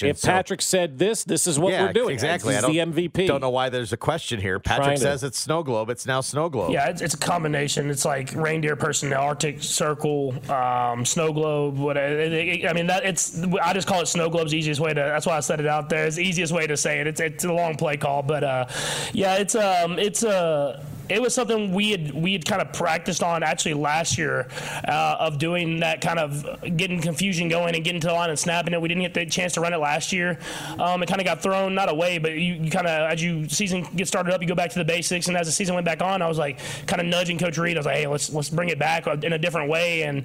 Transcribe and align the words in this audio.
If 0.00 0.18
So- 0.20 0.28
Patrick 0.28 0.62
said 0.62 0.98
this, 0.98 1.22
this 1.22 1.46
is 1.46 1.58
what 1.58 1.72
yeah, 1.74 1.82
we're 1.84 1.92
doing. 1.92 2.14
Exactly. 2.14 2.54
He's 2.54 2.62
the 2.64 2.72
don't, 2.72 2.94
MVP. 2.94 3.26
Don't 3.26 3.42
know 3.42 3.50
why 3.50 3.68
there's 3.68 3.92
a 3.92 3.96
question 3.98 4.40
here. 4.40 4.58
Trying 4.58 4.78
Patrick 4.80 4.96
to- 4.96 5.02
says 5.02 5.22
it's 5.22 5.38
snow 5.38 5.62
globe. 5.62 5.90
It's 5.90 6.06
now 6.06 6.22
snow 6.22 6.48
globe. 6.48 6.72
Yeah, 6.72 6.88
it's, 6.88 7.02
it's 7.02 7.12
a 7.12 7.18
combination. 7.18 7.90
It's 7.90 8.06
like 8.06 8.32
reindeer 8.34 8.74
personnel, 8.74 9.20
Arctic 9.20 9.62
Circle, 9.62 10.34
um, 10.50 11.04
snow 11.04 11.30
globe. 11.34 11.76
What 11.76 11.98
I 11.98 12.72
mean, 12.74 12.86
that 12.86 13.02
it's. 13.04 13.42
I 13.62 13.74
just 13.74 13.86
call 13.86 14.00
it 14.00 14.06
snow 14.08 14.30
globe's 14.30 14.54
easiest 14.54 14.80
way 14.80 14.94
to. 14.94 15.00
That's 15.00 15.26
why 15.26 15.36
I 15.36 15.40
said 15.40 15.60
it 15.60 15.66
out 15.66 15.90
there. 15.90 16.06
It's 16.06 16.16
the 16.16 16.24
easiest 16.24 16.54
way 16.54 16.66
to 16.66 16.76
say 16.76 17.00
it. 17.00 17.06
It's 17.06 17.20
it's 17.20 17.44
a 17.44 17.52
long 17.52 17.76
play 17.76 17.98
call, 17.98 18.22
but 18.22 18.42
uh, 18.44 18.64
yeah, 19.12 19.34
it's 19.36 19.54
um 19.54 19.98
it's 19.98 20.22
a. 20.22 20.82
it 21.08 21.20
was 21.20 21.34
something 21.34 21.72
we 21.72 21.90
had 21.90 22.12
we 22.12 22.32
had 22.32 22.44
kind 22.44 22.62
of 22.62 22.72
practiced 22.72 23.22
on 23.22 23.42
actually 23.42 23.74
last 23.74 24.16
year 24.18 24.48
uh, 24.86 25.16
of 25.20 25.38
doing 25.38 25.80
that 25.80 26.00
kind 26.00 26.18
of 26.18 26.46
getting 26.76 27.00
confusion 27.00 27.48
going 27.48 27.74
and 27.74 27.84
getting 27.84 28.00
to 28.00 28.06
the 28.06 28.12
line 28.12 28.30
and 28.30 28.38
snapping 28.38 28.72
it. 28.74 28.80
We 28.80 28.88
didn't 28.88 29.02
get 29.02 29.14
the 29.14 29.26
chance 29.26 29.54
to 29.54 29.60
run 29.60 29.72
it 29.72 29.78
last 29.78 30.12
year. 30.12 30.38
Um, 30.78 31.02
it 31.02 31.08
kind 31.08 31.20
of 31.20 31.24
got 31.24 31.42
thrown 31.42 31.74
not 31.74 31.90
away, 31.90 32.18
but 32.18 32.32
you, 32.32 32.54
you 32.54 32.70
kind 32.70 32.86
of 32.86 33.10
as 33.10 33.22
you 33.22 33.48
season 33.48 33.82
gets 33.96 34.08
started 34.08 34.32
up, 34.34 34.40
you 34.42 34.48
go 34.48 34.54
back 34.54 34.70
to 34.70 34.78
the 34.78 34.84
basics. 34.84 35.28
And 35.28 35.36
as 35.36 35.46
the 35.46 35.52
season 35.52 35.74
went 35.74 35.84
back 35.84 36.02
on, 36.02 36.22
I 36.22 36.28
was 36.28 36.38
like 36.38 36.58
kind 36.86 37.00
of 37.00 37.06
nudging 37.06 37.38
Coach 37.38 37.58
Reid. 37.58 37.76
I 37.76 37.80
was 37.80 37.86
like, 37.86 37.96
hey, 37.96 38.06
let's 38.06 38.30
let's 38.32 38.48
bring 38.50 38.68
it 38.68 38.78
back 38.78 39.06
in 39.06 39.32
a 39.32 39.38
different 39.38 39.68
way. 39.70 40.02
And 40.04 40.24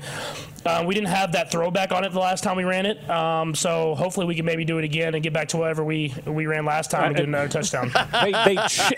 uh, 0.66 0.83
we 0.86 0.94
didn't 0.94 1.09
have 1.09 1.31
that 1.33 1.52
throwback 1.52 1.92
on 1.92 2.03
it 2.03 2.11
the 2.11 2.20
last 2.20 2.44
time 2.44 2.58
we 2.58 2.64
ran 2.64 2.86
it. 2.86 3.09
Um, 3.09 3.55
so 3.55 3.95
hopefully 3.95 4.25
we 4.25 4.36
can 4.36 4.45
maybe 4.45 4.66
do 4.66 4.78
it 4.78 4.83
again 4.83 5.14
and 5.16 5.23
get 5.23 5.33
back 5.33 5.48
to 5.50 5.58
whatever 5.58 5.83
we 5.83 6.14
we 6.25 6.45
ran 6.45 6.66
last 6.66 6.92
time 6.92 7.05
and 7.05 7.16
get 7.16 7.25
another 7.25 7.48
touchdown. 7.48 7.92
they, 8.23 8.31
they, 8.31 8.55
ch- 8.67 8.94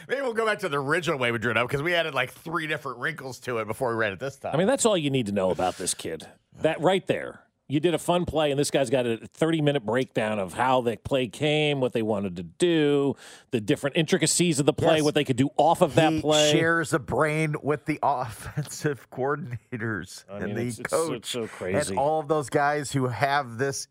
Maybe 0.09 0.23
we'll 0.23 0.33
go 0.35 0.47
back 0.47 0.61
to 0.61 0.69
the 0.69 0.79
original 0.81 1.19
way 1.19 1.33
we 1.33 1.39
drew 1.39 1.51
it 1.51 1.57
up 1.57 1.69
because 1.69 1.83
we 1.83 1.95
added 1.95 2.15
like 2.15 2.33
three 2.33 2.67
different 2.67 2.99
wrinkles 2.99 3.39
to 3.41 3.59
it 3.59 3.67
before 3.67 3.91
we 3.91 3.97
ran 3.97 4.13
it 4.13 4.19
this 4.21 4.37
time. 4.37 4.55
I 4.55 4.59
mean, 4.59 4.67
that's 4.67 4.87
all 4.87 4.97
you 4.97 5.11
need 5.11 5.27
to 5.27 5.33
know 5.33 5.51
about 5.51 5.77
this 5.79 5.95
kid. 5.95 6.27
That 6.63 6.81
right 6.81 7.07
there. 7.07 7.41
You 7.71 7.81
did 7.81 7.93
a 7.93 7.99
fun 7.99 8.25
play, 8.25 8.51
and 8.51 8.59
this 8.59 8.71
guy's 8.71 8.89
got 8.89 9.05
a 9.05 9.19
30 9.35 9.61
minute 9.61 9.85
breakdown 9.85 10.39
of 10.39 10.55
how 10.55 10.81
the 10.81 10.97
play 10.97 11.27
came, 11.27 11.83
what 11.83 11.93
they 11.93 12.01
wanted 12.01 12.37
to 12.37 12.43
do, 12.43 13.15
the 13.51 13.61
different 13.61 13.99
intricacies 13.99 14.59
of 14.59 14.65
the 14.65 14.73
play, 14.73 14.97
Yes. 14.97 15.03
what 15.05 15.15
they 15.15 15.23
could 15.25 15.37
do 15.37 15.51
off 15.59 15.83
of 15.83 15.95
that 15.97 16.23
play. 16.23 16.51
shares 16.51 16.95
a 16.95 16.99
brain 16.99 17.57
with 17.63 17.85
the 17.85 17.99
offensive 18.03 19.11
coordinators 19.11 20.25
I 20.31 20.37
and 20.39 20.47
mean, 20.47 20.55
the 20.55 20.61
it's- 20.63 20.79
it's 20.79 20.89
coach 20.89 21.13
it's 21.17 21.29
so 21.29 21.47
crazy. 21.47 21.91
and 21.91 21.99
all 21.99 22.21
of 22.21 22.29
those 22.29 22.49
guys 22.49 22.91
who 22.91 23.09
have 23.09 23.59
this. 23.59 23.87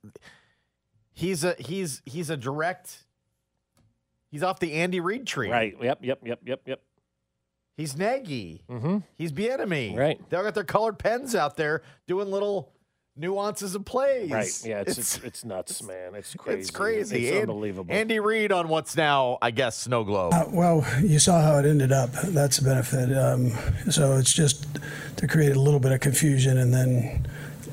He's 1.13 1.43
a 1.43 1.55
he's 1.59 2.01
he's 2.05 2.31
a 2.31 2.37
direct. 2.37 3.03
He's 4.31 4.43
off 4.43 4.59
the 4.59 4.73
Andy 4.73 4.99
Reid 4.99 5.25
tree. 5.25 5.49
Right. 5.49 5.75
Yep. 5.81 5.99
Yep. 6.01 6.19
Yep. 6.25 6.39
Yep. 6.45 6.61
Yep. 6.65 6.81
He's 7.77 7.95
Nagy. 7.95 8.63
Mm-hmm. 8.69 8.97
He's 9.15 9.31
Bieniemy. 9.31 9.95
Right. 9.95 10.19
They 10.29 10.37
all 10.37 10.43
got 10.43 10.55
their 10.55 10.63
colored 10.63 10.97
pens 10.97 11.35
out 11.35 11.57
there 11.57 11.83
doing 12.07 12.31
little 12.31 12.71
nuances 13.15 13.75
of 13.75 13.85
plays. 13.85 14.31
Right. 14.31 14.61
Yeah. 14.65 14.81
It's 14.81 14.97
it's, 14.97 15.17
it's 15.23 15.45
nuts, 15.45 15.81
man. 15.83 16.15
It's 16.15 16.33
crazy. 16.33 16.59
It's 16.59 16.71
crazy. 16.71 17.27
It's 17.27 17.31
And- 17.33 17.49
unbelievable. 17.49 17.93
Andy 17.93 18.19
Reid 18.19 18.51
on 18.51 18.67
what's 18.67 18.97
now, 18.97 19.37
I 19.41 19.51
guess, 19.51 19.77
Snow 19.77 20.03
Globe. 20.03 20.33
Uh, 20.33 20.45
well, 20.49 20.85
you 21.01 21.19
saw 21.19 21.39
how 21.41 21.57
it 21.59 21.65
ended 21.65 21.91
up. 21.91 22.11
That's 22.11 22.57
the 22.57 22.65
benefit. 22.65 23.15
Um, 23.17 23.51
so 23.91 24.17
it's 24.17 24.33
just 24.33 24.65
to 25.17 25.27
create 25.27 25.55
a 25.55 25.59
little 25.59 25.79
bit 25.79 25.91
of 25.91 25.99
confusion 25.99 26.57
and 26.57 26.73
then 26.73 27.27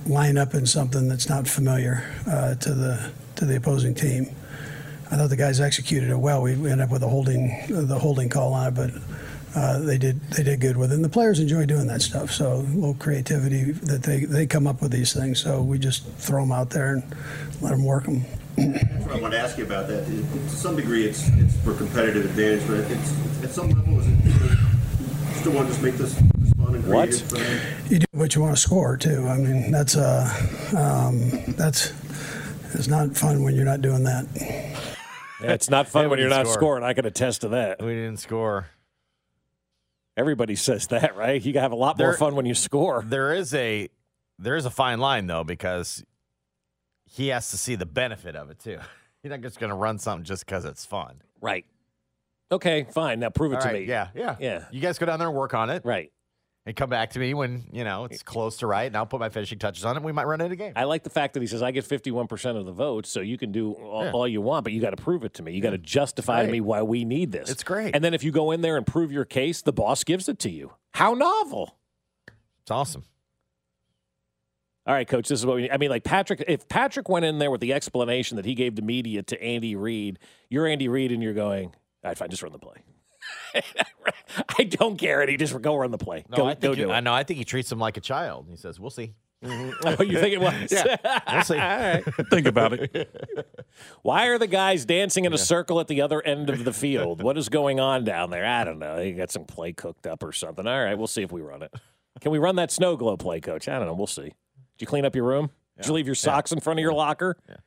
line 0.07 0.37
up 0.37 0.53
in 0.55 0.67
something 0.67 1.09
that's 1.09 1.29
not 1.31 1.49
familiar 1.49 2.05
uh, 2.29 2.55
to 2.57 2.75
the 2.75 3.11
to 3.37 3.45
the 3.47 3.57
opposing 3.57 3.95
team. 3.95 4.35
I 5.15 5.17
thought 5.17 5.31
the 5.31 5.37
guys 5.37 5.61
executed 5.61 6.11
it 6.11 6.17
well. 6.19 6.43
We 6.43 6.53
ended 6.55 6.81
up 6.81 6.91
with 6.91 7.05
a 7.05 7.09
holding 7.09 7.47
the 7.69 7.97
holding 8.01 8.29
call 8.29 8.53
on 8.53 8.67
it, 8.67 8.75
but 8.75 8.91
uh, 9.55 9.79
they 9.79 9.97
did 9.97 10.21
they 10.31 10.43
did 10.43 10.61
good 10.61 10.77
with 10.77 10.91
it. 10.91 10.97
And 10.97 11.05
the 11.05 11.09
players 11.09 11.39
enjoy 11.39 11.67
doing 11.67 11.87
that 11.87 12.03
stuff. 12.03 12.33
So 12.33 12.55
a 12.55 12.57
little 12.57 12.95
creativity 12.95 13.71
that 13.71 14.03
they 14.03 14.25
they 14.25 14.45
come 14.45 14.67
up 14.67 14.83
with 14.83 14.91
these 14.91 15.13
things. 15.13 15.39
So 15.41 15.63
we 15.63 15.79
just 15.79 16.05
throw 16.19 16.41
them 16.43 16.51
out 16.51 16.71
there 16.71 16.95
and 16.95 17.05
let 17.61 17.71
them 17.71 17.85
work 17.85 18.07
them. 18.07 18.25
That's 18.57 19.05
what 19.07 19.17
I 19.17 19.21
want 19.21 19.35
to 19.35 19.39
ask 19.39 19.57
you 19.57 19.63
about 19.65 19.87
that. 19.87 20.03
It- 20.09 20.33
To 20.33 20.49
some 20.51 20.75
degree, 20.75 21.05
it's 21.07 21.29
it's 21.39 21.55
for 21.59 21.75
competitive 21.75 22.25
advantage, 22.25 22.67
but 22.67 22.79
it's 22.91 23.45
at 23.45 23.51
some 23.51 23.71
level, 23.71 24.01
is 24.01 24.09
it 24.09 24.59
still 25.37 25.53
want 25.53 25.69
to 25.69 25.73
just 25.75 25.83
make 25.85 25.95
this, 25.95 26.15
this 26.39 26.53
fun 26.55 26.75
and 26.75 26.85
What? 26.89 27.09
creative? 27.11 27.29
for 27.29 27.93
you 27.95 27.99
do 28.01 28.07
what 28.11 28.35
you 28.35 28.41
want 28.41 28.57
to 28.57 28.61
score 28.61 28.97
too. 28.97 29.29
I 29.29 29.37
mean, 29.37 29.71
that's 29.71 29.97
uh, 29.97 30.29
um, 30.77 31.31
that's 31.55 31.93
it's 32.75 32.89
not 32.89 33.17
fun 33.17 33.45
when 33.45 33.55
you're 33.55 33.65
not 33.65 33.81
doing 33.81 34.03
that. 34.03 34.27
Yeah, 35.45 35.53
it's 35.55 35.71
not 35.71 35.89
fun 35.89 36.11
when 36.11 36.19
you're 36.19 36.29
didn't 36.29 36.47
score. 36.47 36.55
scoring. 36.55 36.85
I 36.85 36.93
can 36.95 37.07
attest 37.07 37.43
to 37.43 37.49
that. 37.49 37.83
We 37.83 37.95
didn't 37.95 38.19
score. 38.19 38.67
Everybody 40.17 40.55
says 40.57 40.87
that, 40.89 41.17
right? 41.17 41.45
You 41.45 41.59
have 41.59 41.73
a 41.73 41.77
lot 41.77 41.99
more 41.99 42.17
fun 42.17 42.37
when 42.37 42.47
you 42.47 42.55
score. 42.55 43.03
There 43.07 43.33
is 43.35 43.53
a 43.55 43.89
there 44.39 44.57
is 44.57 44.65
a 44.65 44.71
fine 44.71 44.99
line 45.01 45.27
though 45.27 45.45
because 45.45 46.05
he 47.05 47.29
has 47.29 47.51
to 47.51 47.57
see 47.57 47.75
the 47.75 47.87
benefit 47.87 48.37
of 48.37 48.51
it 48.51 48.59
too. 48.59 48.79
He's 49.23 49.31
not 49.31 49.41
just 49.41 49.59
going 49.59 49.71
to 49.71 49.77
run 49.77 49.99
something 49.99 50.25
just 50.25 50.45
because 50.45 50.65
it's 50.67 50.85
fun. 50.85 51.23
Right. 51.41 51.65
Okay, 52.53 52.87
fine. 52.93 53.21
Now 53.21 53.31
prove 53.31 53.53
it 53.53 53.57
All 53.57 53.63
to 53.63 53.69
right, 53.69 53.81
me. 53.83 53.89
Yeah, 53.89 54.09
yeah, 54.15 54.37
Yeah. 54.39 54.65
You 54.71 54.81
guys 54.81 54.99
go 54.99 55.07
down 55.07 55.19
there 55.19 55.29
and 55.29 55.37
work 55.37 55.55
on 55.55 55.71
it, 55.71 55.83
Right. 55.85 56.13
And 56.67 56.75
come 56.75 56.89
back 56.89 57.11
to 57.11 57.19
me 57.19 57.35
when 57.35 57.65
you 57.73 57.85
know 57.85 58.05
it's 58.07 58.23
close 58.23 58.57
to 58.59 58.67
right, 58.67 58.87
and 58.87 58.97
I'll 58.97 59.07
put 59.07 59.21
my 59.21 59.29
finishing 59.29 59.59
touches 59.59 59.85
on 59.85 59.97
it. 59.97 59.99
and 59.99 60.05
We 60.05 60.13
might 60.13 60.27
run 60.27 60.41
it 60.41 60.51
again. 60.53 60.73
I 60.77 60.85
like 60.85 61.03
the 61.03 61.11
fact 61.11 61.35
that 61.35 61.41
he 61.41 61.47
says 61.47 61.63
I 61.63 61.71
get 61.71 61.85
51% 61.85 62.57
of 62.59 62.65
the 62.65 62.73
votes, 62.73 63.11
so 63.11 63.21
you 63.21 63.37
can 63.37 63.53
do 63.53 63.73
all, 63.73 64.05
Yeah. 64.05 64.13
all 64.13 64.27
you 64.29 64.41
want, 64.41 64.65
but 64.65 64.73
you 64.73 64.81
got 64.81 64.97
to 64.97 65.03
prove 65.03 65.25
it 65.25 65.35
to 65.35 65.43
me. 65.43 65.53
You 65.53 65.61
got 65.61 65.71
to 65.71 65.79
justify 65.79 66.45
to 66.47 66.51
me 66.51 66.61
why 66.61 66.83
we 66.83 67.05
need 67.05 67.33
this. 67.33 67.51
It's 67.51 67.63
great. 67.65 67.95
And 67.95 68.03
then 68.03 68.15
if 68.15 68.25
you 68.25 68.31
go 68.33 68.51
in 68.51 68.61
there 68.63 68.77
and 68.77 68.87
prove 68.87 69.13
your 69.13 69.25
case, 69.25 69.63
the 69.63 69.73
boss 69.73 70.05
gives 70.05 70.29
it 70.29 70.39
to 70.41 70.51
you. 70.51 70.73
How 70.93 71.15
novel. 71.15 71.77
It's 72.63 72.71
awesome. 72.71 73.05
All 74.87 74.93
right, 74.95 75.09
coach, 75.09 75.29
this 75.29 75.41
is 75.41 75.47
what 75.47 75.57
we 75.57 75.63
need. 75.63 75.71
I 75.71 75.79
mean, 75.79 75.89
like 75.89 76.05
Patrick, 76.05 76.45
if 76.47 76.69
Patrick 76.69 77.09
went 77.09 77.25
in 77.25 77.39
there 77.39 77.51
with 77.51 77.63
the 77.63 77.73
explanation 77.73 78.37
that 78.37 78.45
he 78.45 78.55
gave 78.55 78.77
the 78.77 78.83
media 78.83 79.23
to 79.23 79.43
Andy 79.43 79.77
Reid, 79.77 80.19
you're 80.51 80.67
Andy 80.67 80.89
Reid 80.89 81.11
and 81.11 81.23
you're 81.23 81.33
going, 81.33 81.69
all 81.69 81.73
right, 82.05 82.19
fine, 82.19 82.29
just 82.29 82.43
run 82.43 82.53
the 82.53 82.59
play. 82.59 82.77
I 84.59 84.65
don't 84.65 84.97
care, 84.99 85.21
And 85.21 85.31
he 85.31 85.37
Just 85.37 85.61
go 85.63 85.77
run 85.77 85.91
the 85.91 85.99
play. 85.99 86.25
No, 86.29 86.37
go, 86.39 86.47
I 86.47 86.55
go 86.55 86.61
think 86.61 86.75
do 86.77 86.81
you- 86.83 86.91
I 86.93 87.01
know. 87.01 87.13
I 87.15 87.23
think 87.25 87.39
he 87.39 87.45
treats 87.45 87.71
him 87.71 87.79
like 87.79 87.97
a 87.97 88.01
child. 88.01 88.47
He 88.51 88.57
says, 88.57 88.79
"We'll 88.81 88.91
see." 88.91 89.15
Mm-hmm. 89.45 89.89
Oh, 90.01 90.03
you 90.03 90.19
think 90.21 90.33
it 90.35 90.41
was? 90.41 90.55
Yeah, 90.73 91.21
we'll 91.33 91.43
see. 91.43 91.55
All 91.55 91.61
right. 91.61 92.03
Think 92.31 92.47
about 92.47 92.73
it. 92.73 93.45
Why 94.01 94.29
are 94.29 94.39
the 94.39 94.47
guys 94.47 94.87
dancing 94.87 95.27
in 95.27 95.35
a 95.35 95.39
circle 95.39 95.81
at 95.81 95.87
the 95.89 96.01
other 96.01 96.23
end 96.23 96.49
of 96.49 96.65
the 96.65 96.73
field? 96.73 97.23
What 97.23 97.37
is 97.37 97.51
going 97.51 97.79
on 97.79 98.05
down 98.05 98.31
there? 98.31 98.47
I 98.47 98.65
don't 98.65 98.79
know. 98.79 98.97
They 98.97 99.13
got 99.13 99.31
some 99.31 99.45
play 99.45 99.75
cooked 99.75 100.07
up 100.07 100.23
or 100.23 100.33
something. 100.33 100.67
All 100.67 100.83
right, 100.83 100.95
we'll 100.97 101.07
see 101.09 101.23
if 101.23 101.31
we 101.31 101.43
run 101.43 101.63
it. 101.63 101.75
Can 102.23 102.33
we 102.33 102.39
run 102.39 102.57
that 102.57 102.71
snow 102.71 102.97
globe 102.97 103.19
play, 103.21 103.41
coach? 103.41 103.69
I 103.69 103.79
don't 103.79 103.87
know. 103.87 103.93
We'll 103.95 104.07
see. 104.07 104.23
Did 104.23 104.33
you 104.79 104.87
clean 104.87 105.05
up 105.05 105.15
your 105.15 105.25
room? 105.27 105.51
Did 105.77 105.89
you 105.89 105.93
leave 105.93 106.07
your 106.07 106.15
socks 106.15 106.51
in 106.53 106.61
front 106.61 106.79
of 106.79 106.83
your 106.83 106.95
locker? 106.95 107.37
Did 107.47 107.59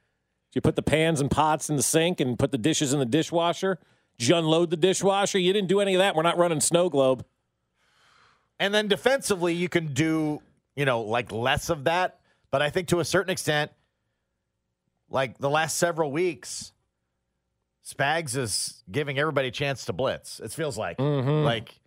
you 0.55 0.61
put 0.61 0.75
the 0.75 0.81
pans 0.81 1.21
and 1.21 1.29
pots 1.29 1.69
in 1.69 1.75
the 1.75 1.83
sink 1.83 2.19
and 2.19 2.39
put 2.39 2.51
the 2.51 2.57
dishes 2.57 2.91
in 2.93 2.97
the 2.99 3.05
dishwasher? 3.05 3.77
Did 4.19 4.27
you 4.29 4.35
unload 4.35 4.69
the 4.71 4.77
dishwasher? 4.77 5.37
You 5.39 5.53
didn't 5.53 5.67
do 5.69 5.79
any 5.79 5.93
of 5.95 5.99
that. 5.99 6.15
We're 6.15 6.23
not 6.23 6.37
running 6.37 6.59
snow 6.59 6.89
globe. 6.89 7.25
And 8.59 8.73
then 8.73 8.87
defensively, 8.87 9.53
you 9.53 9.69
can 9.69 9.93
do, 9.93 10.41
you 10.75 10.85
know, 10.85 11.01
like 11.01 11.31
less 11.31 11.69
of 11.69 11.83
that. 11.83 12.19
But 12.49 12.61
I 12.61 12.69
think 12.69 12.87
to 12.89 12.99
a 12.99 13.05
certain 13.05 13.29
extent, 13.31 13.71
like 15.09 15.37
the 15.37 15.49
last 15.49 15.77
several 15.77 16.11
weeks, 16.11 16.71
Spags 17.85 18.35
is 18.35 18.83
giving 18.91 19.19
everybody 19.19 19.49
a 19.49 19.51
chance 19.51 19.85
to 19.85 19.93
blitz. 19.93 20.39
It 20.39 20.51
feels 20.51 20.77
like. 20.77 20.97
Mhm. 20.97 21.43
Like 21.43 21.79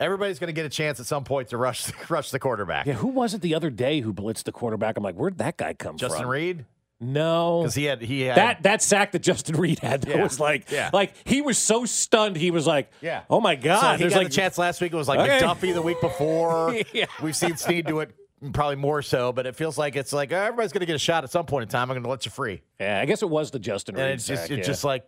Everybody's 0.00 0.38
going 0.38 0.48
to 0.48 0.54
get 0.54 0.64
a 0.64 0.70
chance 0.70 0.98
at 0.98 1.04
some 1.04 1.24
point 1.24 1.48
to 1.50 1.58
rush 1.58 1.92
rush 2.10 2.30
the 2.30 2.38
quarterback. 2.38 2.86
Yeah, 2.86 2.94
who 2.94 3.08
was 3.08 3.34
it 3.34 3.42
the 3.42 3.54
other 3.54 3.68
day 3.68 4.00
who 4.00 4.14
blitzed 4.14 4.44
the 4.44 4.52
quarterback? 4.52 4.96
I'm 4.96 5.04
like, 5.04 5.14
where'd 5.14 5.36
that 5.38 5.58
guy 5.58 5.74
come 5.74 5.98
Justin 5.98 6.08
from? 6.08 6.16
Justin 6.20 6.28
Reid, 6.28 6.64
No, 7.00 7.60
because 7.62 7.74
he 7.74 7.84
had 7.84 8.02
he 8.02 8.22
had 8.22 8.36
that 8.36 8.62
that 8.64 8.82
sack 8.82 9.12
that 9.12 9.20
Justin 9.22 9.56
Reid 9.56 9.78
had 9.78 10.02
that 10.02 10.16
Yeah. 10.16 10.22
was 10.22 10.38
like, 10.38 10.70
Yeah. 10.70 10.90
like 10.92 11.14
he 11.24 11.40
was 11.40 11.56
so 11.56 11.86
stunned. 11.86 12.36
He 12.36 12.50
was 12.50 12.66
like, 12.66 12.90
Yeah. 13.00 13.22
oh 13.30 13.40
my 13.40 13.54
god, 13.56 13.98
So 13.98 14.08
he 14.08 14.14
like 14.14 14.26
a 14.26 14.30
chance 14.30 14.58
last 14.58 14.80
week. 14.82 14.92
It 14.92 14.96
was 14.96 15.08
like 15.08 15.20
Okay. 15.20 15.38
McDuffie 15.44 15.72
the 15.72 15.82
week 15.82 16.00
before. 16.00 16.74
Yeah. 16.92 17.06
We've 17.22 17.34
seen 17.36 17.56
Sneed 17.56 17.86
do 17.86 18.00
it 18.00 18.10
probably 18.52 18.76
more 18.76 19.00
so, 19.02 19.32
but 19.32 19.46
it 19.46 19.56
feels 19.56 19.78
like 19.78 19.96
it's 19.96 20.12
like 20.12 20.32
oh, 20.32 20.36
everybody's 20.36 20.72
going 20.72 20.80
to 20.80 20.86
get 20.86 20.96
a 20.96 20.98
shot 20.98 21.24
at 21.24 21.30
some 21.30 21.46
point 21.46 21.62
in 21.62 21.68
time. 21.68 21.90
I'm 21.90 21.94
going 21.94 22.02
to 22.02 22.08
let 22.10 22.26
you 22.26 22.30
free, 22.32 22.62
Yeah, 22.78 23.00
I 23.00 23.06
guess 23.06 23.22
it 23.22 23.30
was 23.30 23.50
the 23.50 23.58
Justin 23.58 23.96
and 23.96 24.04
Reed 24.04 24.14
it's 24.14 24.26
just 24.26 24.42
sack, 24.42 24.50
it's 24.50 24.58
yeah. 24.58 24.64
just 24.72 24.84
like 24.84 25.04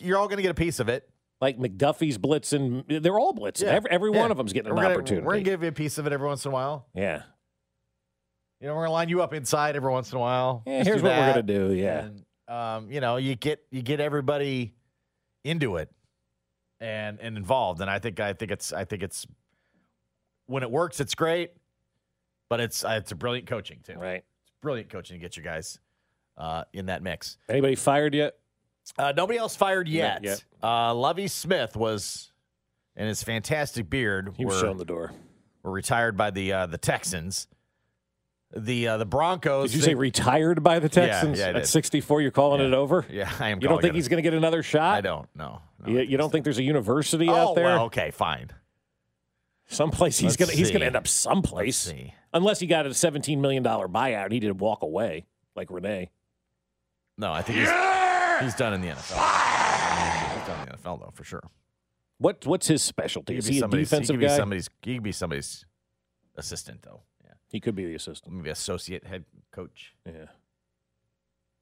you're 0.00 0.16
all 0.16 0.28
going 0.28 0.36
to 0.38 0.42
get 0.42 0.50
a 0.50 0.54
piece 0.54 0.80
of 0.80 0.88
it. 0.88 1.08
like 1.40 1.58
McDuffie's 1.58 2.16
blitzing. 2.18 3.02
They're 3.02 3.18
all 3.18 3.34
blitzing. 3.34 3.64
Every, 3.64 3.90
every 3.90 4.12
Yeah. 4.12 4.20
one 4.20 4.30
of 4.30 4.36
them's 4.38 4.52
getting 4.52 4.70
an 4.70 4.76
we're 4.76 4.82
gonna, 4.82 4.94
opportunity. 4.94 5.26
We're 5.26 5.32
going 5.34 5.44
to 5.44 5.50
give 5.50 5.62
you 5.62 5.68
a 5.68 5.72
piece 5.72 5.98
of 5.98 6.06
it 6.06 6.12
every 6.12 6.26
once 6.26 6.44
in 6.44 6.50
a 6.50 6.54
while. 6.54 6.86
yeah. 6.94 7.22
You 8.60 8.66
know, 8.66 8.74
we're 8.74 8.80
going 8.82 8.88
to 8.88 8.92
line 8.92 9.08
you 9.08 9.22
up 9.22 9.32
inside 9.32 9.76
every 9.76 9.92
once 9.92 10.10
in 10.10 10.16
a 10.18 10.20
while. 10.20 10.62
Yeah, 10.66 10.82
here's 10.84 11.02
what 11.02 11.16
we're 11.16 11.28
gonna 11.28 11.42
do, 11.42 11.72
yeah. 11.72 12.04
And, 12.06 12.24
um, 12.48 12.90
you 12.90 13.00
know, 13.00 13.16
you 13.16 13.36
get 13.36 13.62
you 13.70 13.82
get 13.82 14.00
everybody 14.00 14.74
into 15.44 15.76
it 15.76 15.90
and 16.80 17.20
and 17.20 17.36
involved, 17.36 17.80
and 17.80 17.88
I 17.90 17.98
think 18.00 18.18
I 18.18 18.32
think 18.32 18.50
it's 18.50 18.72
I 18.72 18.84
think 18.84 19.02
it's 19.02 19.26
when 20.46 20.62
it 20.62 20.70
works, 20.70 20.98
it's 20.98 21.14
great, 21.14 21.52
but 22.48 22.58
it's 22.58 22.84
uh, 22.84 22.98
it's 23.00 23.12
a 23.12 23.14
brilliant 23.14 23.46
coaching 23.46 23.78
too. 23.84 23.94
Right. 23.94 24.24
It's 24.42 24.52
brilliant 24.60 24.88
coaching 24.90 25.14
to 25.14 25.20
get 25.20 25.36
you 25.36 25.42
guys 25.42 25.78
uh, 26.36 26.64
in 26.72 26.86
that 26.86 27.02
mix. 27.02 27.36
Anybody 27.48 27.76
fired 27.76 28.14
yet? 28.14 28.34
Uh, 28.98 29.12
nobody 29.16 29.38
else 29.38 29.54
fired 29.54 29.86
yet. 29.86 30.24
Yet. 30.24 30.42
Uh, 30.62 30.94
Lovie 30.94 31.28
Smith 31.28 31.76
was, 31.76 32.32
and 32.96 33.06
his 33.06 33.22
fantastic 33.22 33.88
beard 33.90 34.32
He 34.36 34.44
was 34.46 34.54
were, 34.56 34.60
showing 34.62 34.78
the 34.78 34.84
door. 34.86 35.12
were 35.62 35.70
retired 35.70 36.16
by 36.16 36.30
the 36.30 36.52
uh, 36.52 36.66
the 36.66 36.78
Texans. 36.78 37.46
The 38.56 38.88
uh, 38.88 38.96
the 38.96 39.04
Broncos. 39.04 39.70
Did 39.72 39.76
you 39.76 39.82
say 39.82 39.94
retired 39.94 40.62
by 40.62 40.78
the 40.78 40.88
Texans 40.88 41.38
yeah, 41.38 41.48
I 41.48 41.60
at 41.60 41.66
64? 41.66 42.22
You're 42.22 42.30
calling 42.30 42.60
Yeah. 42.62 42.68
it 42.68 42.72
over? 42.74 43.04
Yeah, 43.10 43.30
I 43.38 43.50
am. 43.50 43.60
You 43.60 43.68
don't 43.68 43.80
think 43.82 43.92
it. 43.92 43.96
he's 43.96 44.08
going 44.08 44.16
to 44.18 44.22
get 44.22 44.32
another 44.34 44.62
shot? 44.62 44.94
I 44.96 45.00
don't. 45.02 45.28
No. 45.34 45.60
no 45.84 45.92
You, 45.92 46.00
you 46.00 46.16
don't 46.16 46.30
think 46.30 46.44
there's 46.44 46.56
a 46.58 46.62
university 46.62 47.28
Oh, 47.28 47.34
out 47.50 47.54
there? 47.56 47.64
well, 47.66 47.84
okay, 47.84 48.10
fine. 48.10 48.50
Someplace 49.66 50.16
he's 50.18 50.28
Let's 50.30 50.36
gonna 50.36 50.52
he's 50.52 50.70
gonna 50.70 50.86
end 50.86 50.96
up 50.96 51.06
someplace. 51.06 51.76
see. 51.76 52.14
Unless 52.32 52.58
he 52.60 52.66
got 52.66 52.86
a 52.86 52.94
seventeen 52.94 53.42
million 53.42 53.62
dollar 53.62 53.86
buyout 53.86 54.24
and 54.24 54.32
he 54.32 54.40
did 54.40 54.58
walk 54.58 54.82
away 54.82 55.26
like 55.54 55.70
Renee. 55.70 56.10
No, 57.18 57.30
I 57.32 57.42
think 57.42 57.58
he's, 57.58 57.68
he's 58.40 58.54
done 58.54 58.72
in 58.72 58.80
the 58.80 58.88
NFL. 58.88 60.36
He's 60.38 60.46
done 60.46 60.60
in 60.60 60.66
the 60.72 60.78
NFL 60.78 61.00
though, 61.00 61.10
for 61.12 61.24
sure. 61.24 61.42
What 62.16 62.46
what's 62.46 62.66
his 62.66 62.80
specialty? 62.82 63.34
He 63.34 63.38
Is 63.40 63.44
could 63.44 63.50
be 63.50 63.54
he 63.54 63.58
a 63.58 63.60
somebody's- 63.60 63.90
defensive 63.90 64.14
he 64.16 64.20
could 64.20 64.26
guy? 64.28 64.34
Be 64.34 64.38
somebody's, 64.38 64.70
he 64.82 64.94
could 64.94 65.02
be 65.02 65.12
somebody's 65.12 65.66
assistant 66.36 66.80
though. 66.82 67.02
He 67.50 67.60
could 67.60 67.74
be 67.74 67.84
the 67.86 67.94
assistant. 67.94 68.34
maybe 68.34 68.50
associate 68.50 69.04
head 69.04 69.24
coach. 69.52 69.94
Yeah. 70.06 70.12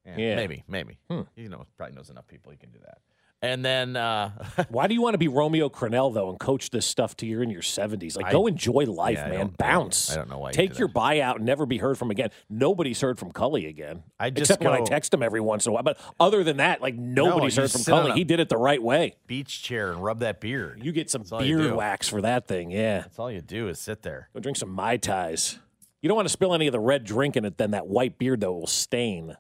Yeah, 0.05 0.15
Yeah. 0.17 0.37
maybe, 0.37 0.63
maybe. 0.69 0.99
Hmm. 1.11 1.23
You 1.35 1.49
know, 1.49 1.67
probably 1.77 1.97
knows 1.97 2.11
enough 2.11 2.27
people. 2.29 2.53
He 2.53 2.59
can 2.59 2.71
do 2.71 2.79
that. 2.85 2.99
And 3.43 3.63
then 3.63 3.97
uh, 3.97 4.31
Why 4.71 4.87
do 4.87 4.95
you 4.95 5.03
want 5.03 5.13
to 5.15 5.19
be 5.19 5.29
Romeo 5.29 5.69
Crennel 5.69 6.13
though 6.15 6.31
and 6.31 6.39
coach 6.41 6.71
this 6.71 6.87
stuff 6.87 7.17
till 7.17 7.29
you're 7.29 7.43
in 7.43 7.51
your 7.51 7.61
seventies? 7.63 8.17
Like, 8.17 8.27
I- 8.27 8.33
go 8.33 8.47
enjoy 8.47 8.85
life, 8.87 9.19
yeah, 9.19 9.25
man. 9.29 9.35
I 9.35 9.37
don't- 9.43 9.59
Bounce. 9.59 10.11
I 10.11 10.17
don't 10.17 10.31
know 10.31 10.39
why 10.39 10.49
you 10.51 10.53
Take 10.55 10.79
your 10.79 10.89
that. 10.89 10.95
buyout 10.95 11.37
and 11.37 11.45
never 11.45 11.67
be 11.67 11.77
heard 11.77 11.99
from 11.99 12.11
again. 12.11 12.31
Nobody's 12.49 13.01
heard 13.01 13.19
from 13.19 13.33
Culley 13.33 13.67
again. 13.67 14.05
I 14.19 14.31
just 14.31 14.51
except 14.51 14.63
when 14.65 14.73
I 14.73 14.85
text 14.85 15.13
him 15.13 15.23
every 15.23 15.41
once 15.43 15.67
in 15.67 15.71
a 15.71 15.75
while. 15.75 15.83
But 15.83 15.99
other 16.19 16.43
than 16.45 16.57
that, 16.59 16.81
like 16.81 16.95
nobody's 16.97 17.57
you 17.57 17.63
heard 17.63 17.71
from 17.73 17.85
Culley. 17.85 18.13
He 18.13 18.25
did 18.25 18.41
it 18.41 18.49
the 18.49 18.57
right 18.57 18.83
way. 18.83 19.17
beach 19.27 19.63
chair 19.63 19.93
and 19.93 20.03
rub 20.03 20.21
that 20.21 20.41
beard. 20.41 20.83
You 20.83 20.93
get 20.93 21.11
some 21.11 21.23
That's 21.23 21.33
all 21.33 21.45
you 21.45 21.59
beard 21.59 21.75
wax 21.75 22.09
for 22.09 22.23
that 22.23 22.47
thing. 22.49 22.71
Yeah. 22.71 23.01
That's 23.03 23.19
all 23.19 23.31
you 23.31 23.43
do 23.43 23.69
is 23.69 23.79
sit 23.79 24.03
there. 24.03 24.31
Go 24.33 24.41
drink 24.41 24.57
some 24.57 24.71
Mai 24.71 24.97
Tais. 24.97 25.59
You 26.03 26.09
don't 26.09 26.17
want 26.17 26.29
to 26.29 26.33
spill 26.33 26.55
any 26.55 26.67
of 26.67 26.73
the 26.73 26.81
red 26.81 27.05
drink 27.05 27.37
in 27.37 27.45
it, 27.45 27.59
then 27.59 27.73
that 27.73 27.87
white 27.87 28.19
beard, 28.19 28.41
though, 28.41 28.53
will 28.53 28.67
stain. 28.67 29.37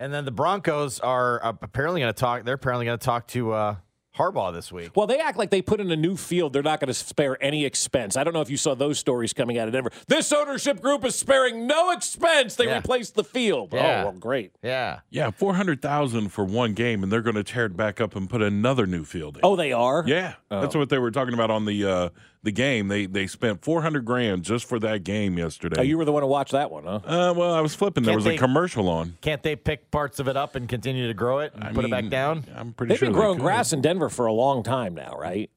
And 0.00 0.12
then 0.14 0.24
the 0.24 0.30
Broncos 0.30 1.00
are 1.00 1.44
uh, 1.44 1.52
apparently 1.62 2.00
going 2.00 2.12
to 2.12 2.18
talk. 2.18 2.44
They're 2.44 2.54
apparently 2.54 2.86
going 2.86 2.98
to 2.98 3.04
talk 3.04 3.26
to 3.28 3.50
uh, 3.52 3.76
Harbaugh 4.16 4.52
this 4.52 4.70
week. 4.70 4.90
Well, 4.94 5.08
they 5.08 5.18
act 5.18 5.36
like 5.38 5.50
they 5.50 5.60
put 5.60 5.80
in 5.80 5.90
a 5.90 5.96
new 5.96 6.16
field. 6.16 6.52
They're 6.52 6.62
not 6.62 6.78
going 6.78 6.86
to 6.88 6.94
spare 6.94 7.36
any 7.42 7.64
expense. 7.64 8.16
I 8.16 8.22
don't 8.22 8.32
know 8.32 8.40
if 8.40 8.48
you 8.50 8.56
saw 8.56 8.74
those 8.76 8.98
stories 9.00 9.32
coming 9.32 9.58
out 9.58 9.66
of 9.66 9.72
Denver. 9.72 9.90
This 10.06 10.32
ownership 10.32 10.80
group 10.80 11.04
is 11.04 11.16
sparing 11.16 11.66
no 11.66 11.90
expense. 11.90 12.54
They 12.54 12.66
Yeah. 12.66 12.76
replaced 12.76 13.16
the 13.16 13.24
field. 13.24 13.72
Yeah. 13.72 14.02
Oh, 14.02 14.04
well, 14.10 14.12
great. 14.12 14.52
Yeah. 14.62 15.00
Yeah, 15.10 15.30
four 15.30 15.54
hundred 15.54 15.82
thousand 15.82 16.28
for 16.28 16.44
one 16.44 16.74
game, 16.74 17.02
and 17.02 17.10
they're 17.10 17.22
going 17.22 17.34
to 17.36 17.44
tear 17.44 17.64
it 17.66 17.76
back 17.76 18.00
up 18.00 18.14
and 18.14 18.30
put 18.30 18.40
another 18.42 18.86
new 18.86 19.04
field 19.04 19.36
in. 19.38 19.40
Oh, 19.44 19.56
they 19.56 19.72
are? 19.72 20.04
yeah, 20.06 20.34
that's 20.48 20.76
what 20.76 20.90
they 20.90 20.98
were 20.98 21.10
talking 21.10 21.34
about 21.34 21.50
on 21.50 21.64
the 21.64 21.84
uh, 21.84 22.08
the 22.42 22.52
game. 22.52 22.88
They 22.88 23.06
they 23.06 23.26
spent 23.26 23.62
four 23.64 23.82
hundred 23.82 24.04
grand 24.04 24.42
just 24.44 24.66
for 24.66 24.78
that 24.80 25.04
game 25.04 25.38
yesterday. 25.38 25.76
Oh, 25.78 25.82
you 25.82 25.98
were 25.98 26.04
the 26.04 26.12
one 26.12 26.22
who 26.22 26.28
watched 26.28 26.52
that 26.52 26.70
one, 26.70 26.84
huh? 26.84 27.00
Uh, 27.04 27.34
well, 27.36 27.52
I 27.54 27.60
was 27.60 27.74
flipping. 27.74 28.04
There 28.04 28.12
Can't 28.12 28.16
was 28.18 28.24
they- 28.24 28.36
a 28.36 28.38
commercial 28.38 28.88
on. 28.88 29.16
Can't 29.20 29.42
they 29.42 29.56
pick 29.56 29.90
parts 29.90 30.18
of 30.20 30.28
it 30.28 30.36
up 30.36 30.54
and 30.54 30.68
continue 30.68 31.06
to 31.08 31.14
grow 31.14 31.40
it 31.40 31.52
and 31.54 31.64
I 31.64 31.72
put 31.72 31.84
it 31.84 31.90
back 31.90 32.08
down? 32.08 32.44
I'm 32.54 32.72
pretty 32.72 32.94
sure. 32.96 33.06
They've 33.06 33.12
been 33.12 33.20
growing 33.20 33.38
could. 33.38 33.44
grass 33.44 33.72
in 33.72 33.80
Denver 33.80 34.08
for 34.08 34.26
a 34.26 34.32
long 34.32 34.62
time 34.62 34.94
now, 34.94 35.16
right? 35.18 35.50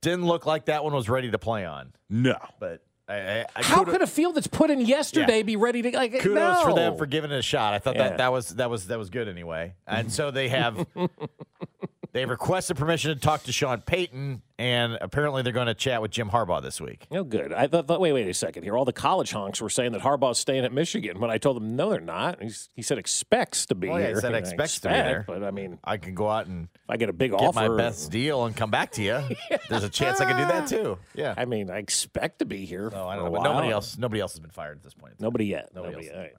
Didn't 0.00 0.26
look 0.26 0.46
like 0.46 0.64
that 0.66 0.82
one 0.82 0.92
was 0.92 1.08
ready 1.08 1.30
to 1.30 1.38
play 1.38 1.64
on. 1.64 1.92
No, 2.10 2.36
But 2.58 2.82
I, 3.08 3.14
I, 3.14 3.46
I 3.56 3.62
How 3.62 3.84
could 3.84 4.02
a 4.02 4.06
field 4.06 4.34
that's 4.34 4.46
put 4.46 4.70
in 4.70 4.80
yesterday 4.80 5.42
be 5.42 5.56
ready 5.56 5.82
to 5.82 5.90
like? 5.92 6.18
kudos 6.20 6.62
for 6.62 6.74
them 6.74 6.96
for 6.96 7.06
giving 7.06 7.30
it 7.30 7.38
a 7.38 7.42
shot. 7.42 7.72
I 7.74 7.78
thought 7.78 7.94
Yeah. 7.96 8.08
that 8.10 8.18
that 8.18 8.32
was 8.32 8.48
that 8.56 8.68
was 8.70 8.86
that 8.88 8.98
was 8.98 9.10
good 9.10 9.28
anyway. 9.28 9.74
And 9.86 10.12
so 10.12 10.30
they 10.30 10.48
have 10.48 10.86
they 12.12 12.26
requested 12.26 12.76
permission 12.76 13.14
to 13.14 13.18
talk 13.18 13.44
to 13.44 13.52
Sean 13.52 13.80
Payton, 13.80 14.42
and 14.58 14.98
apparently 15.00 15.40
they're 15.42 15.52
going 15.52 15.66
to 15.66 15.74
chat 15.74 16.02
with 16.02 16.10
Jim 16.10 16.28
Harbaugh 16.28 16.60
this 16.60 16.78
week. 16.78 17.06
Oh, 17.10 17.24
good. 17.24 17.54
I 17.54 17.68
thought, 17.68 17.88
wait, 17.88 18.12
wait 18.12 18.28
a 18.28 18.34
second 18.34 18.64
here. 18.64 18.76
All 18.76 18.84
the 18.84 18.92
college 18.92 19.32
honks 19.32 19.62
were 19.62 19.70
saying 19.70 19.92
that 19.92 20.02
Harbaugh's 20.02 20.38
staying 20.38 20.66
at 20.66 20.74
Michigan. 20.74 21.18
but 21.18 21.30
I 21.30 21.38
told 21.38 21.56
them, 21.56 21.74
no, 21.74 21.88
they're 21.88 22.00
not. 22.00 22.42
He's, 22.42 22.68
he 22.74 22.82
said 22.82 22.98
expects 22.98 23.64
to 23.66 23.74
be 23.74 23.88
Well, 23.88 23.98
yeah, 23.98 24.08
he 24.10 24.14
said 24.16 24.34
expects 24.34 24.80
to 24.80 24.88
be 24.88 24.94
expect, 24.94 25.06
there. 25.06 25.24
But 25.26 25.42
I 25.42 25.52
mean, 25.52 25.78
I 25.82 25.96
can 25.96 26.14
go 26.14 26.28
out 26.28 26.46
and 26.46 26.68
if 26.74 26.90
I 26.90 26.98
get 26.98 27.08
a 27.08 27.14
big 27.14 27.30
get 27.30 27.40
offer, 27.40 27.68
my 27.70 27.76
best 27.76 28.10
deal 28.10 28.44
and 28.44 28.54
come 28.54 28.70
back 28.70 28.92
to 28.92 29.02
you. 29.02 29.20
There's 29.70 29.84
a 29.84 29.88
chance 29.88 30.20
I 30.20 30.26
can 30.26 30.36
do 30.36 30.44
that 30.44 30.68
too. 30.68 30.98
Yeah. 31.14 31.32
I 31.34 31.46
mean, 31.46 31.70
I 31.70 31.78
expect 31.78 32.40
to 32.40 32.44
be 32.44 32.66
here. 32.66 32.90
No, 32.92 33.08
I 33.08 33.16
don't 33.16 33.24
know, 33.24 33.30
but 33.30 33.42
nobody 33.42 33.70
else 33.70 33.96
nobody 33.96 34.20
else 34.20 34.32
has 34.32 34.40
been 34.40 34.50
fired 34.50 34.76
at 34.76 34.82
this 34.82 34.94
point. 34.94 35.14
Nobody 35.18 35.46
yet. 35.46 35.70
Nobody 35.74 36.08
Nobody, 36.08 36.30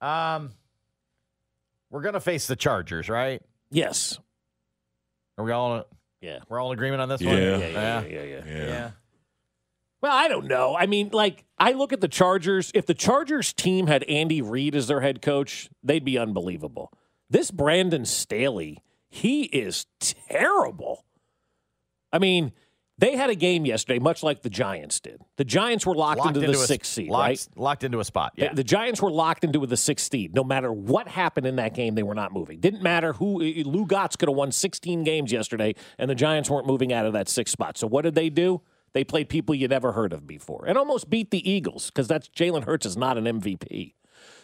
right. 0.00 0.34
Um, 0.34 0.52
we're 1.90 2.00
gonna 2.00 2.20
face 2.20 2.46
the 2.46 2.56
Chargers, 2.56 3.10
right? 3.10 3.42
Yes. 3.70 4.18
Are 5.40 5.44
we 5.44 5.52
all 5.52 5.84
Yeah. 6.20 6.40
we're 6.50 6.60
all 6.60 6.70
in 6.70 6.78
agreement 6.78 7.00
on 7.00 7.08
this 7.08 7.22
Yeah. 7.22 7.30
one? 7.30 7.40
Yeah. 7.40 7.56
Yeah. 7.56 7.70
Yeah. 7.70 8.02
Yeah. 8.02 8.22
yeah. 8.24 8.42
yeah. 8.46 8.66
yeah. 8.66 8.90
Well, 10.02 10.12
I 10.12 10.28
don't 10.28 10.46
know. 10.46 10.76
I 10.76 10.84
mean, 10.86 11.10
like, 11.12 11.44
I 11.58 11.72
look 11.72 11.94
at 11.94 12.00
the 12.02 12.08
Chargers. 12.08 12.70
If 12.74 12.84
the 12.86 12.94
Chargers 12.94 13.52
team 13.54 13.86
had 13.86 14.02
Andy 14.04 14.42
Reid 14.42 14.74
as 14.74 14.86
their 14.86 15.00
head 15.00 15.22
coach, 15.22 15.70
they'd 15.82 16.04
be 16.04 16.18
unbelievable. 16.18 16.92
This 17.30 17.50
Brandon 17.50 18.04
Staley, 18.04 18.82
he 19.08 19.44
is 19.44 19.86
terrible. 20.00 21.04
I 22.12 22.18
mean, 22.18 22.52
they 23.00 23.16
had 23.16 23.30
a 23.30 23.34
game 23.34 23.64
yesterday, 23.64 23.98
much 23.98 24.22
like 24.22 24.42
the 24.42 24.50
Giants 24.50 25.00
did. 25.00 25.22
The 25.36 25.44
Giants 25.44 25.86
were 25.86 25.94
locked, 25.94 26.26
into, 26.26 26.40
the 26.40 26.50
a, 26.50 26.54
sixth 26.54 26.92
seed, 26.92 27.08
locked, 27.08 27.28
right? 27.28 27.48
Locked 27.56 27.84
into 27.84 27.98
a 27.98 28.04
spot. 28.04 28.34
The- 28.36 28.42
Yeah. 28.42 28.52
The, 28.52 28.62
Giants 28.62 29.00
were 29.00 29.10
locked 29.10 29.42
into 29.42 29.64
the 29.64 29.76
sixth 29.76 30.10
seed. 30.12 30.34
No 30.34 30.44
matter 30.44 30.70
what 30.70 31.08
happened 31.08 31.46
in 31.46 31.56
that 31.56 31.74
game, 31.74 31.94
they 31.94 32.02
were 32.02 32.14
not 32.14 32.32
moving. 32.32 32.60
Didn't 32.60 32.82
matter 32.82 33.14
who. 33.14 33.38
Lou 33.40 33.86
Gotts 33.86 34.16
could 34.16 34.28
have 34.28 34.36
won 34.36 34.52
16 34.52 35.02
games 35.02 35.32
yesterday, 35.32 35.74
and 35.98 36.10
the 36.10 36.14
Giants 36.14 36.50
weren't 36.50 36.66
moving 36.66 36.92
out 36.92 37.06
of 37.06 37.14
that 37.14 37.28
sixth 37.28 37.52
spot. 37.52 37.78
So 37.78 37.86
what 37.86 38.02
did 38.02 38.14
they 38.14 38.28
do? 38.28 38.60
They 38.92 39.04
played 39.04 39.28
people 39.28 39.54
you'd 39.54 39.70
never 39.70 39.92
heard 39.92 40.12
of 40.12 40.26
before, 40.26 40.64
and 40.66 40.76
almost 40.76 41.08
beat 41.08 41.30
the 41.30 41.48
Eagles 41.50 41.86
because 41.86 42.06
that's 42.06 42.28
Jalen 42.28 42.64
Hurts 42.64 42.84
is 42.84 42.96
not 42.96 43.16
an 43.16 43.24
MVP. 43.24 43.94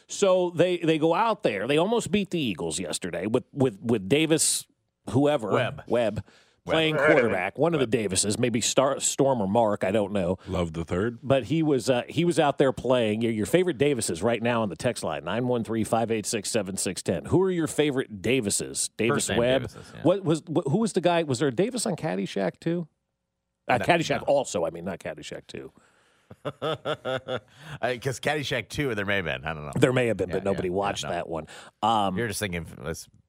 So 0.09 0.51
they 0.55 0.79
they 0.79 0.99
go 0.99 1.15
out 1.15 1.43
there. 1.43 1.67
They 1.67 1.77
almost 1.79 2.11
beat 2.11 2.31
the 2.31 2.39
Eagles 2.39 2.79
yesterday 2.79 3.27
with 3.27 3.45
with 3.53 3.79
with 3.83 4.09
Davis, 4.09 4.65
whoever 5.11 5.51
Webb. 5.51 5.83
Webb. 5.89 6.25
Playing 6.67 6.97
quarterback, 7.07 7.59
one 7.59 7.75
of 7.75 7.81
the 7.81 7.87
Davises, 7.87 8.39
maybe 8.39 8.61
Star, 8.61 8.99
Storm 9.01 9.41
or 9.41 9.49
Mark, 9.49 9.85
I 9.85 9.91
don't 9.91 10.13
know 10.13 10.39
Love 10.49 10.73
the 10.73 10.85
third. 10.85 11.19
but 11.23 11.45
he 11.45 11.63
was 11.63 11.89
uh, 11.89 12.03
he 12.09 12.25
was 12.25 12.39
out 12.39 12.59
there 12.59 12.73
playing. 12.73 13.23
Your, 13.23 13.33
your 13.33 13.47
favorite 13.47 13.79
Davises 13.79 14.23
right 14.23 14.43
now 14.43 14.63
on 14.63 14.69
the 14.69 14.77
text 14.77 15.05
line 15.05 15.23
913-586-7610. 15.23 17.29
Who 17.29 17.43
are 17.43 17.51
your 17.51 17.67
favorite 17.67 18.23
Davises? 18.23 18.91
Davis 18.97 19.27
First 19.27 19.31
name 19.31 19.39
Webb. 19.39 19.63
Davises, 19.63 19.93
yeah. 19.95 20.01
What 20.03 20.25
was 20.25 20.43
what, 20.47 20.69
who 20.69 20.79
was 20.79 20.93
the 20.93 21.01
guy? 21.01 21.23
Was 21.23 21.39
there 21.39 21.49
a 21.49 21.55
Davis 21.55 21.87
on 21.87 21.97
Caddyshack 21.97 22.61
too? 22.61 22.89
Uh, 23.69 23.79
Caddyshack 23.79 24.23
also. 24.27 24.65
I 24.65 24.71
mean, 24.71 24.85
not 24.85 25.01
Caddyshack 25.01 25.47
too. 25.47 25.73
Because 27.83 28.21
Caddyshack 28.21 28.69
2, 28.69 28.95
there 28.95 29.07
may 29.07 29.17
have 29.17 29.25
been. 29.25 29.45
I 29.45 29.55
don't 29.55 29.67
know. 29.67 29.73
There 29.77 29.93
may 29.93 30.07
have 30.09 30.17
been, 30.17 30.31
but 30.31 30.45
nobody 30.45 30.69
yeah, 30.69 30.75
watched 30.75 31.05
yeah, 31.05 31.11
no. 31.11 31.17
that 31.17 31.29
one. 31.29 31.47
Um, 31.83 32.17
You're 32.17 32.29
just 32.29 32.41
thinking, 32.41 32.67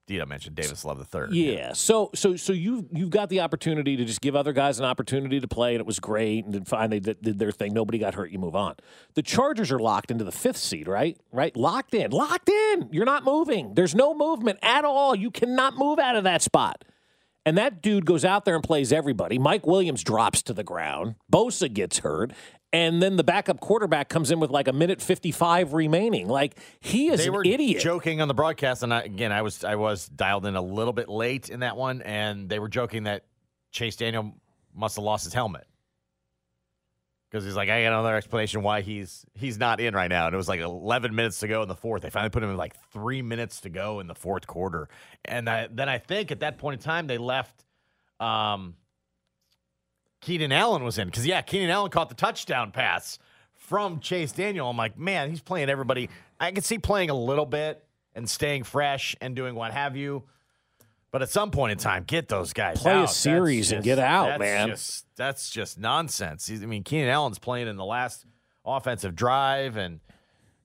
as 0.08 0.16
Dito 0.16 0.26
mentioned, 0.26 0.56
Davis 0.56 0.84
Love 0.84 0.98
the 0.98 1.04
third. 1.04 1.32
Yeah. 1.32 1.72
So 1.72 2.10
so 2.14 2.36
so 2.36 2.52
you've 2.52 2.86
you've 2.92 3.10
got 3.10 3.28
the 3.28 3.40
opportunity 3.40 3.96
to 3.96 4.04
just 4.04 4.20
give 4.20 4.34
other 4.36 4.52
guys 4.52 4.78
an 4.78 4.84
opportunity 4.84 5.40
to 5.40 5.48
play, 5.48 5.74
and 5.74 5.80
it 5.80 5.86
was 5.86 6.00
great. 6.00 6.44
And 6.44 6.54
then 6.54 6.64
fine, 6.64 6.90
they 6.90 7.00
did, 7.00 7.20
did 7.22 7.38
their 7.38 7.52
thing. 7.52 7.72
Nobody 7.74 7.98
got 7.98 8.14
hurt. 8.14 8.30
You 8.30 8.38
move 8.38 8.56
on. 8.56 8.74
The 9.14 9.22
Chargers 9.22 9.70
are 9.70 9.78
locked 9.78 10.10
into 10.10 10.24
the 10.24 10.32
fifth 10.32 10.56
seed, 10.56 10.88
right? 10.88 11.18
Right, 11.32 11.56
locked 11.56 11.94
in, 11.94 12.10
locked 12.10 12.48
in. 12.48 12.88
You're 12.92 13.04
not 13.04 13.24
moving. 13.24 13.74
There's 13.74 13.94
no 13.94 14.14
movement 14.14 14.58
at 14.62 14.84
all. 14.84 15.14
You 15.14 15.30
cannot 15.30 15.76
move 15.76 15.98
out 15.98 16.16
of 16.16 16.24
that 16.24 16.42
spot. 16.42 16.84
And 17.48 17.56
that 17.56 17.80
dude 17.80 18.04
goes 18.04 18.26
out 18.26 18.44
there 18.44 18.54
and 18.54 18.62
plays 18.62 18.92
everybody. 18.92 19.38
Mike 19.38 19.66
Williams 19.66 20.04
drops 20.04 20.42
to 20.42 20.52
the 20.52 20.62
ground. 20.62 21.14
Bosa 21.32 21.72
gets 21.72 22.00
hurt. 22.00 22.32
And 22.74 23.02
then 23.02 23.16
the 23.16 23.24
backup 23.24 23.58
quarterback 23.58 24.10
comes 24.10 24.30
in 24.30 24.38
with 24.38 24.50
like 24.50 24.68
a 24.68 24.72
minute 24.74 25.00
55 25.00 25.72
remaining. 25.72 26.28
Like, 26.28 26.58
he 26.80 27.08
is 27.08 27.24
they 27.24 27.28
an 27.28 27.46
idiot. 27.46 27.80
joking 27.80 28.20
on 28.20 28.28
the 28.28 28.34
broadcast, 28.34 28.82
and 28.82 28.92
I, 28.92 29.00
again, 29.00 29.32
I 29.32 29.40
was 29.40 29.64
I 29.64 29.76
was 29.76 30.06
dialed 30.08 30.44
in 30.44 30.56
a 30.56 30.60
little 30.60 30.92
bit 30.92 31.08
late 31.08 31.48
in 31.48 31.60
that 31.60 31.78
one, 31.78 32.02
and 32.02 32.50
they 32.50 32.58
were 32.58 32.68
joking 32.68 33.04
that 33.04 33.24
Chase 33.70 33.96
Daniel 33.96 34.34
must 34.74 34.96
have 34.96 35.04
lost 35.04 35.24
his 35.24 35.32
helmet 35.32 35.66
because 37.30 37.44
he's 37.44 37.56
like, 37.56 37.68
I 37.68 37.82
got 37.82 37.92
another 37.92 38.16
explanation 38.16 38.62
why 38.62 38.80
he's 38.80 39.24
he's 39.34 39.58
not 39.58 39.80
in 39.80 39.94
right 39.94 40.08
now. 40.08 40.26
And 40.26 40.34
it 40.34 40.36
was 40.36 40.48
like 40.48 40.60
11 40.60 41.14
minutes 41.14 41.40
to 41.40 41.48
go 41.48 41.62
in 41.62 41.68
the 41.68 41.74
fourth. 41.74 42.02
They 42.02 42.10
finally 42.10 42.30
put 42.30 42.42
him 42.42 42.50
in 42.50 42.56
like 42.56 42.74
three 42.92 43.22
minutes 43.22 43.60
to 43.62 43.68
go 43.68 44.00
in 44.00 44.06
the 44.06 44.14
fourth 44.14 44.46
quarter, 44.46 44.88
and 45.24 45.48
I, 45.48 45.68
then 45.70 45.88
I 45.88 45.98
think 45.98 46.30
at 46.30 46.40
that 46.40 46.58
point 46.58 46.80
in 46.80 46.84
time 46.84 47.06
they 47.06 47.18
left. 47.18 47.64
Um, 48.20 48.74
Keenan 50.20 50.50
Allen 50.50 50.82
was 50.82 50.98
in 50.98 51.06
because 51.06 51.26
yeah, 51.26 51.40
Keenan 51.42 51.70
Allen 51.70 51.90
caught 51.90 52.08
the 52.08 52.14
touchdown 52.14 52.72
pass 52.72 53.18
from 53.54 54.00
Chase 54.00 54.32
Daniel. 54.32 54.68
I'm 54.68 54.76
like, 54.76 54.98
man, 54.98 55.30
he's 55.30 55.40
playing 55.40 55.68
everybody. 55.68 56.08
I 56.40 56.50
can 56.50 56.62
see 56.62 56.78
playing 56.78 57.10
a 57.10 57.14
little 57.14 57.46
bit 57.46 57.84
and 58.14 58.28
staying 58.28 58.64
fresh 58.64 59.14
and 59.20 59.36
doing 59.36 59.54
what 59.54 59.72
have 59.72 59.96
you. 59.96 60.24
But 61.10 61.22
at 61.22 61.30
some 61.30 61.50
point 61.50 61.72
in 61.72 61.78
time, 61.78 62.04
get 62.04 62.28
those 62.28 62.52
guys 62.52 62.80
Play 62.80 62.92
a 62.92 62.96
out. 62.96 63.00
That's 63.06 63.16
series 63.16 63.72
and 63.72 63.82
get 63.82 63.98
out, 63.98 64.26
that's 64.26 64.40
man. 64.40 64.68
Just, 64.68 65.06
that's 65.16 65.50
just 65.50 65.78
nonsense. 65.78 66.50
I 66.50 66.66
mean, 66.66 66.84
Keenan 66.84 67.08
Allen's 67.08 67.38
playing 67.38 67.66
in 67.66 67.76
the 67.76 67.84
last 67.84 68.26
offensive 68.64 69.14
drive, 69.14 69.78
and 69.78 70.00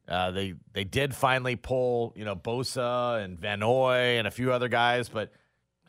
uh, 0.07 0.31
they 0.31 0.55
they 0.73 0.83
did 0.83 1.15
finally 1.15 1.55
pull 1.55 2.13
you 2.17 2.25
know 2.25 2.35
Bosa 2.35 3.23
and 3.23 3.39
Van 3.39 3.59
Noy 3.59 4.17
and 4.17 4.27
a 4.27 4.31
few 4.31 4.51
other 4.51 4.67
guys, 4.67 5.07
but 5.07 5.31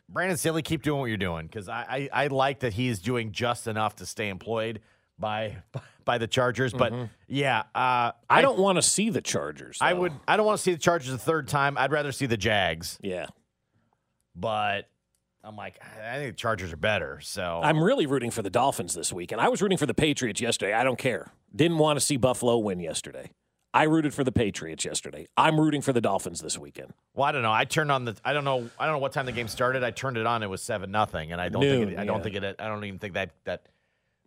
Brandon 0.07 0.37
Staley, 0.37 0.61
keep 0.61 0.83
doing 0.83 0.99
what 0.99 1.07
you're 1.07 1.17
doing 1.17 1.47
because 1.47 1.67
I, 1.67 2.09
I 2.13 2.23
I 2.23 2.27
like 2.27 2.59
that 2.59 2.73
he's 2.73 2.99
doing 2.99 3.31
just 3.31 3.67
enough 3.67 3.97
to 3.97 4.05
stay 4.05 4.29
employed 4.29 4.79
by 5.17 5.57
by 6.05 6.17
the 6.17 6.27
Chargers. 6.27 6.73
But 6.73 6.93
yeah, 7.27 7.63
uh, 7.73 8.11
I 8.29 8.41
don't 8.41 8.59
want 8.59 8.77
to 8.77 8.81
see 8.81 9.09
the 9.09 9.21
Chargers. 9.21 9.79
I 9.81 9.93
would. 9.93 10.13
I 10.27 10.37
don't 10.37 10.45
want 10.45 10.59
to 10.59 10.63
see 10.63 10.71
the 10.71 10.79
Chargers 10.79 11.13
a 11.13 11.17
third 11.17 11.47
time. 11.47 11.77
I'd 11.77 11.91
rather 11.91 12.11
see 12.11 12.25
the 12.25 12.37
Jags. 12.37 12.97
Yeah. 13.01 13.25
But 14.35 14.89
I'm 15.43 15.55
like, 15.55 15.79
I 15.81 16.17
think 16.17 16.33
the 16.33 16.37
Chargers 16.37 16.73
are 16.73 16.77
better. 16.77 17.19
So 17.21 17.61
I'm 17.63 17.81
really 17.81 18.05
rooting 18.05 18.31
for 18.31 18.41
the 18.41 18.49
Dolphins 18.49 18.93
this 18.93 19.13
week, 19.13 19.31
and 19.31 19.39
I 19.39 19.49
was 19.49 19.61
rooting 19.61 19.77
for 19.77 19.85
the 19.85 19.93
Patriots 19.93 20.41
yesterday. 20.41 20.73
I 20.73 20.83
don't 20.83 20.97
care. 20.97 21.31
Didn't 21.55 21.77
want 21.77 21.97
to 21.97 22.05
see 22.05 22.17
Buffalo 22.17 22.57
win 22.57 22.79
yesterday. 22.79 23.31
I 23.73 23.83
rooted 23.83 24.13
for 24.13 24.23
the 24.23 24.31
Patriots 24.31 24.85
yesterday. 24.85 25.27
I'm 25.35 25.59
rooting 25.59 25.81
for 25.81 25.91
the 25.91 25.99
Dolphins 25.99 26.39
this 26.41 26.57
weekend. 26.57 26.93
well, 27.13 27.25
I 27.25 27.33
don't 27.33 27.41
know. 27.41 27.51
I 27.51 27.65
turned 27.65 27.91
on 27.91 28.05
the. 28.05 28.15
I 28.23 28.31
don't 28.31 28.45
know. 28.45 28.69
I 28.79 28.85
don't 28.85 28.95
know 28.95 28.99
what 28.99 29.11
time 29.11 29.25
the 29.25 29.33
game 29.33 29.49
started. 29.49 29.83
I 29.83 29.91
turned 29.91 30.15
it 30.17 30.25
on. 30.25 30.43
It 30.43 30.49
was 30.49 30.61
seven 30.61 30.91
nothing, 30.91 31.33
and 31.33 31.41
I 31.41 31.49
don't 31.49 31.61
think. 31.61 31.91
It, 31.91 31.99
I 31.99 32.05
don't 32.05 32.23
think 32.23 32.35
it. 32.35 32.55
I 32.57 32.67
don't 32.67 32.83
even 32.85 32.99
think 32.99 33.15
that 33.15 33.31
that 33.43 33.65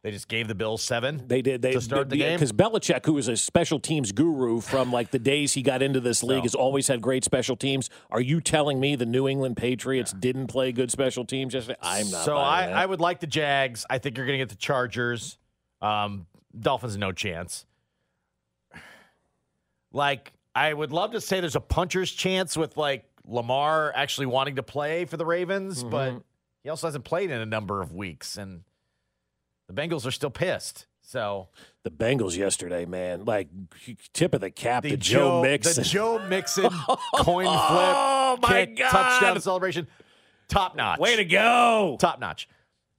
they 0.03 0.11
just 0.13 0.29
gave 0.29 0.47
the 0.49 0.55
Bills 0.55 0.83
seven. 0.83 1.23
They 1.27 1.43
did. 1.43 1.61
They 1.61 1.73
to 1.73 1.81
start 1.81 2.09
the 2.09 2.17
game. 2.19 2.37
because 2.37 2.53
Belichick, 2.53 3.05
who 3.05 3.19
is 3.19 3.27
a 3.29 3.37
special 3.37 3.81
teams 3.81 4.13
guru 4.13 4.61
from 4.61 4.93
like 4.93 5.11
the 5.11 5.19
days 5.19 5.55
he 5.55 5.63
got 5.63 5.83
into 5.83 5.99
this 6.01 6.23
league, 6.23 6.43
has 6.45 6.55
always 6.55 6.87
had 6.89 7.03
great 7.03 7.25
special 7.25 7.57
teams. 7.57 7.91
Are 8.11 8.21
you 8.21 8.41
telling 8.41 8.79
me 8.79 8.95
the 8.97 9.07
New 9.07 9.27
England 9.29 9.57
Patriots 9.57 10.13
didn't 10.13 10.47
play 10.47 10.71
good 10.73 10.91
special 10.93 11.25
teams 11.25 11.53
yesterday? 11.55 11.79
I'm 11.83 12.11
not. 12.11 12.25
So 12.25 12.37
I, 12.37 12.67
I 12.67 12.87
would 12.87 13.01
like 13.01 13.21
the 13.21 13.27
Jags. 13.27 13.85
I 13.91 13.99
think 13.99 14.17
you're 14.17 14.27
going 14.27 14.39
to 14.39 14.43
get 14.43 14.51
the 14.51 14.55
Chargers. 14.57 15.37
Um, 15.83 16.27
Dolphins, 16.59 16.97
no 16.97 17.13
chance. 17.13 17.67
Like, 19.93 20.33
I 20.55 20.73
would 20.73 20.93
love 20.93 21.13
to 21.13 21.21
say 21.21 21.41
there's 21.41 21.57
a 21.57 21.61
puncher's 21.61 22.11
chance 22.11 22.57
with 22.57 22.77
like 22.77 23.05
Lamar 23.25 23.93
actually 23.95 24.27
wanting 24.27 24.57
to 24.57 24.63
play 24.63 25.05
for 25.05 25.17
the 25.17 25.27
Ravens, 25.27 25.81
Mm-hmm. 25.81 25.91
but 25.91 26.23
he 26.63 26.69
also 26.71 26.87
hasn't 26.87 27.05
played 27.05 27.31
in 27.31 27.41
a 27.41 27.47
number 27.47 27.81
of 27.81 27.93
weeks, 27.93 28.37
and 28.37 28.63
the 29.69 29.75
Bengals 29.75 30.05
are 30.07 30.11
still 30.11 30.31
pissed. 30.31 30.87
So 31.03 31.49
the 31.85 31.91
Bengals 31.91 32.37
yesterday, 32.37 32.85
man. 32.85 33.25
Like 33.25 33.49
tip 34.13 34.35
of 34.35 34.41
the 34.41 34.51
cap 34.51 34.83
the 34.83 34.91
to 34.91 34.97
Joe, 34.97 35.41
the 35.43 35.49
Mixon. 35.49 35.83
The 35.83 35.89
Joe 35.89 36.19
Mixon 36.29 36.71
coin 37.17 37.45
flip, 37.47 37.55
Oh, 37.57 38.39
my 38.43 38.49
kick, 38.67 38.77
God. 38.77 38.91
touchdown 38.91 39.41
celebration, 39.41 39.87
top 40.49 40.77
notch. 40.77 40.99
Way 40.99 41.17
to 41.17 41.25
go! 41.25 41.97
top 41.99 42.21
notch. 42.21 42.49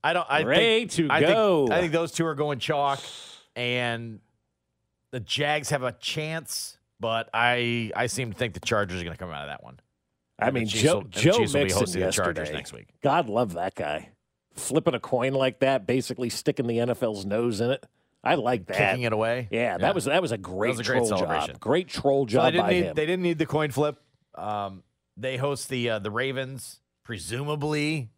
I 0.04 0.14
don't. 0.14 0.26
I 0.30 0.44
Way 0.44 0.56
think, 0.88 0.92
to 0.92 1.08
I 1.12 1.22
go. 1.22 1.68
Think, 1.68 1.74
I 1.78 1.82
think 1.82 1.92
those 1.94 2.12
two 2.14 2.26
are 2.26 2.34
going 2.36 2.58
chalk, 2.60 3.00
and 3.56 4.22
the 5.12 5.20
Jags 5.20 5.70
have 5.72 5.84
a 5.84 5.92
chance, 5.92 6.78
but 7.00 7.30
I 7.34 7.92
I 7.96 8.08
seem 8.08 8.32
to 8.32 8.38
think 8.38 8.54
the 8.54 8.60
Chargers 8.62 9.02
are 9.02 9.04
going 9.04 9.16
to 9.16 9.20
come 9.20 9.30
out 9.30 9.44
of 9.44 9.50
that 9.50 9.64
one. 9.64 9.80
I 10.40 10.52
mean, 10.52 10.66
Joe, 10.68 10.96
will- 10.96 11.02
the 11.04 11.10
Joe 11.10 11.32
Chiefs 11.38 11.54
will 11.54 11.60
be 11.60 11.64
Mixon 11.66 11.80
hosting 11.80 12.00
the 12.00 12.06
yesterday. 12.08 12.26
Chargers 12.40 12.54
next 12.54 12.74
week. 12.74 12.88
God 13.04 13.28
love 13.30 13.54
that 13.54 13.76
guy. 13.76 14.10
Flipping 14.56 14.94
a 14.94 15.00
coin 15.00 15.34
like 15.34 15.60
that, 15.60 15.86
basically 15.88 16.30
sticking 16.30 16.68
the 16.68 16.78
NFL's 16.78 17.26
nose 17.26 17.62
in 17.62 17.70
it. 17.72 17.86
I 18.24 18.36
like 18.36 18.66
that. 18.68 18.76
Kicking 18.78 19.04
it 19.04 19.14
away. 19.14 19.48
Yeah, 19.52 19.78
that 19.78 19.96
was 19.96 20.06
that 20.06 20.22
was 20.22 20.32
a 20.34 20.38
great, 20.38 20.72
was 20.72 20.80
a 20.80 20.84
great 20.84 21.06
troll 21.08 21.20
job. 21.20 21.60
Great 21.60 21.88
troll 21.88 22.24
So 22.26 22.32
job 22.34 22.46
they 22.46 22.52
didn't 22.52 22.66
by 22.66 22.70
need 22.72 22.84
him. 22.84 22.94
they 22.96 23.06
didn't 23.06 23.24
need 23.24 23.38
the 23.38 23.46
coin 23.46 23.72
flip. 23.72 24.02
Um, 24.36 24.84
they 25.16 25.38
host 25.38 25.70
the 25.70 25.90
uh, 25.92 26.00
the 26.00 26.12
Ravens, 26.12 26.82
presumably. 27.04 28.10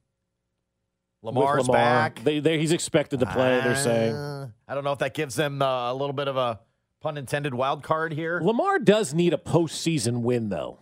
Lamar's 1.24 1.68
Lamar. 1.68 1.76
back. 1.76 2.24
They, 2.24 2.40
they, 2.40 2.58
he's 2.58 2.72
expected 2.72 3.20
to 3.20 3.28
play. 3.28 3.62
they're 3.64 3.76
saying 3.76 4.16
Uh, 4.16 4.48
I 4.68 4.74
don't 4.74 4.84
know 4.84 4.92
if 4.92 4.98
that 5.00 5.14
gives 5.14 5.36
them 5.36 5.62
uh, 5.62 5.92
a 5.92 5.94
little 5.94 6.14
bit 6.14 6.28
of 6.28 6.36
a 6.36 6.60
pun 7.00 7.16
intended 7.16 7.54
wild 7.54 7.84
card 7.84 8.12
here. 8.12 8.40
Lamar 8.42 8.80
does 8.80 9.14
need 9.14 9.32
a 9.32 9.38
postseason 9.38 10.22
win, 10.22 10.50
though. 10.50 10.80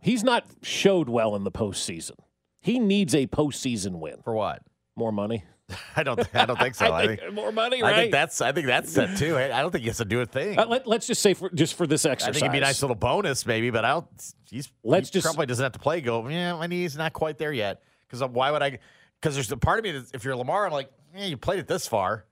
He's 0.00 0.22
not 0.22 0.44
showed 0.62 1.08
well 1.08 1.34
in 1.34 1.42
the 1.42 1.50
postseason. 1.50 2.14
He 2.62 2.78
needs 2.78 3.14
a 3.14 3.26
postseason 3.26 3.98
win. 3.98 4.22
For 4.22 4.32
what? 4.32 4.62
More 4.96 5.12
money. 5.12 5.44
I 5.96 6.02
don't. 6.02 6.26
I 6.34 6.46
don't 6.46 6.58
think 6.58 6.74
so. 6.74 6.92
I 6.92 7.06
think, 7.16 7.32
more 7.32 7.52
money, 7.52 7.82
Right? 7.82 7.92
I 7.92 7.96
think 7.96 8.12
that's. 8.12 8.40
I 8.40 8.52
think 8.52 8.66
that's 8.66 8.96
it 8.96 9.16
too. 9.16 9.36
I 9.36 9.58
I 9.58 9.62
don't 9.62 9.70
think 9.70 9.82
he 9.82 9.88
has 9.88 9.98
to 9.98 10.04
do 10.04 10.20
a 10.20 10.26
thing. 10.26 10.58
Uh, 10.58 10.66
let, 10.66 10.86
us 10.86 11.06
just 11.06 11.22
say 11.22 11.34
for 11.34 11.50
just 11.50 11.74
for 11.74 11.86
this 11.86 12.04
exercise. 12.04 12.30
I 12.30 12.32
think 12.32 12.42
it'd 12.44 12.52
be 12.52 12.58
a 12.58 12.62
nice 12.62 12.82
little 12.82 12.96
bonus, 12.96 13.44
maybe. 13.46 13.70
But 13.70 13.84
I 13.84 13.90
don't. 13.90 14.06
He's. 14.48 14.70
Let's 14.82 15.08
he 15.08 15.14
just- 15.14 15.26
probably 15.26 15.46
doesn't 15.46 15.62
have 15.62 15.72
to 15.72 15.78
play. 15.78 16.00
Go. 16.00 16.26
Yeah, 16.28 16.54
my 16.54 16.66
knee's 16.66 16.96
not 16.96 17.12
quite 17.12 17.38
there 17.38 17.52
yet. 17.52 17.82
Because 18.08 18.26
why 18.28 18.50
would 18.50 18.62
I? 18.62 18.78
Because 19.20 19.34
there's 19.34 19.50
a 19.50 19.56
part 19.56 19.78
of 19.78 19.84
me 19.84 19.92
that 19.92 20.14
if 20.14 20.24
you're 20.24 20.36
Lamar, 20.36 20.66
I'm 20.66 20.72
like, 20.72 20.90
yeah, 21.14 21.26
you 21.26 21.36
played 21.36 21.58
it 21.58 21.66
this 21.68 21.86
far. 21.86 22.24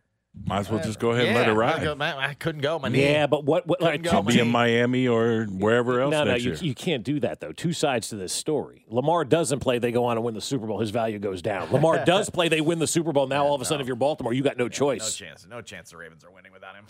Might 0.47 0.61
as 0.61 0.71
well 0.71 0.81
just 0.83 1.01
go 1.01 1.11
ahead 1.11 1.27
and 1.27 1.35
let 1.37 1.49
it 1.49 1.53
I 1.53 1.55
ride. 1.55 1.83
go, 1.83 1.95
man, 1.97 2.17
I 2.17 2.35
couldn't 2.35 2.61
go. 2.61 2.79
My 2.79 2.89
knee. 2.89 3.03
Yeah, 3.03 3.27
but 3.27 3.45
what? 3.45 3.67
what 3.67 3.81
like, 3.81 4.03
Couldn't 4.05 4.13
go. 4.13 4.23
Be 4.23 4.39
in 4.39 4.49
Miami 4.49 5.09
or 5.09 5.45
wherever 5.47 6.01
else 6.01 6.13
no, 6.13 6.23
no, 6.25 6.31
next 6.31 6.45
you, 6.45 6.53
year. 6.53 6.61
you 6.63 6.75
can't 6.75 7.03
do 7.03 7.19
that 7.21 7.41
though. 7.41 7.51
Two 7.53 7.73
sides 7.73 8.09
to 8.11 8.17
this 8.17 8.33
story. 8.33 8.85
Lamar 8.89 9.25
doesn't 9.25 9.59
play, 9.59 9.81
they 9.81 9.91
go 9.91 10.05
on 10.05 10.17
and 10.17 10.25
win 10.25 10.35
the 10.35 10.41
Super 10.41 10.67
Bowl. 10.69 10.79
His 10.79 10.91
value 10.91 11.19
goes 11.19 11.43
down. 11.43 11.73
Lamar 11.73 12.05
does 12.07 12.31
play, 12.31 12.49
they 12.49 12.61
win 12.61 12.79
the 12.79 12.87
Super 12.87 13.13
Bowl. 13.13 13.27
Now 13.27 13.45
all 13.45 13.55
of 13.57 13.61
a 13.61 13.65
sudden, 13.65 13.81
if 13.81 13.89
you're 13.89 13.97
Baltimore, 13.97 14.33
you 14.33 14.43
got 14.45 14.57
no 14.57 14.65
No 14.65 14.69
choice. 14.69 15.15
chance. 15.17 15.47
No 15.51 15.63
chance 15.63 15.91
the 15.91 15.97
Ravens 15.97 16.25
are 16.25 16.31
winning 16.31 16.53
without 16.53 16.77
him. 16.77 16.87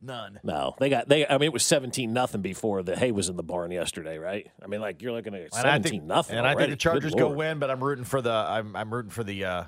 None. 0.00 0.40
No, 0.42 0.74
they 0.78 0.88
got 0.88 1.08
they. 1.08 1.26
I 1.26 1.32
mean, 1.38 1.48
it 1.48 1.52
was 1.52 1.64
seventeen 1.64 2.12
nothing 2.12 2.40
before 2.40 2.82
the 2.84 2.96
hay 2.96 3.10
was 3.12 3.28
in 3.28 3.36
the 3.36 3.42
barn 3.42 3.72
yesterday, 3.72 4.16
right? 4.18 4.48
I 4.62 4.68
mean, 4.68 4.80
like 4.80 5.02
you're 5.02 5.12
looking 5.12 5.34
at 5.34 5.40
And 5.42 5.50
I 5.54 5.62
seventeen 5.62 5.90
think 5.90 6.04
nothing. 6.04 6.38
And 6.38 6.46
I 6.46 6.52
already. 6.54 6.68
think 6.70 6.78
the 6.78 6.82
Chargers 6.82 7.12
Good 7.12 7.18
go 7.18 7.26
Lord. 7.26 7.38
win, 7.38 7.58
but 7.58 7.68
I'm 7.70 7.82
rooting 7.82 8.04
for 8.04 8.22
the. 8.22 8.30
I'm 8.30 8.76
I'm 8.76 8.94
rooting 8.94 9.10
for 9.10 9.24
the 9.24 9.44
uh 9.44 9.64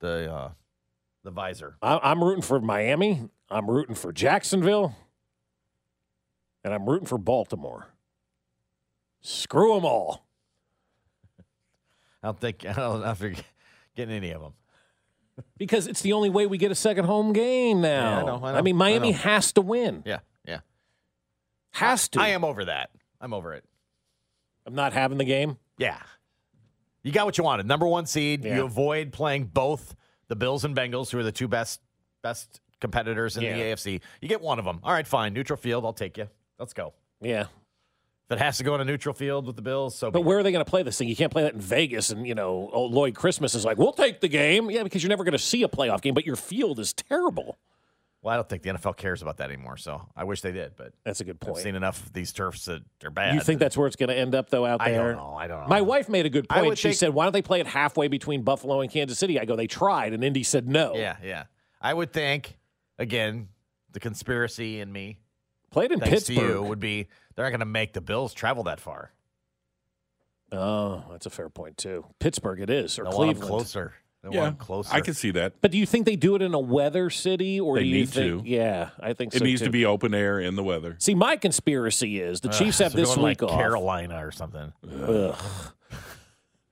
the 0.00 0.30
uh 0.32 0.50
the 1.24 1.30
visor. 1.30 1.76
I, 1.82 1.98
I'm 2.02 2.22
rooting 2.22 2.42
for 2.42 2.60
Miami. 2.60 3.28
I'm 3.50 3.68
rooting 3.70 3.94
for 3.94 4.12
Jacksonville, 4.12 4.94
and 6.64 6.72
I'm 6.72 6.88
rooting 6.88 7.06
for 7.06 7.18
Baltimore. 7.18 7.88
Screw 9.20 9.74
them 9.74 9.84
all. 9.84 10.26
I 12.22 12.28
don't 12.28 12.40
think 12.40 12.64
I 12.68 12.72
don't 12.72 13.00
know 13.00 13.32
getting 13.96 14.14
any 14.14 14.30
of 14.30 14.40
them. 14.40 14.52
Because 15.56 15.86
it's 15.86 16.02
the 16.02 16.12
only 16.12 16.28
way 16.28 16.46
we 16.46 16.58
get 16.58 16.70
a 16.70 16.74
second 16.74 17.06
home 17.06 17.32
game 17.32 17.80
now. 17.80 17.88
Yeah, 17.88 18.18
I 18.18 18.26
know, 18.26 18.44
I 18.44 18.52
know, 18.52 18.62
mean, 18.62 18.74
I 18.74 18.78
Miami 18.78 19.12
know. 19.12 19.18
has 19.18 19.52
to 19.54 19.62
win. 19.62 20.02
Yeah, 20.04 20.18
yeah. 20.46 20.60
Has 21.72 22.08
to. 22.10 22.20
I 22.20 22.28
am 22.28 22.44
over 22.44 22.66
that. 22.66 22.90
I'm 23.20 23.32
over 23.32 23.54
it. 23.54 23.64
I'm 24.66 24.74
not 24.74 24.92
having 24.92 25.18
the 25.18 25.24
game. 25.24 25.56
Yeah. 25.78 25.98
You 27.02 27.12
got 27.12 27.24
what 27.24 27.38
you 27.38 27.44
wanted. 27.44 27.66
Number 27.66 27.86
one 27.86 28.04
seed. 28.04 28.44
Yeah. 28.44 28.56
You 28.56 28.64
avoid 28.64 29.12
playing 29.12 29.46
both 29.46 29.94
the 30.30 30.36
Bills 30.36 30.64
and 30.64 30.74
Bengals, 30.74 31.10
who 31.10 31.18
are 31.18 31.22
the 31.22 31.32
two 31.32 31.48
best 31.48 31.80
best 32.22 32.60
competitors 32.80 33.36
in 33.36 33.42
Yeah. 33.42 33.56
the 33.56 33.62
AFC. 33.64 34.00
You 34.22 34.28
get 34.28 34.40
one 34.40 34.58
of 34.58 34.64
them. 34.64 34.80
All 34.82 34.92
right, 34.92 35.06
fine. 35.06 35.34
Neutral 35.34 35.56
field. 35.58 35.84
I'll 35.84 35.92
take 35.92 36.16
you. 36.16 36.28
Let's 36.58 36.72
go. 36.72 36.94
Yeah. 37.20 37.42
If 37.42 38.36
it 38.36 38.38
has 38.38 38.58
to 38.58 38.64
go 38.64 38.74
in 38.76 38.80
a 38.80 38.84
neutral 38.84 39.12
field 39.14 39.46
with 39.46 39.56
the 39.56 39.62
Bills, 39.62 39.96
so. 39.98 40.10
But 40.10 40.20
where 40.22 40.38
are 40.38 40.42
they 40.44 40.52
going 40.52 40.64
to 40.64 40.70
play 40.70 40.82
this 40.84 40.96
thing? 40.96 41.08
You 41.08 41.16
can't 41.16 41.32
play 41.32 41.42
that 41.42 41.54
in 41.54 41.60
Vegas. 41.60 42.10
And, 42.10 42.26
you 42.26 42.34
know, 42.36 42.70
Lloyd 42.72 43.14
Christmas 43.16 43.54
is 43.56 43.64
like, 43.64 43.76
we'll 43.76 43.92
take 43.92 44.20
the 44.20 44.28
game. 44.28 44.70
Yeah, 44.70 44.84
because 44.84 45.02
you're 45.02 45.08
never 45.10 45.24
going 45.24 45.32
to 45.32 45.38
see 45.38 45.62
a 45.64 45.68
playoff 45.68 46.00
game, 46.00 46.14
but 46.14 46.24
your 46.24 46.36
field 46.36 46.78
is 46.78 46.92
terrible. 46.92 47.58
Well, 48.22 48.34
I 48.34 48.36
don't 48.36 48.46
think 48.48 48.62
the 48.62 48.70
NFL 48.70 48.98
cares 48.98 49.22
about 49.22 49.38
that 49.38 49.50
anymore. 49.50 49.78
So 49.78 50.06
I 50.14 50.24
wish 50.24 50.42
they 50.42 50.52
did, 50.52 50.72
but 50.76 50.92
That's 51.04 51.20
a 51.22 51.24
good 51.24 51.40
point. 51.40 51.56
I've 51.56 51.62
seen 51.62 51.74
enough 51.74 52.04
of 52.04 52.12
these 52.12 52.32
turfs 52.32 52.66
that 52.66 52.82
they're 53.00 53.10
bad. 53.10 53.34
You 53.34 53.40
think 53.40 53.60
that's 53.60 53.78
where 53.78 53.86
it's 53.86 53.96
going 53.96 54.10
to 54.10 54.14
end 54.16 54.34
up, 54.34 54.50
though, 54.50 54.66
out 54.66 54.82
I 54.82 54.90
there? 54.90 55.00
I 55.00 55.14
don't 55.14 55.16
know. 55.16 55.34
I 55.36 55.46
don't 55.46 55.60
know. 55.62 55.66
My 55.68 55.80
wife 55.80 56.08
made 56.10 56.26
a 56.26 56.28
good 56.30 56.46
point. 56.48 56.76
She 56.76 56.88
think- 56.88 56.96
said, 56.98 57.14
why 57.14 57.24
don't 57.24 57.32
they 57.32 57.40
play 57.40 57.60
it 57.60 57.66
halfway 57.66 58.08
between 58.08 58.42
Buffalo 58.42 58.80
and 58.82 58.90
Kansas 58.90 59.18
City? 59.18 59.40
I 59.40 59.46
go, 59.46 59.56
they 59.56 59.66
tried, 59.66 60.12
and 60.12 60.22
Indy 60.22 60.42
said 60.42 60.68
no. 60.68 60.94
Yeah, 60.96 61.16
yeah. 61.24 61.44
I 61.80 61.94
would 61.94 62.12
think 62.12 62.58
again, 62.98 63.48
the 63.92 64.00
conspiracy 64.00 64.80
in 64.80 64.92
me, 64.92 65.18
Play 65.70 65.86
it 65.86 65.92
in 65.92 66.00
thanks 66.00 66.24
to 66.24 66.34
you, 66.34 66.40
Pittsburgh. 66.40 66.68
would 66.68 66.80
be 66.80 67.06
they're 67.36 67.44
not 67.46 67.50
going 67.50 67.60
to 67.60 67.64
make 67.64 67.92
the 67.94 68.00
Bills 68.02 68.34
travel 68.34 68.64
that 68.64 68.80
far. 68.80 69.12
Oh, 70.52 71.04
that's 71.10 71.26
a 71.26 71.30
fair 71.30 71.48
point 71.48 71.76
too. 71.78 72.04
Pittsburgh, 72.18 72.60
it 72.60 72.70
is, 72.70 72.98
or 72.98 73.04
They 73.04 73.10
want 73.10 73.14
'em 73.30 73.34
Cleveland. 73.36 73.48
closer. 73.50 73.94
They 74.22 74.30
Yeah, 74.34 74.40
want 74.42 74.48
'em 74.48 74.56
closer. 74.56 74.94
I 74.94 75.00
can 75.00 75.14
see 75.14 75.30
that. 75.32 75.54
But 75.62 75.70
do 75.70 75.78
you 75.78 75.86
think 75.86 76.04
they 76.04 76.16
do 76.16 76.34
it 76.34 76.42
in 76.42 76.52
a 76.52 76.58
weather 76.58 77.08
city, 77.08 77.58
or 77.58 77.76
They 77.76 77.84
do 77.84 77.88
you 77.88 77.94
need 78.00 78.08
think? 78.10 78.44
to. 78.44 78.48
Yeah, 78.50 78.90
I 79.00 79.14
think 79.14 79.34
It 79.34 79.38
so 79.38 79.44
needs 79.44 79.60
too. 79.62 79.66
to 79.66 79.70
be 79.70 79.86
open 79.86 80.12
air 80.12 80.38
in 80.38 80.56
the 80.56 80.62
weather. 80.62 80.96
See, 80.98 81.14
my 81.14 81.36
conspiracy 81.36 82.20
is 82.20 82.40
the 82.42 82.50
Ugh, 82.50 82.54
Chiefs 82.54 82.78
have 82.80 82.92
so 82.92 82.98
this 82.98 83.14
going 83.14 83.28
week 83.28 83.40
like 83.42 83.50
off. 83.50 83.58
Carolina 83.58 84.24
or 84.26 84.30
something. 84.30 84.72
Ugh. 85.06 85.36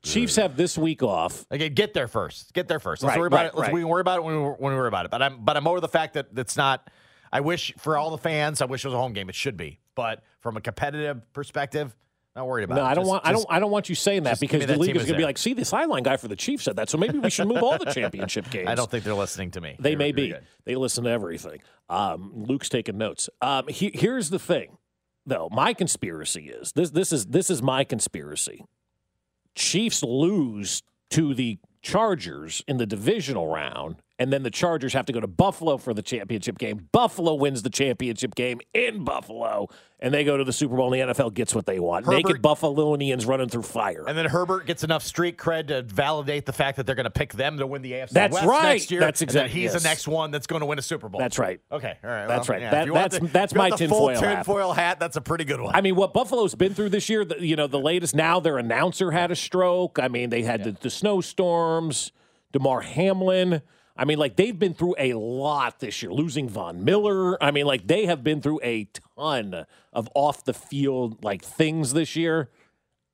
Chiefs 0.02 0.36
have 0.36 0.56
this 0.56 0.78
week 0.78 1.02
off. 1.02 1.44
Okay, 1.50 1.68
get 1.68 1.92
there 1.94 2.06
first. 2.06 2.52
Get 2.54 2.68
there 2.68 2.78
first. 2.78 3.02
Let's 3.02 3.12
Right, 3.12 3.18
worry 3.18 3.26
about 3.26 3.36
right, 3.38 3.46
it. 3.46 3.54
Let's 3.54 3.62
right. 3.68 3.72
we 3.74 3.80
can 3.80 3.88
worry 3.88 4.00
about 4.00 4.18
it 4.18 4.24
when 4.24 4.34
we, 4.42 4.48
when 4.50 4.72
we 4.72 4.78
worry 4.78 4.88
about 4.88 5.04
it. 5.06 5.10
But 5.10 5.22
I'm 5.22 5.44
but 5.44 5.56
I'm 5.56 5.66
over 5.66 5.80
the 5.80 5.88
fact 5.88 6.14
that 6.14 6.28
it's 6.36 6.56
not. 6.56 6.88
I 7.32 7.40
wish 7.40 7.74
for 7.78 7.96
all 7.96 8.10
the 8.10 8.18
fans. 8.18 8.62
I 8.62 8.66
wish 8.66 8.84
it 8.84 8.88
was 8.88 8.94
a 8.94 8.98
home 8.98 9.12
game. 9.12 9.28
It 9.28 9.34
should 9.34 9.56
be. 9.56 9.80
But 9.94 10.22
from 10.40 10.56
a 10.56 10.60
competitive 10.60 11.30
perspective, 11.32 11.94
not 12.36 12.46
worried 12.46 12.64
about 12.64 12.76
No, 12.76 12.82
it. 12.84 12.86
I 12.88 12.94
don't 12.94 13.02
Just- 13.04 13.10
want. 13.10 13.26
I 13.26 13.32
don't. 13.32 13.46
I 13.50 13.58
don't 13.58 13.70
want 13.70 13.88
you 13.88 13.94
saying 13.94 14.22
that 14.24 14.38
because 14.38 14.60
the 14.60 14.66
that 14.66 14.78
league 14.78 14.94
is 14.96 15.02
going 15.04 15.14
to 15.14 15.18
be 15.18 15.24
like, 15.24 15.38
"See, 15.38 15.54
the 15.54 15.64
sideline 15.64 16.02
guy 16.04 16.16
for 16.16 16.28
the 16.28 16.36
Chiefs 16.36 16.64
said 16.64 16.76
that, 16.76 16.88
so 16.88 16.96
maybe 16.98 17.18
we 17.18 17.30
should 17.30 17.48
move 17.48 17.62
all 17.62 17.78
the 17.78 17.92
championship 17.92 18.48
games." 18.50 18.68
I 18.68 18.74
don't 18.74 18.90
think 18.90 19.02
they're 19.04 19.14
listening 19.14 19.50
to 19.52 19.60
me. 19.60 19.76
They 19.80 19.90
You're- 19.90 19.98
may 19.98 20.06
you're 20.08 20.14
be. 20.14 20.28
good. 20.28 20.44
They 20.64 20.74
listen 20.76 21.04
to 21.04 21.10
everything. 21.10 21.60
Um, 21.88 22.32
Luke's 22.34 22.68
taking 22.68 22.96
notes. 22.98 23.28
Um, 23.42 23.66
he, 23.68 23.90
here's 23.94 24.30
the 24.30 24.38
thing, 24.38 24.76
though. 25.26 25.48
My 25.50 25.72
conspiracy 25.74 26.48
is 26.50 26.72
this. 26.72 26.90
This 26.90 27.12
is 27.12 27.26
this 27.26 27.50
is 27.50 27.62
my 27.62 27.82
conspiracy. 27.84 28.64
Chiefs 29.54 30.02
lose 30.02 30.82
to 31.10 31.34
the 31.34 31.58
Chargers 31.82 32.62
in 32.68 32.76
the 32.76 32.86
divisional 32.86 33.48
round, 33.48 33.96
and 34.18 34.32
then 34.32 34.42
the 34.42 34.50
Chargers 34.50 34.92
have 34.94 35.06
to 35.06 35.12
go 35.12 35.20
to 35.20 35.26
Buffalo 35.28 35.76
for 35.76 35.94
the 35.94 36.02
championship 36.02 36.58
game. 36.58 36.88
Buffalo 36.90 37.34
wins 37.34 37.62
the 37.62 37.70
championship 37.70 38.34
game 38.34 38.60
in 38.74 39.04
Buffalo, 39.04 39.68
and 40.00 40.12
they 40.12 40.24
go 40.24 40.36
to 40.36 40.42
the 40.42 40.52
Super 40.52 40.74
Bowl. 40.76 40.92
And 40.92 41.08
the 41.10 41.14
NFL 41.14 41.34
gets 41.34 41.54
what 41.54 41.66
they 41.66 41.78
want. 41.78 42.08
Naked 42.08 42.36
Herbert- 42.36 42.42
Buffalonians 42.42 43.28
running 43.28 43.48
through 43.48 43.62
fire. 43.62 44.04
And 44.08 44.18
then 44.18 44.26
Herbert 44.26 44.66
gets 44.66 44.82
enough 44.82 45.04
street 45.04 45.38
cred 45.38 45.68
to 45.68 45.82
validate 45.82 46.46
the 46.46 46.52
fact 46.52 46.78
that 46.78 46.86
they're 46.86 46.96
going 46.96 47.04
to 47.04 47.10
pick 47.10 47.32
them 47.32 47.58
to 47.58 47.66
win 47.66 47.82
the 47.82 47.92
AFC 47.92 48.10
That's 48.10 48.34
West 48.34 48.46
right. 48.46 48.62
next 48.72 48.90
year. 48.90 49.00
That's 49.00 49.22
exactly. 49.22 49.52
he's 49.52 49.72
yes. 49.72 49.82
the 49.82 49.88
next 49.88 50.08
one 50.08 50.32
that's 50.32 50.48
going 50.48 50.60
to 50.60 50.66
win 50.66 50.80
a 50.80 50.82
Super 50.82 51.08
Bowl. 51.08 51.20
That's 51.20 51.38
right. 51.38 51.60
Okay, 51.70 51.96
all 52.02 52.10
right. 52.10 52.26
That's 52.26 52.48
well, 52.48 52.56
right. 52.56 52.62
yeah, 52.62 52.70
That- 52.72 52.80
if 52.82 52.86
you 52.86 52.94
want 52.94 53.10
that's- 53.12 53.28
the- 53.28 53.32
that's 53.32 53.52
if 53.52 53.56
you 53.56 53.60
want 53.60 53.70
my 53.70 53.76
tinfoil 53.76 54.08
hat. 54.20 54.34
tinfoil 54.34 54.72
hat. 54.72 54.98
That's 55.00 55.16
a 55.16 55.20
pretty 55.20 55.44
good 55.44 55.60
one. 55.60 55.74
I 55.76 55.80
mean, 55.80 55.94
what 55.94 56.12
Buffalo's 56.12 56.56
been 56.56 56.74
through 56.74 56.88
this 56.90 57.08
year, 57.08 57.24
the, 57.24 57.40
you 57.46 57.54
know, 57.54 57.68
the 57.68 57.78
latest 57.78 58.16
now 58.16 58.40
their 58.40 58.58
announcer 58.58 59.12
had 59.12 59.30
a 59.30 59.36
stroke. 59.36 60.00
I 60.02 60.08
mean, 60.08 60.30
they 60.30 60.42
had 60.42 60.64
the, 60.64 60.72
the 60.72 60.90
snowstorms, 60.90 62.10
Damar 62.52 62.80
Hamlin. 62.80 63.62
I 63.98 64.04
mean, 64.04 64.18
like 64.18 64.36
they've 64.36 64.56
been 64.58 64.74
through 64.74 64.94
a 64.96 65.14
lot 65.14 65.80
this 65.80 66.02
year, 66.02 66.12
losing 66.12 66.48
Von 66.48 66.84
Miller. 66.84 67.42
I 67.42 67.50
mean, 67.50 67.66
like 67.66 67.86
they 67.88 68.06
have 68.06 68.22
been 68.22 68.40
through 68.40 68.60
a 68.62 68.88
ton 69.18 69.66
of 69.92 70.08
off 70.14 70.44
the 70.44 70.54
field 70.54 71.24
like 71.24 71.42
things 71.44 71.92
this 71.92 72.14
year. 72.14 72.48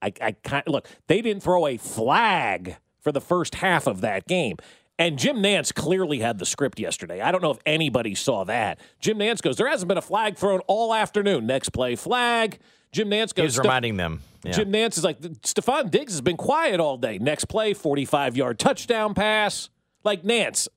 I, 0.02 0.12
I 0.20 0.32
kind 0.32 0.62
look, 0.66 0.86
they 1.06 1.22
didn't 1.22 1.42
throw 1.42 1.66
a 1.66 1.78
flag 1.78 2.76
for 3.00 3.10
the 3.12 3.20
first 3.22 3.56
half 3.56 3.86
of 3.86 4.02
that 4.02 4.26
game. 4.26 4.58
And 4.98 5.18
Jim 5.18 5.38
Nantz 5.38 5.74
clearly 5.74 6.20
had 6.20 6.38
the 6.38 6.46
script 6.46 6.78
yesterday. 6.78 7.20
I 7.20 7.32
don't 7.32 7.42
know 7.42 7.50
if 7.50 7.58
anybody 7.66 8.14
saw 8.14 8.44
that. 8.44 8.78
Jim 9.00 9.18
Nantz 9.18 9.42
goes, 9.42 9.56
There 9.56 9.68
hasn't 9.68 9.88
been 9.88 9.98
a 9.98 10.02
flag 10.02 10.36
thrown 10.36 10.60
all 10.68 10.94
afternoon. 10.94 11.46
Next 11.46 11.70
play, 11.70 11.96
flag. 11.96 12.60
Jim 12.92 13.10
Nantz 13.10 13.34
goes, 13.34 13.46
he's 13.46 13.54
"Steph- 13.54 13.64
reminding 13.64 13.96
them. 13.96 14.20
Yeah. 14.44 14.52
Jim 14.52 14.70
Nantz 14.70 14.96
is 14.98 15.02
like, 15.02 15.20
Stefon 15.20 15.90
Diggs 15.90 16.12
has 16.12 16.20
been 16.20 16.36
quiet 16.36 16.78
all 16.78 16.96
day. 16.96 17.18
Next 17.18 17.46
play, 17.46 17.74
45 17.74 18.36
yard 18.36 18.58
touchdown 18.58 19.14
pass. 19.14 19.68
Like, 20.04 20.22
Nantz, 20.22 20.68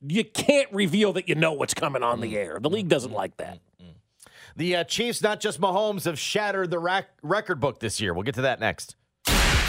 you 0.00 0.24
can't 0.24 0.72
reveal 0.72 1.12
that 1.14 1.28
you 1.28 1.34
know 1.34 1.52
what's 1.52 1.74
coming 1.74 2.02
on 2.02 2.20
the 2.20 2.32
mm. 2.34 2.36
air. 2.36 2.58
The 2.60 2.70
league 2.70 2.88
doesn't 2.88 3.10
mm-hmm. 3.10 3.16
like 3.16 3.36
that. 3.38 3.58
Mm-hmm. 3.82 3.90
The 4.56 4.76
uh, 4.76 4.84
Chiefs, 4.84 5.22
not 5.22 5.40
just 5.40 5.60
Mahomes, 5.60 6.04
have 6.04 6.18
shattered 6.18 6.70
the 6.70 6.78
rac- 6.78 7.10
record 7.22 7.60
book 7.60 7.80
this 7.80 8.00
year. 8.00 8.14
We'll 8.14 8.22
get 8.22 8.36
to 8.36 8.42
that 8.42 8.60
next. 8.60 8.96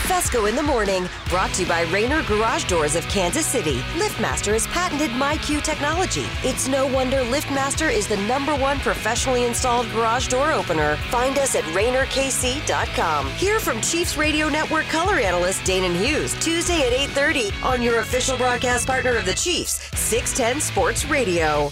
Fescoe 0.08 0.46
in 0.46 0.56
the 0.56 0.64
morning, 0.64 1.10
brought 1.28 1.54
to 1.54 1.64
you 1.64 1.68
by 1.68 1.82
Rainer 1.82 2.24
Garage 2.24 2.64
Doors 2.64 2.96
of 2.96 3.04
Kansas 3.10 3.46
City. 3.46 3.80
LiftMaster 4.00 4.54
has 4.54 4.66
patented 4.68 5.10
MyQ 5.12 5.62
technology. 5.62 6.26
It's 6.44 6.70
no 6.70 6.88
wonder 6.88 7.18
LiftMaster 7.18 7.92
is 7.92 8.08
the 8.08 8.16
number 8.18 8.56
one 8.56 8.80
professionally 8.80 9.44
installed 9.44 9.86
garage 9.92 10.28
door 10.28 10.54
opener. 10.54 10.96
Find 11.12 11.38
us 11.38 11.56
at 11.56 11.66
RainerKC.com. 11.66 13.28
Hear 13.32 13.60
from 13.60 13.82
Chiefs 13.82 14.16
Radio 14.16 14.48
Network 14.48 14.86
color 14.86 15.20
analyst 15.20 15.64
Danan 15.64 15.94
Hughes 15.94 16.34
Tuesday 16.40 16.88
at 16.88 16.94
8:30 16.94 17.52
on 17.62 17.82
your 17.82 18.00
official 18.00 18.38
broadcast 18.38 18.88
partner 18.88 19.18
of 19.18 19.26
the 19.26 19.34
Chiefs, 19.34 19.90
610 20.00 20.62
Sports 20.62 21.06
Radio. 21.06 21.72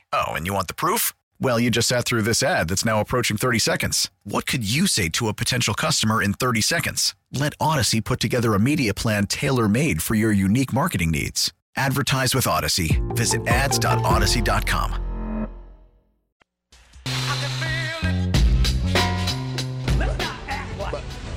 Oh, 0.13 0.33
and 0.33 0.45
you 0.45 0.53
want 0.53 0.67
the 0.67 0.73
proof? 0.73 1.13
Well, 1.39 1.59
you 1.59 1.71
just 1.71 1.87
sat 1.87 2.05
through 2.05 2.23
this 2.23 2.43
ad 2.43 2.67
that's 2.67 2.85
now 2.85 2.99
approaching 2.99 3.37
30 3.37 3.59
seconds. 3.59 4.11
What 4.23 4.45
could 4.45 4.69
you 4.69 4.87
say 4.87 5.09
to 5.09 5.27
a 5.27 5.33
potential 5.33 5.73
customer 5.73 6.21
in 6.21 6.33
30 6.33 6.61
seconds? 6.61 7.15
Let 7.31 7.57
Audacy 7.59 8.03
put 8.03 8.19
together 8.19 8.53
a 8.53 8.59
media 8.59 8.93
plan 8.93 9.25
tailor 9.25 9.67
made 9.67 10.01
for 10.03 10.15
your 10.15 10.31
unique 10.31 10.73
marketing 10.73 11.11
needs. 11.11 11.53
Advertise 11.75 12.35
with 12.35 12.45
Audacy. 12.45 13.01
Visit 13.15 13.47
ads.audacy.com. 13.47 15.07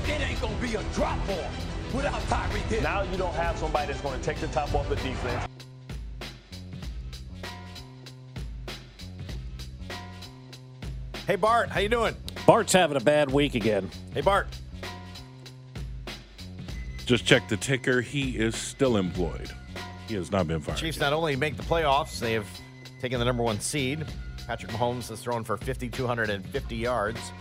It 0.07 0.21
ain't 0.21 0.41
gonna 0.41 0.57
be 0.57 0.75
a 0.75 0.83
drop 0.93 1.25
ball 1.27 1.47
without 1.95 2.21
Tyreek 2.23 2.83
Now 2.83 3.03
you 3.03 3.17
don't 3.17 3.35
have 3.35 3.57
somebody 3.57 3.87
that's 3.87 4.01
gonna 4.01 4.19
take 4.19 4.39
the 4.39 4.49
top 4.49 4.75
off 4.75 4.89
the 4.89 4.97
defense. 4.97 5.54
Hey 11.27 11.37
Bart, 11.37 11.71
how 11.71 11.81
you 11.81 11.89
doing? 11.89 12.15
Bart's 12.47 12.75
having 12.75 12.99
a 12.99 13.01
bad 13.01 13.31
week 13.31 13.55
again. 13.55 13.91
Hey 14.13 14.21
Bart. 14.21 14.47
Just 17.07 17.25
check 17.25 17.49
the 17.49 17.57
ticker. 17.57 18.03
He 18.03 18.37
is 18.37 18.55
still 18.55 18.99
employed. 18.99 19.51
He 20.07 20.17
has 20.17 20.31
not 20.31 20.47
been 20.47 20.61
fired. 20.61 20.77
Chiefs 20.79 21.01
not 21.01 21.15
only 21.15 21.35
make 21.35 21.57
the 21.57 21.63
playoffs, 21.63 22.19
they 22.19 22.35
have 22.35 22.47
taken 23.01 23.19
the 23.19 23.25
number 23.25 23.43
one 23.43 23.59
seed. 23.59 24.05
Patrick 24.47 24.71
Mahomes 24.73 25.09
has 25.09 25.21
thrown 25.23 25.45
for 25.45 25.57
5,250 25.57 26.77
yards. 26.77 27.33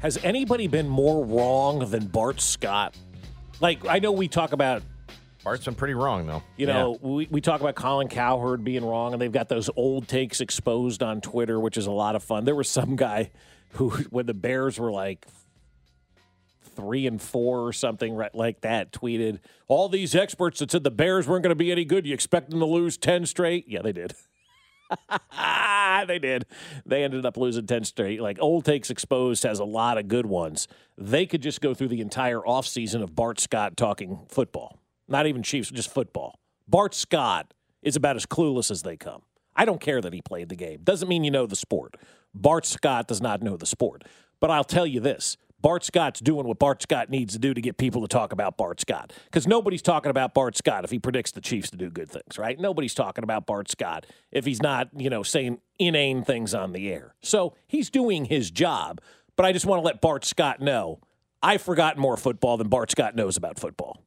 Has 0.00 0.18
anybody 0.22 0.66
been 0.66 0.88
more 0.88 1.24
wrong 1.24 1.90
than 1.90 2.06
Bart 2.06 2.40
Scott? 2.42 2.94
Like, 3.60 3.86
I 3.86 3.98
know 3.98 4.12
we 4.12 4.28
talk 4.28 4.52
about, 4.52 4.82
Bart's 5.42 5.64
been 5.64 5.74
pretty 5.74 5.94
wrong, 5.94 6.26
though. 6.26 6.42
you 6.56 6.66
know, 6.66 6.98
we, 7.00 7.26
we 7.30 7.40
talk 7.40 7.60
about 7.60 7.74
Colin 7.74 8.08
Cowherd 8.08 8.62
being 8.62 8.84
wrong, 8.84 9.14
and 9.14 9.22
they've 9.22 9.32
got 9.32 9.48
those 9.48 9.70
old 9.74 10.06
takes 10.06 10.40
exposed 10.40 11.02
on 11.02 11.20
Twitter, 11.20 11.58
which 11.58 11.78
is 11.78 11.86
a 11.86 11.90
lot 11.90 12.14
of 12.14 12.22
fun. 12.22 12.44
There 12.44 12.54
was 12.54 12.68
some 12.68 12.94
guy 12.94 13.30
who, 13.72 13.90
when 14.10 14.26
the 14.26 14.34
Bears 14.34 14.78
were 14.78 14.92
like 14.92 15.26
three 16.76 17.06
and 17.06 17.20
four 17.20 17.66
or 17.66 17.72
something 17.72 18.14
right 18.14 18.34
like 18.34 18.60
that, 18.62 18.92
tweeted, 18.92 19.38
All 19.66 19.88
these 19.88 20.14
experts 20.14 20.58
that 20.58 20.70
said 20.70 20.84
the 20.84 20.90
Bears 20.90 21.26
weren't 21.26 21.42
going 21.42 21.50
to 21.50 21.54
be 21.56 21.72
any 21.72 21.84
good, 21.86 22.06
you 22.06 22.12
expect 22.12 22.50
them 22.50 22.60
to 22.60 22.66
lose 22.66 22.98
10 22.98 23.24
straight? 23.24 23.66
Yeah, 23.66 23.80
they 23.82 23.92
did. 23.92 24.14
they 26.06 26.18
did. 26.18 26.44
They 26.84 27.02
ended 27.04 27.24
up 27.24 27.36
losing 27.36 27.66
10 27.66 27.84
straight. 27.84 28.20
Like 28.20 28.38
Old 28.40 28.64
Takes 28.66 28.90
Exposed 28.90 29.44
has 29.44 29.58
a 29.58 29.64
lot 29.64 29.96
of 29.96 30.08
good 30.08 30.26
ones. 30.26 30.68
They 30.98 31.24
could 31.24 31.42
just 31.42 31.60
go 31.60 31.72
through 31.72 31.88
the 31.88 32.00
entire 32.00 32.40
offseason 32.40 33.02
of 33.02 33.14
Bart 33.14 33.40
Scott 33.40 33.76
talking 33.76 34.26
football. 34.28 34.79
Not 35.10 35.26
even 35.26 35.42
Chiefs, 35.42 35.70
just 35.70 35.92
football. 35.92 36.38
Bart 36.68 36.94
Scott 36.94 37.52
is 37.82 37.96
about 37.96 38.16
as 38.16 38.26
clueless 38.26 38.70
as 38.70 38.82
they 38.82 38.96
come. 38.96 39.22
I 39.56 39.64
don't 39.64 39.80
care 39.80 40.00
that 40.00 40.12
he 40.12 40.22
played 40.22 40.48
the 40.48 40.56
game. 40.56 40.80
Doesn't 40.84 41.08
mean 41.08 41.24
you 41.24 41.30
know 41.30 41.46
the 41.46 41.56
sport. 41.56 41.96
Bart 42.32 42.64
Scott 42.64 43.08
does 43.08 43.20
not 43.20 43.42
know 43.42 43.56
the 43.56 43.66
sport. 43.66 44.04
But 44.40 44.50
I'll 44.50 44.64
tell 44.64 44.86
you 44.86 45.00
this 45.00 45.36
Bart 45.60 45.84
Scott's 45.84 46.20
doing 46.20 46.46
what 46.46 46.58
Bart 46.58 46.80
Scott 46.80 47.10
needs 47.10 47.34
to 47.34 47.38
do 47.38 47.52
to 47.52 47.60
get 47.60 47.76
people 47.76 48.00
to 48.02 48.08
talk 48.08 48.32
about 48.32 48.56
Bart 48.56 48.80
Scott. 48.80 49.12
Because 49.24 49.46
nobody's 49.46 49.82
talking 49.82 50.10
about 50.10 50.32
Bart 50.32 50.56
Scott 50.56 50.84
if 50.84 50.90
he 50.90 50.98
predicts 50.98 51.32
the 51.32 51.40
Chiefs 51.40 51.70
to 51.70 51.76
do 51.76 51.90
good 51.90 52.08
things, 52.08 52.38
right? 52.38 52.58
Nobody's 52.58 52.94
talking 52.94 53.24
about 53.24 53.46
Bart 53.46 53.70
Scott 53.70 54.06
if 54.32 54.46
he's 54.46 54.62
not, 54.62 54.88
you 54.96 55.10
know, 55.10 55.22
saying 55.22 55.60
inane 55.78 56.24
things 56.24 56.54
on 56.54 56.72
the 56.72 56.90
air. 56.90 57.14
So 57.22 57.54
he's 57.66 57.90
doing 57.90 58.24
his 58.24 58.50
job. 58.50 59.00
But 59.36 59.44
I 59.46 59.52
just 59.52 59.66
want 59.66 59.80
to 59.80 59.84
let 59.84 60.00
Bart 60.00 60.24
Scott 60.24 60.60
know 60.60 61.00
I've 61.42 61.62
forgotten 61.62 62.00
more 62.00 62.16
football 62.16 62.56
than 62.56 62.68
Bart 62.68 62.90
Scott 62.90 63.14
knows 63.14 63.36
about 63.36 63.58
football. 63.58 64.02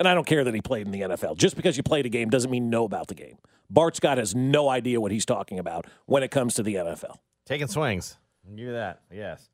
And 0.00 0.08
I 0.08 0.14
don't 0.14 0.26
care 0.26 0.42
that 0.44 0.54
he 0.54 0.62
played 0.62 0.86
in 0.86 0.92
the 0.92 1.02
NFL. 1.02 1.36
Just 1.36 1.56
because 1.56 1.76
you 1.76 1.82
played 1.82 2.06
a 2.06 2.08
game 2.08 2.30
doesn't 2.30 2.50
mean 2.50 2.64
you 2.64 2.70
know 2.70 2.84
about 2.84 3.08
the 3.08 3.14
game. 3.14 3.36
Bart 3.68 3.94
Scott 3.94 4.16
has 4.16 4.34
no 4.34 4.70
idea 4.70 4.98
what 4.98 5.12
he's 5.12 5.26
talking 5.26 5.58
about 5.58 5.86
when 6.06 6.22
it 6.22 6.30
comes 6.30 6.54
to 6.54 6.62
the 6.62 6.76
NFL. 6.76 7.16
Taking 7.44 7.68
swings. 7.68 8.16
I'll 8.50 8.58
you 8.58 8.72
that. 8.72 9.02
Yes. 9.12 9.50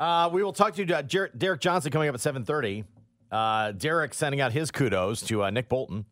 Uh, 0.00 0.30
we 0.32 0.42
will 0.42 0.54
talk 0.54 0.74
to 0.76 0.90
uh, 0.90 1.02
Jer- 1.02 1.30
Derek 1.36 1.60
Johnson 1.60 1.92
coming 1.92 2.08
up 2.08 2.14
at 2.14 2.20
7.30. 2.22 2.84
Uh, 3.30 3.72
Derek 3.72 4.14
sending 4.14 4.40
out 4.40 4.52
his 4.52 4.70
kudos 4.70 5.20
to 5.22 5.44
uh, 5.44 5.50
Nick 5.50 5.68
Bolton. 5.68 6.06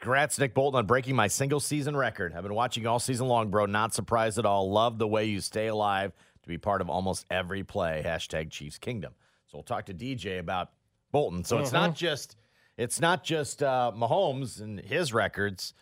Congrats, 0.00 0.38
Nick 0.38 0.54
Bolton, 0.54 0.78
on 0.78 0.86
breaking 0.86 1.14
my 1.14 1.26
single 1.26 1.60
season 1.60 1.94
record. 1.94 2.32
I've 2.34 2.42
been 2.42 2.54
watching 2.54 2.86
all 2.86 2.98
season 2.98 3.28
long, 3.28 3.50
bro. 3.50 3.66
Not 3.66 3.92
surprised 3.92 4.38
at 4.38 4.46
all. 4.46 4.70
Love 4.70 4.96
the 4.96 5.06
way 5.06 5.26
you 5.26 5.42
stay 5.42 5.66
alive 5.66 6.12
to 6.42 6.48
be 6.48 6.56
part 6.56 6.80
of 6.80 6.88
almost 6.88 7.26
every 7.30 7.64
play. 7.64 8.02
Hashtag 8.04 8.50
Chiefs 8.50 8.78
Kingdom. 8.78 9.12
So 9.46 9.58
we'll 9.58 9.64
talk 9.64 9.86
to 9.86 9.94
DJ 9.94 10.38
about 10.38 10.70
Bolton. 11.12 11.44
So 11.44 11.58
it's 11.58 11.72
not 11.72 11.94
just 11.94 12.36
it's 12.78 13.00
not 13.00 13.24
just 13.24 13.62
uh, 13.62 13.92
Mahomes 13.94 14.62
and 14.62 14.80
his 14.80 15.12
records. 15.12 15.74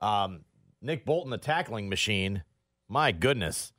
Um, 0.00 0.40
Nick 0.82 1.06
Bolton, 1.06 1.30
the 1.30 1.38
tackling 1.38 1.88
machine. 1.88 2.42
My 2.88 3.12
goodness. 3.12 3.72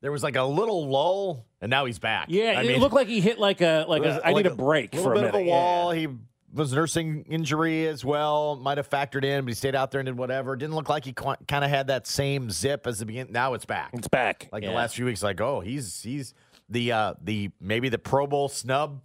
There 0.00 0.10
was 0.10 0.22
like 0.22 0.36
a 0.36 0.44
little 0.44 0.88
lull, 0.88 1.44
and 1.60 1.70
now 1.70 1.84
he's 1.84 1.98
back. 1.98 2.26
Yeah, 2.30 2.54
I 2.56 2.62
it 2.62 2.68
mean, 2.68 2.80
looked 2.80 2.94
like 2.94 3.08
he 3.08 3.20
hit 3.20 3.38
like 3.38 3.60
a 3.60 3.84
like 3.88 4.04
a. 4.04 4.20
I 4.24 4.30
like 4.30 4.44
need 4.44 4.52
a 4.52 4.54
break 4.54 4.94
little 4.94 5.10
for 5.10 5.12
a 5.12 5.16
bit 5.16 5.20
minute. 5.32 5.34
of 5.34 5.40
a 5.40 5.44
wall. 5.44 5.90
He 5.90 6.08
was 6.54 6.72
nursing 6.72 7.24
injury 7.28 7.86
as 7.88 8.04
well. 8.04 8.56
Might 8.56 8.78
have 8.78 8.88
factored 8.88 9.24
in, 9.24 9.44
but 9.44 9.48
he 9.50 9.54
stayed 9.54 9.74
out 9.74 9.90
there 9.90 10.00
and 10.00 10.06
did 10.06 10.16
whatever. 10.16 10.54
Didn't 10.56 10.76
look 10.76 10.88
like 10.88 11.04
he 11.04 11.12
qu- 11.12 11.34
kind 11.48 11.64
of 11.64 11.70
had 11.70 11.88
that 11.88 12.06
same 12.06 12.48
zip 12.50 12.86
as 12.86 13.00
the 13.00 13.06
beginning. 13.06 13.32
Now 13.32 13.54
it's 13.54 13.66
back. 13.66 13.90
It's 13.92 14.08
back. 14.08 14.48
Like 14.52 14.62
the 14.62 14.70
last 14.70 14.94
few 14.94 15.04
weeks, 15.04 15.22
like 15.22 15.40
oh, 15.40 15.60
he's 15.60 16.00
he's 16.02 16.32
the 16.68 16.92
uh 16.92 17.14
the 17.22 17.50
maybe 17.60 17.88
the 17.88 17.98
Pro 17.98 18.26
Bowl 18.28 18.48
snub 18.48 19.02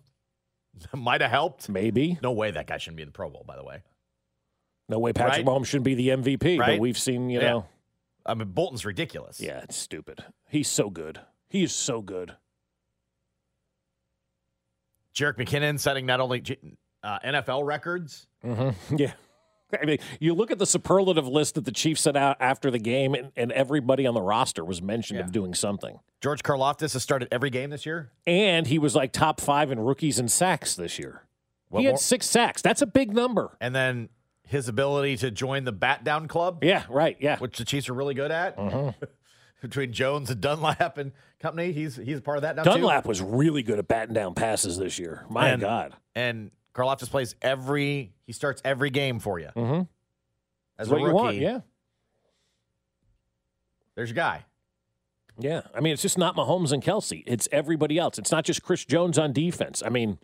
might 0.94 1.22
have 1.22 1.32
helped. 1.32 1.70
Maybe. 1.70 2.18
No 2.22 2.32
way 2.32 2.52
that 2.52 2.68
guy 2.68 2.78
shouldn't 2.78 2.98
be 2.98 3.04
in 3.04 3.10
the 3.10 3.14
Pro 3.14 3.30
Bowl. 3.30 3.44
By 3.48 3.56
the 3.56 3.64
way, 3.64 3.82
No 4.90 5.00
way 5.00 5.14
Patrick 5.14 5.38
Right? 5.38 5.46
Mahomes 5.46 5.68
shouldn't 5.68 5.86
be 5.86 5.96
the 5.96 6.10
MVP, 6.10 6.60
Right? 6.60 6.74
but 6.74 6.80
we've 6.80 6.98
seen, 6.98 7.30
you 7.30 7.40
Yeah. 7.40 7.48
know. 7.50 7.66
I 8.26 8.34
mean 8.36 8.50
Bolton's 8.50 8.86
ridiculous. 8.86 9.40
Yeah, 9.42 9.60
it's 9.64 9.76
stupid. 9.76 10.24
He's 10.50 10.68
so 10.70 10.90
good. 10.90 11.20
He 11.50 11.64
is 11.64 11.74
so 11.76 12.02
good. 12.02 12.36
Jerick 15.16 15.36
McKinnon 15.38 15.80
setting 15.80 16.06
not 16.06 16.20
only 16.20 16.42
uh, 17.04 17.20
NFL 17.24 17.66
records. 17.66 18.28
Mm-hmm. 18.44 18.96
Yeah. 18.98 19.14
I 19.82 19.86
mean, 19.86 19.98
you 20.20 20.34
look 20.34 20.52
at 20.52 20.60
the 20.60 20.66
superlative 20.66 21.28
list 21.28 21.56
that 21.56 21.66
the 21.66 21.72
Chiefs 21.72 22.02
sent 22.02 22.18
out 22.18 22.38
after 22.40 22.70
the 22.72 22.80
game, 22.80 23.14
and, 23.14 23.32
and 23.36 23.52
everybody 23.52 24.06
on 24.06 24.14
the 24.14 24.22
roster 24.22 24.64
was 24.64 24.82
mentioned 24.82 25.20
of 25.20 25.32
doing 25.32 25.54
something. 25.54 26.00
George 26.22 26.44
Karlaftis 26.44 26.94
has 26.94 27.04
started 27.04 27.28
every 27.32 27.50
game 27.50 27.70
this 27.70 27.86
year. 27.86 28.12
And 28.26 28.68
he 28.68 28.80
was 28.80 28.96
like 28.96 29.12
top 29.12 29.42
five 29.42 29.72
in 29.72 29.80
rookies 29.80 30.20
and 30.20 30.32
sacks 30.32 30.76
this 30.76 30.98
year. 30.98 31.24
What 31.70 31.80
he 31.82 31.86
had 31.86 32.00
six 32.00 32.26
sacks. 32.28 32.62
That's 32.62 32.82
a 32.82 32.86
big 32.86 33.14
number. 33.14 33.58
And 33.60 33.76
then 33.76 34.10
his 34.48 34.68
ability 34.70 35.18
to 35.18 35.32
join 35.32 35.64
the 35.64 35.72
bat 35.72 36.04
down 36.04 36.28
club. 36.28 36.64
Yeah, 36.64 36.84
right. 36.90 37.18
Yeah. 37.20 37.40
Which 37.40 37.58
the 37.58 37.66
Chiefs 37.66 37.90
are 37.90 37.94
really 37.94 38.14
good 38.14 38.32
at. 38.32 38.58
Mm-hmm. 38.58 39.04
Between 39.62 39.94
Jones 39.94 40.30
and 40.30 40.42
Dunlap 40.42 40.98
and 40.98 41.14
company, 41.40 41.72
he's 41.72 41.96
he's 41.96 42.20
part 42.20 42.38
of 42.38 42.42
that 42.42 42.58
now 42.58 42.64
Dunlap 42.64 43.04
too. 43.04 43.08
was 43.10 43.22
really 43.22 43.64
good 43.64 43.80
at 43.80 43.88
batting 43.88 44.14
down 44.14 44.34
passes 44.34 44.78
this 44.78 45.00
year. 45.00 45.26
My 45.30 45.48
And- 45.50 45.62
God. 45.62 45.96
And 46.16 46.52
Karlaftis 46.74 47.10
plays 47.10 47.36
every 47.42 48.14
he 48.26 48.34
starts 48.34 48.62
every 48.66 48.90
game 48.90 49.20
for 49.20 49.40
you. 49.40 49.50
Mm-hmm. 49.56 49.82
As 50.78 50.90
a 50.90 50.92
what 50.92 51.00
you 51.00 51.06
rookie, 51.08 51.16
want. 51.16 51.36
Yeah. 51.38 51.60
There's 53.96 54.10
your 54.10 54.16
guy. 54.16 54.46
Yeah. 55.38 55.62
I 55.76 55.82
mean, 55.82 55.94
it's 55.94 56.02
just 56.02 56.18
not 56.18 56.36
Mahomes 56.36 56.72
and 56.72 56.84
Kelce. 56.84 57.24
It's 57.26 57.48
everybody 57.52 57.98
else. 57.98 58.18
It's 58.18 58.32
not 58.32 58.44
just 58.44 58.64
Chris 58.64 58.86
Jones 58.86 59.18
on 59.18 59.34
defense. 59.34 59.84
I 59.86 59.90
mean, 59.90 60.18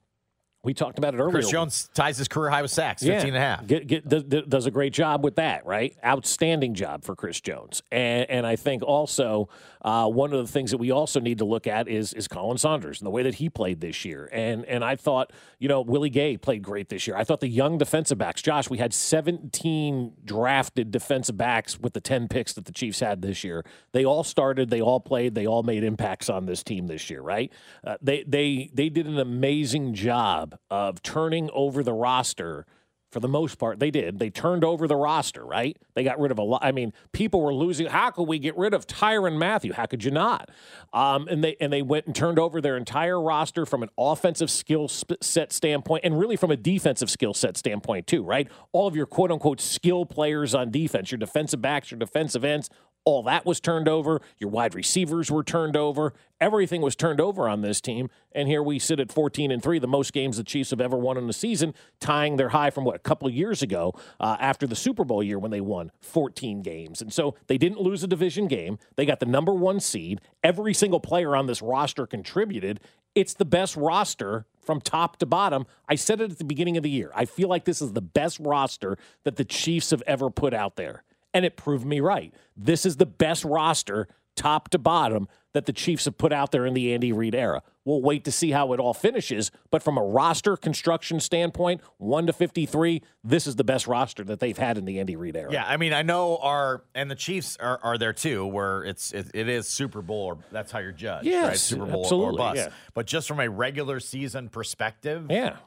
we 0.64 0.74
talked 0.74 0.98
about 0.98 1.14
it 1.14 1.18
earlier. 1.20 1.32
Chris 1.32 1.50
Jones 1.50 1.90
ties 1.94 2.18
his 2.18 2.28
career 2.28 2.50
high 2.50 2.62
with 2.62 2.72
sacks, 2.72 3.02
15 3.02 3.30
and 3.30 3.38
a 3.38 3.40
half. 3.40 3.66
Get, 3.66 3.88
get, 3.88 4.08
does, 4.08 4.24
does 4.24 4.66
a 4.66 4.72
great 4.72 4.92
job 4.92 5.24
with 5.24 5.36
that, 5.36 5.66
right? 5.66 5.96
Outstanding 6.04 6.74
job 6.74 7.06
for 7.06 7.16
Chris 7.16 7.40
Jones. 7.40 7.82
And, 7.92 8.30
and 8.30 8.46
I 8.46 8.56
think 8.56 8.84
also 8.84 9.50
uh, 9.82 10.08
one 10.08 10.34
of 10.34 10.46
the 10.46 10.52
things 10.52 10.72
that 10.72 10.78
we 10.78 10.92
also 10.92 11.20
need 11.20 11.38
to 11.38 11.46
look 11.46 11.66
at 11.66 11.88
is 11.88 12.14
is 12.14 12.28
Khalen 12.28 12.60
Saunders 12.60 13.00
and 13.00 13.06
the 13.06 13.12
way 13.12 13.24
that 13.24 13.36
he 13.36 13.50
played 13.50 13.80
this 13.80 14.04
year. 14.04 14.30
And 14.32 14.66
and 14.66 14.84
I 14.84 14.96
thought, 14.96 15.32
you 15.58 15.70
know, 15.70 15.82
Willie 15.82 16.10
Gay 16.10 16.36
played 16.38 16.62
great 16.62 16.90
this 16.90 17.08
year. 17.08 17.16
I 17.16 17.24
thought 17.24 17.40
the 17.40 17.48
young 17.48 17.78
defensive 17.78 18.18
backs, 18.18 18.42
Josh, 18.42 18.70
we 18.70 18.78
had 18.78 18.94
17 18.94 20.14
drafted 20.26 20.92
defensive 20.92 21.38
backs 21.38 21.80
with 21.80 21.94
the 21.94 22.02
10 22.02 22.28
picks 22.28 22.54
that 22.54 22.66
the 22.66 22.74
Chiefs 22.74 23.00
had 23.00 23.22
this 23.22 23.44
year. 23.44 23.64
They 23.94 24.06
all 24.06 24.24
started, 24.24 24.70
they 24.70 24.82
all 24.82 25.00
played, 25.00 25.34
they 25.34 25.48
all 25.48 25.64
made 25.64 25.84
impacts 25.84 26.30
on 26.30 26.46
this 26.46 26.62
team 26.64 26.88
this 26.88 27.10
year, 27.10 27.22
right? 27.22 27.52
Uh, 27.84 27.98
they 28.02 28.24
they 28.28 28.70
they 28.74 28.90
did 28.90 29.08
an 29.08 29.20
amazing 29.20 29.94
job 29.94 30.58
of 30.70 31.02
turning 31.02 31.50
over 31.54 31.84
the 31.84 31.94
roster 31.94 32.66
for 33.12 33.20
the 33.20 33.28
most 33.28 33.58
part, 33.58 33.80
they 33.80 33.90
did. 33.90 34.20
They 34.20 34.30
turned 34.30 34.64
over 34.64 34.88
the 34.88 34.96
roster, 34.96 35.44
right? 35.44 35.76
They 35.96 36.04
got 36.04 36.20
rid 36.20 36.32
of 36.32 36.38
a 36.38 36.44
lot. 36.44 36.64
I 36.64 36.72
mean, 36.72 36.94
people 37.12 37.42
were 37.42 37.54
losing. 37.54 37.88
How 37.88 38.12
could 38.12 38.28
we 38.28 38.38
get 38.38 38.56
rid 38.56 38.74
of 38.74 38.86
Tyrann 38.86 39.38
Mathieu? 39.38 39.74
How 39.74 39.88
could 39.88 40.04
you 40.04 40.12
not? 40.12 40.50
Um, 40.94 41.28
and 41.28 41.44
they 41.44 41.56
and 41.60 41.74
they 41.74 41.82
went 41.82 42.06
and 42.06 42.16
turned 42.16 42.38
over 42.38 42.62
their 42.62 42.78
entire 42.78 43.20
roster 43.20 43.66
from 43.66 43.82
an 43.82 43.90
offensive 43.98 44.52
skill 44.52 44.88
set 44.88 45.52
standpoint, 45.52 46.06
and 46.06 46.20
really 46.20 46.36
from 46.36 46.52
a 46.52 46.58
defensive 46.58 47.10
skill 47.10 47.34
set 47.34 47.58
standpoint 47.58 48.06
too, 48.06 48.24
right? 48.24 48.48
All 48.72 48.88
of 48.88 48.96
your 48.96 49.08
quote 49.08 49.32
unquote 49.32 49.60
skill 49.60 50.06
players 50.06 50.54
on 50.54 50.70
defense, 50.70 51.12
your 51.12 51.18
defensive 51.18 51.62
backs, 51.62 51.90
your 51.90 52.00
defensive 52.00 52.46
ends, 52.46 52.70
all 53.10 53.24
that 53.24 53.46
was 53.46 53.60
turned 53.60 53.88
over. 53.88 54.22
Your 54.38 54.52
wide 54.52 54.76
receivers 54.76 55.32
were 55.32 55.44
turned 55.44 55.76
over. 55.76 56.14
Everything 56.40 56.82
was 56.82 56.96
turned 56.96 57.20
over 57.20 57.50
on 57.50 57.62
this 57.62 57.82
team. 57.82 58.10
And 58.34 58.48
here 58.48 58.62
we 58.62 58.78
sit 58.78 59.00
at 59.00 59.12
14 59.12 59.52
and 59.52 59.64
3, 59.64 59.80
the 59.80 59.88
most 59.88 60.14
games 60.14 60.38
the 60.38 60.44
Chiefs 60.44 60.70
have 60.70 60.80
ever 60.80 60.96
won 60.96 61.18
in 61.18 61.26
the 61.26 61.34
season, 61.34 61.74
tying 62.00 62.38
their 62.38 62.50
high 62.50 62.70
from 62.70 62.86
what, 62.86 62.96
a 62.96 63.00
couple 63.00 63.28
years 63.30 63.64
ago 63.64 63.94
uh, 64.20 64.38
after 64.40 64.68
the 64.68 64.76
Super 64.76 65.04
Bowl 65.04 65.24
year 65.24 65.40
when 65.40 65.50
they 65.50 65.60
won 65.60 65.92
14 66.02 66.62
games. 66.62 67.02
And 67.02 67.12
so 67.12 67.36
they 67.48 67.58
didn't 67.58 67.82
lose 67.82 68.04
a 68.04 68.08
division 68.08 68.48
game. 68.48 68.78
They 68.96 69.06
got 69.08 69.20
the 69.20 69.26
number 69.26 69.54
one 69.54 69.80
seed. 69.80 70.22
Every 70.44 70.76
single 70.76 71.00
player 71.00 71.36
on 71.36 71.48
this 71.48 71.64
roster 71.64 72.06
contributed. 72.06 72.80
It's 73.16 73.34
the 73.34 73.44
best 73.44 73.76
roster 73.76 74.46
from 74.62 74.82
top 74.82 75.18
to 75.18 75.26
bottom. 75.26 75.66
I 75.90 75.96
said 75.96 76.22
it 76.22 76.32
at 76.32 76.38
the 76.38 76.44
beginning 76.44 76.78
of 76.78 76.84
the 76.84 76.92
year. 76.92 77.12
I 77.16 77.26
feel 77.26 77.50
like 77.50 77.66
this 77.66 77.82
is 77.82 77.94
the 77.94 78.02
best 78.02 78.40
roster 78.40 78.98
that 79.24 79.36
the 79.36 79.46
Chiefs 79.46 79.90
have 79.90 80.04
ever 80.06 80.30
put 80.30 80.54
out 80.54 80.76
there 80.76 81.04
and 81.34 81.46
it 81.46 81.56
proved 81.58 81.86
me 81.86 82.00
right. 82.00 82.34
This 82.56 82.86
is 82.86 82.98
the 82.98 83.06
best 83.06 83.44
roster, 83.46 84.08
top 84.36 84.70
to 84.70 84.78
bottom, 84.80 85.28
that 85.54 85.66
the 85.66 85.74
Chiefs 85.74 86.06
have 86.06 86.18
put 86.18 86.32
out 86.32 86.52
there 86.52 86.66
in 86.66 86.74
the 86.76 86.94
Andy 86.94 87.12
Reid 87.12 87.34
era. 87.34 87.64
We'll 87.84 88.04
wait 88.04 88.24
to 88.26 88.32
see 88.32 88.52
how 88.52 88.72
it 88.74 88.80
all 88.80 88.94
finishes, 88.94 89.50
but 89.72 89.82
from 89.82 89.98
a 89.98 90.04
roster 90.04 90.56
construction 90.56 91.20
standpoint, 91.20 91.82
1 91.98 92.28
to 92.28 92.34
53, 92.34 93.02
this 93.24 93.48
is 93.48 93.56
the 93.56 93.64
best 93.64 93.88
roster 93.88 94.24
that 94.26 94.40
they've 94.40 94.58
had 94.58 94.78
in 94.78 94.86
the 94.86 95.00
Andy 95.00 95.16
Reid 95.16 95.36
era. 95.36 95.52
Yeah, 95.52 95.66
I 95.68 95.78
mean, 95.78 95.92
I 95.92 96.04
know 96.04 96.38
our 96.38 96.84
and 96.94 97.10
the 97.10 97.16
Chiefs 97.16 97.58
are, 97.60 97.80
are 97.82 97.98
there 97.98 98.14
too, 98.14 98.46
where 98.46 98.84
it's 98.84 99.12
it, 99.12 99.32
it 99.34 99.50
is 99.50 99.68
Super 99.68 100.04
Bowl 100.04 100.26
or 100.28 100.38
that's 100.52 100.72
how 100.72 100.78
you're 100.80 100.92
judged, 100.92 101.26
right? 101.26 101.32
Yes, 101.34 101.62
Super 101.64 101.86
Bowl 101.88 102.02
or 102.02 102.06
absolutely, 102.06 102.38
bust. 102.38 102.58
yeah. 102.58 102.70
But 102.94 103.08
just 103.08 103.28
from 103.28 103.40
a 103.40 103.50
regular 103.50 104.00
season 104.00 104.50
perspective, 104.50 105.26
Yeah. 105.30 105.58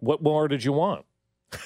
What 0.00 0.22
more 0.22 0.48
did 0.48 0.64
you 0.64 0.72
want? 0.72 1.04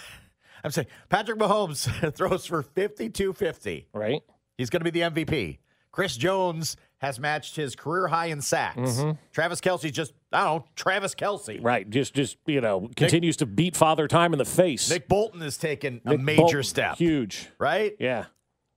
I'm 0.64 0.70
saying 0.70 0.88
Patrick 1.08 1.38
Mahomes 1.38 2.14
throws 2.14 2.46
for 2.46 2.62
52-50. 2.62 3.86
Right. 3.92 4.22
He's 4.58 4.70
going 4.70 4.80
to 4.84 4.90
be 4.90 4.98
the 5.00 5.10
MVP. 5.10 5.58
Chris 5.92 6.16
Jones 6.16 6.76
has 6.98 7.18
matched 7.18 7.56
his 7.56 7.74
career 7.74 8.08
high 8.08 8.26
in 8.26 8.40
sacks. 8.40 8.78
Mhm. 8.78 9.18
Travis 9.32 9.60
Kelce 9.60 9.90
just 9.92 10.12
I 10.32 10.44
don't 10.44 10.56
know 10.62 10.64
Travis 10.74 11.14
Kelce. 11.14 11.58
Right. 11.62 11.88
Just, 11.88 12.14
just 12.14 12.36
you 12.46 12.60
know, 12.60 12.88
continues 12.96 13.36
to 13.38 13.46
beat 13.46 13.76
Father 13.76 14.06
Time 14.08 14.32
in 14.34 14.38
the 14.38 14.44
face. 14.44 14.90
Nick 14.90 15.08
Bolton 15.08 15.40
has 15.40 15.56
taken 15.56 16.00
a 16.04 16.16
major 16.18 16.42
Bolton, 16.42 16.62
step. 16.64 16.96
Huge. 16.96 17.48
Right? 17.58 17.96
Yeah. 17.98 18.26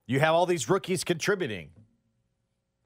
You 0.06 0.20
have 0.20 0.34
all 0.34 0.46
these 0.46 0.68
rookies 0.68 1.04
contributing. 1.04 1.70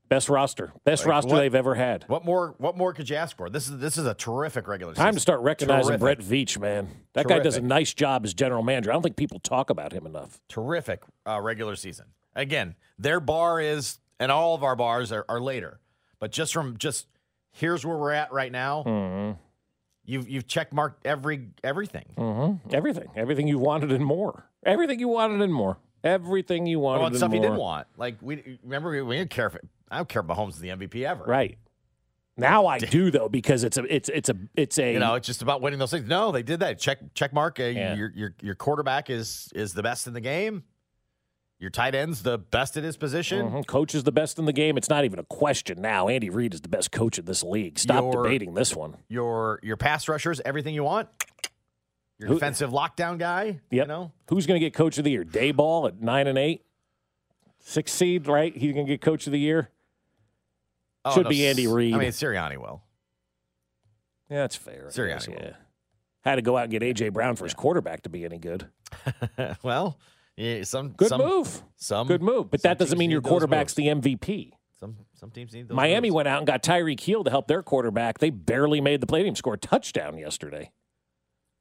Best 0.09 0.29
roster. 0.29 0.73
Best 0.85 1.05
Like, 1.05 1.11
roster 1.11 1.33
what- 1.33 1.39
they've 1.41 1.55
ever 1.55 1.75
had. 1.75 2.05
What 2.09 2.25
more? 2.25 2.55
What 2.59 2.77
more 2.77 2.93
could 2.93 3.09
you 3.09 3.17
ask 3.17 3.37
for? 3.37 3.49
This 3.49 3.69
is 3.69 3.79
this 3.79 3.97
is 3.97 4.07
a 4.07 4.15
terrific 4.15 4.69
regular 4.69 4.93
season. 4.93 5.05
Time 5.05 5.15
to 5.15 5.21
start 5.21 5.41
recognizing 5.41 5.99
Terrific. 5.99 6.01
Brett 6.01 6.19
Veach, 6.19 6.59
man. 6.59 6.89
That 7.15 7.27
guy 7.27 7.39
does 7.39 7.57
a 7.57 7.63
nice 7.63 7.95
job 7.95 8.25
as 8.25 8.35
general 8.35 8.63
manager. 8.63 8.91
I 8.91 8.95
don't 8.95 9.03
think 9.03 9.17
people 9.17 9.39
talk 9.41 9.71
about 9.71 9.93
him 9.93 10.05
enough. 10.07 10.41
Terrific 10.49 11.03
uh, 11.27 11.41
regular 11.41 11.75
season. 11.77 12.07
Again, 12.37 12.75
their 12.99 13.19
bar 13.21 13.61
is, 13.61 13.99
and 14.21 14.31
all 14.31 14.55
of 14.55 14.63
our 14.63 14.77
bars 14.77 15.11
are, 15.11 15.25
are 15.29 15.41
later. 15.41 15.81
But 16.19 16.33
just 16.33 16.53
from 16.53 16.77
just 16.77 17.07
here's 17.53 17.85
where 17.87 17.97
we're 17.97 18.13
at 18.13 18.31
right 18.33 18.53
now. 18.53 18.83
Mm-hmm. 18.87 19.39
You've 20.05 20.29
you've 20.29 20.47
check 20.47 20.71
marked 20.73 21.07
every 21.07 21.49
everything. 21.63 22.05
Mm-hmm. 22.19 22.75
Everything, 22.75 23.09
everything 23.17 23.49
you 23.49 23.59
wanted 23.59 23.91
and 23.91 24.05
more. 24.05 24.51
Everything 24.67 25.01
you 25.01 25.09
wanted 25.09 25.41
and 25.41 25.53
more. 25.53 25.79
Everything 26.05 26.67
you 26.67 26.79
wanted 26.79 26.99
Well, 27.01 27.07
and 27.09 27.17
stuff 27.17 27.31
more. 27.31 27.37
you 27.37 27.43
didn't 27.43 27.57
want. 27.59 27.87
Like 27.97 28.17
we 28.21 28.59
remember 28.63 28.91
we, 28.91 29.03
we 29.03 29.17
didn't 29.17 29.31
care 29.31 29.47
if 29.49 29.57
I 29.91 29.97
don't 29.97 30.09
care 30.09 30.21
if 30.23 30.29
Mahomes 30.29 30.51
is 30.51 30.59
the 30.61 30.69
MVP 30.69 31.03
ever. 31.05 31.25
Right. 31.25 31.59
Now 32.37 32.67
I 32.67 32.79
do 32.79 33.11
though 33.11 33.29
because 33.29 33.63
it's 33.65 33.77
a 33.79 33.85
it's 33.95 34.09
it's 34.09 34.29
a 34.29 34.37
it's 34.57 34.79
a 34.79 34.93
You 34.93 34.99
know, 34.99 35.15
it's 35.15 35.27
just 35.27 35.41
about 35.41 35.63
winning 35.63 35.79
those 35.79 35.93
things. 35.93 36.09
No, 36.09 36.31
they 36.33 36.43
did 36.43 36.61
that. 36.61 36.79
Check 36.79 36.99
check 37.15 37.33
mark. 37.33 37.59
Uh, 37.59 37.65
Yeah. 37.65 37.95
Your 37.95 38.13
your 38.15 38.35
your 38.43 38.55
quarterback 38.55 39.09
is 39.09 39.51
is 39.55 39.73
the 39.73 39.83
best 39.83 40.07
in 40.07 40.13
the 40.15 40.21
game. 40.21 40.65
Your 41.61 41.71
tight 41.71 41.95
end's 41.95 42.25
the 42.25 42.37
best 42.37 42.77
at 42.77 42.83
his 42.83 42.97
position. 42.97 43.49
Mhm. 43.49 43.67
Coach 43.67 43.95
is 43.95 44.03
the 44.03 44.11
best 44.13 44.39
in 44.41 44.45
the 44.45 44.53
game. 44.53 44.77
It's 44.77 44.89
not 44.91 45.05
even 45.05 45.21
a 45.21 45.25
question 45.25 45.81
now. 45.81 46.09
Andy 46.09 46.29
Reid 46.29 46.53
is 46.53 46.61
the 46.61 46.69
best 46.69 46.91
coach 46.91 47.19
in 47.19 47.25
this 47.25 47.43
league. 47.45 47.79
Stop 47.79 48.03
Your- 48.13 48.25
debating 48.25 48.55
this 48.55 48.75
one. 48.75 48.97
Your 49.09 49.61
your 49.63 49.77
pass 49.77 50.09
rushers, 50.09 50.41
everything 50.45 50.75
you 50.75 50.83
want. 50.83 51.09
Your 52.19 52.29
Who- 52.29 52.35
defensive 52.35 52.71
lockdown 52.71 53.19
guy. 53.19 53.45
Yep. 53.45 53.61
You 53.71 53.85
know, 53.87 54.13
Who's 54.29 54.47
going 54.47 54.61
to 54.61 54.65
get 54.65 54.73
coach 54.75 54.99
of 54.99 55.05
the 55.05 55.11
year? 55.11 55.25
Daboll 55.25 55.89
at 55.89 56.01
nine 56.01 56.27
and 56.27 56.39
eight, 56.39 56.65
six 57.59 57.93
seed, 57.93 58.27
right? 58.29 58.57
He's 58.57 58.73
going 58.73 58.87
to 58.87 58.93
get 58.93 59.01
coach 59.01 59.27
of 59.27 59.33
the 59.33 59.39
year. 59.41 59.71
Oh, 61.05 61.13
Should 61.15 61.25
no, 61.25 61.31
be 61.31 61.47
Andy 61.47 61.67
Reid. 61.67 61.95
I 61.95 61.99
mean, 61.99 62.11
Sirianni 62.11 62.57
will. 62.57 62.83
Yeah, 64.31 64.39
that's 64.39 64.57
fair. 64.57 64.87
Sirianni 64.91 65.09
guess, 65.09 65.29
will. 65.29 65.35
yeah. 65.37 65.53
Had 66.25 66.37
to 66.37 66.43
go 66.43 66.57
out 66.57 66.71
and 66.71 66.71
get 66.71 66.83
AJ 66.83 67.13
Brown 67.13 67.37
for 67.37 67.45
his 67.45 67.53
quarterback 67.53 68.03
to 68.05 68.09
be 68.09 68.25
any 68.25 68.39
good. 68.39 68.67
well, 69.63 69.99
yeah, 70.37 70.63
some 70.63 70.91
Good 70.93 71.09
some, 71.09 71.21
move. 71.21 71.63
Some 71.77 72.07
Good 72.07 72.23
move. 72.23 72.51
But 72.51 72.63
that 72.63 72.79
doesn't 72.79 72.97
mean 72.99 73.11
your 73.11 73.21
quarterback's 73.21 73.75
the 73.75 73.89
MVP. 73.89 74.53
Some 74.81 74.97
some 75.15 75.31
teams 75.31 75.53
need 75.53 75.69
those. 75.69 75.77
Miami 75.77 76.09
moves. 76.09 76.15
went 76.17 76.29
out 76.29 76.39
and 76.39 76.47
got 76.47 76.63
Tyreek 76.63 77.01
Hill 77.01 77.25
to 77.25 77.31
help 77.31 77.47
their 77.49 77.63
quarterback. 77.63 78.19
They 78.19 78.31
barely 78.31 78.81
made 78.81 79.01
the 79.03 79.07
play. 79.07 79.23
They 79.23 79.35
score 79.35 79.55
a 79.55 79.59
touchdown 79.59 80.17
yesterday. 80.17 80.71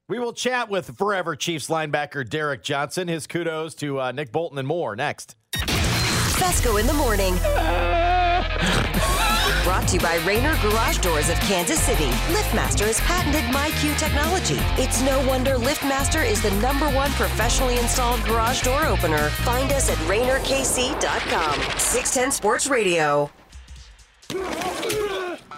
We 0.09 0.19
will 0.19 0.33
chat 0.33 0.69
with 0.69 0.97
forever 0.97 1.35
Chiefs 1.35 1.69
linebacker 1.69 2.27
Derek 2.29 2.61
Johnson. 2.61 3.07
His 3.07 3.25
kudos 3.25 3.73
to 3.75 4.01
uh, 4.01 4.11
Nick 4.11 4.33
Bolton 4.33 4.57
and 4.57 4.67
more 4.67 4.95
next. 4.97 5.35
Fescoe 5.55 6.77
in 6.77 6.87
the 6.87 6.93
morning. 6.93 7.33
Brought 9.63 9.87
to 9.87 9.93
you 9.93 10.01
by 10.01 10.17
Rainer 10.25 10.57
Garage 10.61 10.97
Doors 10.97 11.29
of 11.29 11.39
Kansas 11.39 11.81
City. 11.81 12.09
LiftMaster 12.33 12.85
has 12.85 12.99
patented 13.01 13.43
MyQ 13.55 13.97
technology. 13.97 14.57
It's 14.81 15.01
no 15.01 15.25
wonder 15.25 15.55
LiftMaster 15.55 16.29
is 16.29 16.41
the 16.41 16.51
number 16.55 16.89
one 16.89 17.11
professionally 17.11 17.77
installed 17.79 18.21
garage 18.23 18.61
door 18.61 18.85
opener. 18.85 19.29
Find 19.29 19.71
us 19.71 19.89
at 19.89 19.97
RainerKC.com. 19.99 21.79
610 21.79 22.31
Sports 22.31 22.67
Radio. 22.67 23.31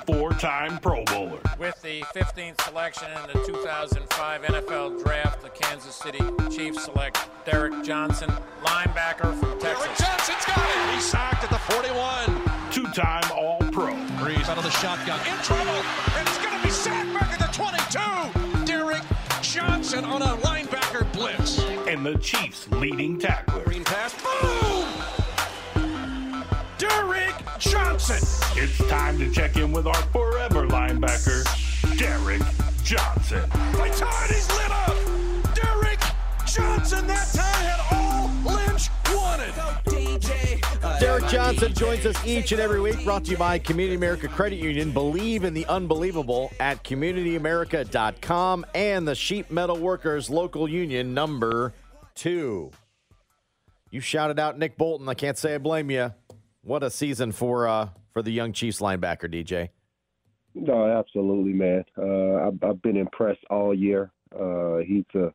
Four-time 0.05 0.77
Pro 0.79 1.03
Bowler. 1.05 1.39
With 1.57 1.81
the 1.81 2.01
15th 2.13 2.61
selection 2.61 3.07
in 3.11 3.27
the 3.27 3.45
2005 3.45 4.41
NFL 4.43 5.03
Draft, 5.03 5.41
the 5.41 5.49
Kansas 5.49 5.95
City 5.95 6.19
Chiefs 6.51 6.85
select 6.85 7.17
Derek 7.45 7.83
Johnson, 7.83 8.29
linebacker 8.63 9.33
from 9.39 9.59
Texas. 9.59 9.85
Derek 9.85 9.97
Johnson's 9.97 10.45
got 10.45 10.59
it. 10.59 10.93
He's 10.93 11.05
sacked 11.05 11.43
at 11.43 11.49
the 11.49 11.57
41. 11.73 12.71
Two-time 12.71 13.23
All-Pro. 13.35 13.93
Brees 14.19 14.47
out 14.47 14.57
of 14.57 14.63
the 14.63 14.69
shotgun. 14.69 15.19
In 15.27 15.41
trouble. 15.43 15.71
And 16.17 16.27
he's 16.29 16.37
going 16.37 16.55
to 16.55 16.63
be 16.63 16.69
sacked 16.69 17.13
back 17.13 17.31
at 17.33 17.39
the 17.39 18.61
22. 18.61 18.65
Derek 18.65 19.03
Johnson 19.41 20.05
on 20.05 20.21
a 20.21 20.37
linebacker 20.37 21.11
blitz. 21.13 21.63
And 21.87 22.05
the 22.05 22.17
Chiefs' 22.19 22.69
leading 22.69 23.19
tackler. 23.19 23.63
Green 23.63 23.83
pass. 23.83 24.13
Boom! 24.21 25.24
Derek 27.95 28.07
Johnson. 28.07 28.61
It's 28.61 28.77
time 28.89 29.17
to 29.19 29.31
check 29.31 29.55
in 29.55 29.71
with 29.71 29.87
our 29.87 29.93
forever 30.11 30.67
linebacker, 30.67 31.45
Derek 31.97 32.41
Johnson. 32.83 33.49
Vitality's 33.71 34.49
lit 34.51 34.71
up. 34.71 35.55
Derek 35.55 35.99
Johnson 36.45 37.07
that 37.07 37.31
time 37.33 37.63
had 37.63 37.79
all 37.93 38.29
Lynch 38.53 38.89
wanted. 39.15 40.99
Derek 40.99 41.27
Johnson 41.27 41.73
joins 41.73 42.05
us 42.05 42.17
each 42.25 42.51
and 42.51 42.59
every 42.59 42.81
week, 42.81 43.01
brought 43.05 43.23
to 43.25 43.31
you 43.31 43.37
by 43.37 43.57
Community 43.59 43.95
America 43.95 44.27
Credit 44.27 44.57
Union. 44.57 44.91
Believe 44.91 45.45
in 45.45 45.53
the 45.53 45.65
unbelievable 45.67 46.51
at 46.59 46.83
communityamerica.com 46.83 48.65
and 48.75 49.07
the 49.07 49.15
Sheet 49.15 49.49
Metal 49.51 49.77
Workers 49.77 50.29
Local 50.29 50.67
Union 50.67 51.13
number 51.13 51.73
two. 52.13 52.71
You 53.89 54.01
shouted 54.01 54.37
out 54.37 54.59
Nick 54.59 54.77
Bolton. 54.77 55.07
I 55.07 55.13
can't 55.13 55.37
say 55.37 55.55
I 55.55 55.59
blame 55.59 55.89
you. 55.89 56.11
What 56.65 56.81
a 56.81 56.89
season 56.89 57.31
for 57.31 57.67
uh, 57.67 57.89
for 58.11 58.23
the 58.23 58.31
young 58.31 58.51
Chiefs 58.51 58.79
linebacker, 58.79 59.31
DJ. 59.31 59.69
No, 60.55 60.87
absolutely, 60.87 61.53
man. 61.53 61.83
Uh, 61.95 62.47
I've, 62.47 62.63
I've 62.63 62.81
been 62.81 62.97
impressed 62.97 63.45
all 63.51 63.71
year. 63.71 64.11
Uh, 64.35 64.77
he's 64.77 65.05
a 65.13 65.31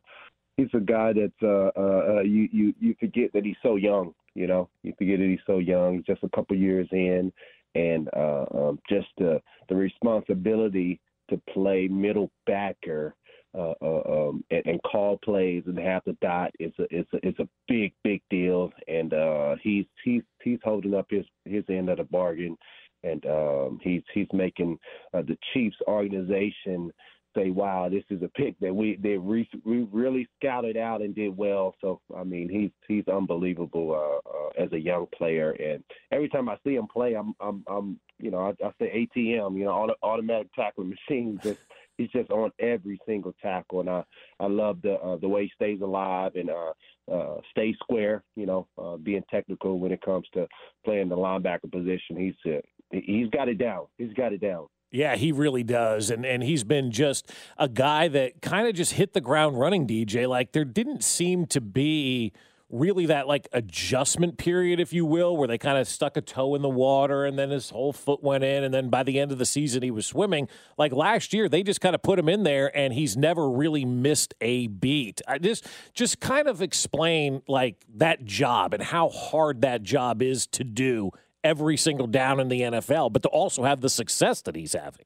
he's 0.57 0.67
a 0.73 0.81
guy 0.81 1.13
that 1.13 1.31
uh, 1.41 1.71
uh, 1.79 2.17
uh, 2.17 2.21
you 2.23 2.49
you 2.51 2.73
you 2.81 2.95
forget 2.99 3.31
that 3.33 3.45
he's 3.45 3.55
so 3.63 3.77
young. 3.77 4.13
You 4.35 4.47
know, 4.47 4.67
you 4.83 4.93
forget 4.97 5.19
that 5.19 5.25
he's 5.29 5.39
so 5.47 5.59
young. 5.59 6.03
Just 6.05 6.21
a 6.23 6.29
couple 6.35 6.57
years 6.57 6.89
in, 6.91 7.31
and 7.75 8.09
uh, 8.13 8.43
um, 8.53 8.79
just 8.89 9.07
the 9.17 9.41
the 9.69 9.75
responsibility 9.75 10.99
to 11.29 11.41
play 11.53 11.87
middle 11.87 12.29
backer 12.45 13.15
uh, 13.53 13.73
uh, 13.81 14.29
um, 14.29 14.43
and, 14.51 14.65
and 14.65 14.83
call 14.83 15.19
plays 15.23 15.63
and 15.65 15.77
have 15.77 16.01
the 16.05 16.13
dot 16.21 16.51
is 16.59 16.71
a 16.79 16.83
is 16.95 17.05
a, 17.13 17.27
is 17.27 17.35
a 17.39 17.47
big 17.67 17.93
big 18.03 18.21
deal. 18.29 18.71
And 18.87 19.13
uh, 19.13 19.55
he's 19.61 19.85
he's 20.03 20.23
he's 20.43 20.59
holding 20.63 20.93
up 20.93 21.07
his 21.09 21.25
his 21.45 21.63
end 21.69 21.89
of 21.89 21.97
the 21.97 22.03
bargain 22.05 22.57
and 23.03 23.25
um, 23.25 23.79
he's 23.81 24.03
he's 24.13 24.27
making 24.33 24.77
uh, 25.13 25.21
the 25.21 25.37
Chiefs 25.53 25.77
organization 25.87 26.91
say, 27.35 27.49
"Wow, 27.49 27.89
this 27.89 28.03
is 28.09 28.21
a 28.21 28.27
pick 28.29 28.59
that 28.59 28.73
we 28.73 28.97
they 29.01 29.17
re- 29.17 29.49
we 29.65 29.87
really 29.91 30.27
scouted 30.37 30.77
out 30.77 31.01
and 31.01 31.15
did 31.15 31.35
well." 31.35 31.75
So 31.81 31.99
I 32.15 32.23
mean, 32.23 32.49
he's 32.49 32.71
he's 32.87 33.07
unbelievable 33.07 34.21
as 34.57 34.71
a 34.73 34.79
young 34.79 35.07
player, 35.15 35.51
and 35.51 35.83
every 36.11 36.29
time 36.29 36.49
I 36.49 36.57
see 36.63 36.75
him 36.75 36.87
play, 36.87 37.15
I'm 37.15 37.33
I'm, 37.39 37.63
I'm 37.67 37.99
you 38.19 38.31
know 38.31 38.39
I, 38.39 38.65
I 38.65 38.71
say 38.79 39.09
ATM, 39.15 39.57
you 39.57 39.65
know, 39.65 39.71
auto, 39.71 39.95
automatic 40.03 40.53
tackling 40.53 40.89
machine. 40.89 41.39
Just 41.43 41.59
he's 42.01 42.11
just 42.11 42.31
on 42.31 42.51
every 42.59 42.99
single 43.05 43.33
tackle, 43.41 43.81
and 43.81 43.89
I 43.89 44.03
I 44.39 44.47
love 44.47 44.81
the 44.81 44.93
uh, 44.93 45.17
the 45.17 45.27
way 45.27 45.43
he 45.43 45.51
stays 45.55 45.81
alive 45.81 46.33
and 46.35 46.49
uh, 46.49 47.11
uh, 47.11 47.37
stays 47.51 47.75
square. 47.81 48.23
You 48.35 48.45
know, 48.45 48.67
uh, 48.77 48.97
being 48.97 49.23
technical 49.29 49.79
when 49.79 49.91
it 49.91 50.01
comes 50.01 50.27
to 50.33 50.47
playing 50.85 51.09
the 51.09 51.17
linebacker 51.17 51.71
position. 51.71 52.17
He's 52.17 52.53
uh, 52.53 52.59
he's 52.91 53.29
got 53.29 53.49
it 53.49 53.57
down. 53.57 53.85
He's 53.97 54.13
got 54.13 54.33
it 54.33 54.41
down. 54.41 54.67
Yeah, 54.91 55.15
he 55.15 55.31
really 55.31 55.63
does. 55.63 56.09
And 56.09 56.25
and 56.25 56.43
he's 56.43 56.63
been 56.63 56.91
just 56.91 57.31
a 57.57 57.69
guy 57.69 58.07
that 58.09 58.41
kind 58.41 58.67
of 58.67 58.75
just 58.75 58.93
hit 58.93 59.13
the 59.13 59.21
ground 59.21 59.59
running, 59.59 59.87
DJ. 59.87 60.27
Like 60.27 60.51
there 60.51 60.65
didn't 60.65 61.03
seem 61.03 61.45
to 61.47 61.61
be 61.61 62.33
really 62.71 63.05
that 63.07 63.27
like 63.27 63.47
adjustment 63.51 64.37
period, 64.37 64.79
if 64.79 64.93
you 64.93 65.05
will, 65.05 65.35
where 65.35 65.47
they 65.47 65.57
kind 65.57 65.77
of 65.77 65.87
stuck 65.87 66.17
a 66.17 66.21
toe 66.21 66.55
in 66.55 66.61
the 66.61 66.69
water 66.69 67.25
and 67.25 67.37
then 67.37 67.49
his 67.49 67.69
whole 67.69 67.93
foot 67.93 68.23
went 68.23 68.43
in. 68.43 68.63
And 68.63 68.73
then 68.73 68.89
by 68.89 69.03
the 69.03 69.19
end 69.19 69.31
of 69.31 69.37
the 69.37 69.45
season, 69.45 69.83
he 69.83 69.91
was 69.91 70.05
swimming. 70.05 70.47
Like 70.77 70.93
last 70.93 71.33
year, 71.33 71.49
they 71.49 71.63
just 71.63 71.81
kind 71.81 71.95
of 71.95 72.01
put 72.01 72.17
him 72.17 72.29
in 72.29 72.43
there 72.43 72.75
and 72.75 72.93
he's 72.93 73.17
never 73.17 73.49
really 73.49 73.85
missed 73.85 74.33
a 74.41 74.67
beat. 74.67 75.21
I 75.27 75.37
just 75.37 75.67
just 75.93 76.19
kind 76.19 76.47
of 76.47 76.61
explain 76.61 77.41
like 77.47 77.83
that 77.95 78.25
job 78.25 78.73
and 78.73 78.81
how 78.81 79.09
hard 79.09 79.61
that 79.61 79.83
job 79.83 80.21
is 80.21 80.47
to 80.47 80.63
do 80.63 81.11
every 81.43 81.77
single 81.77 82.07
down 82.07 82.39
in 82.39 82.47
the 82.47 82.61
NFL, 82.61 83.11
but 83.11 83.23
to 83.23 83.29
also 83.29 83.63
have 83.63 83.81
the 83.81 83.89
success 83.89 84.41
that 84.43 84.55
he's 84.55 84.73
having. 84.73 85.05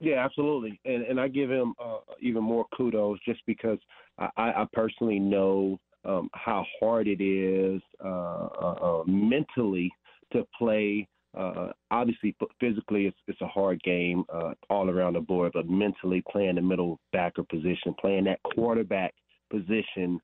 Yeah, 0.00 0.24
absolutely, 0.24 0.80
and 0.84 1.02
and 1.02 1.20
I 1.20 1.26
give 1.26 1.50
him 1.50 1.74
uh, 1.82 1.98
even 2.20 2.44
more 2.44 2.66
kudos 2.76 3.18
just 3.24 3.40
because 3.46 3.78
I, 4.16 4.28
I 4.36 4.66
personally 4.72 5.18
know 5.18 5.80
um, 6.08 6.30
how 6.32 6.64
hard 6.80 7.06
it 7.06 7.22
is 7.22 7.80
uh, 8.04 8.08
uh, 8.08 9.00
uh, 9.00 9.02
mentally 9.06 9.90
to 10.32 10.46
play. 10.58 11.06
Uh, 11.36 11.68
obviously, 11.90 12.34
physically, 12.58 13.06
it's 13.06 13.18
it's 13.28 13.40
a 13.42 13.46
hard 13.46 13.80
game 13.82 14.24
all 14.70 14.88
around 14.88 15.12
the 15.12 15.20
board, 15.20 15.52
but 15.54 15.68
mentally 15.68 16.22
playing 16.30 16.56
the 16.56 16.62
middle 16.62 16.98
backer 17.12 17.44
position, 17.44 17.94
playing 18.00 18.24
that 18.24 18.40
quarterback 18.42 19.14
position 19.50 20.18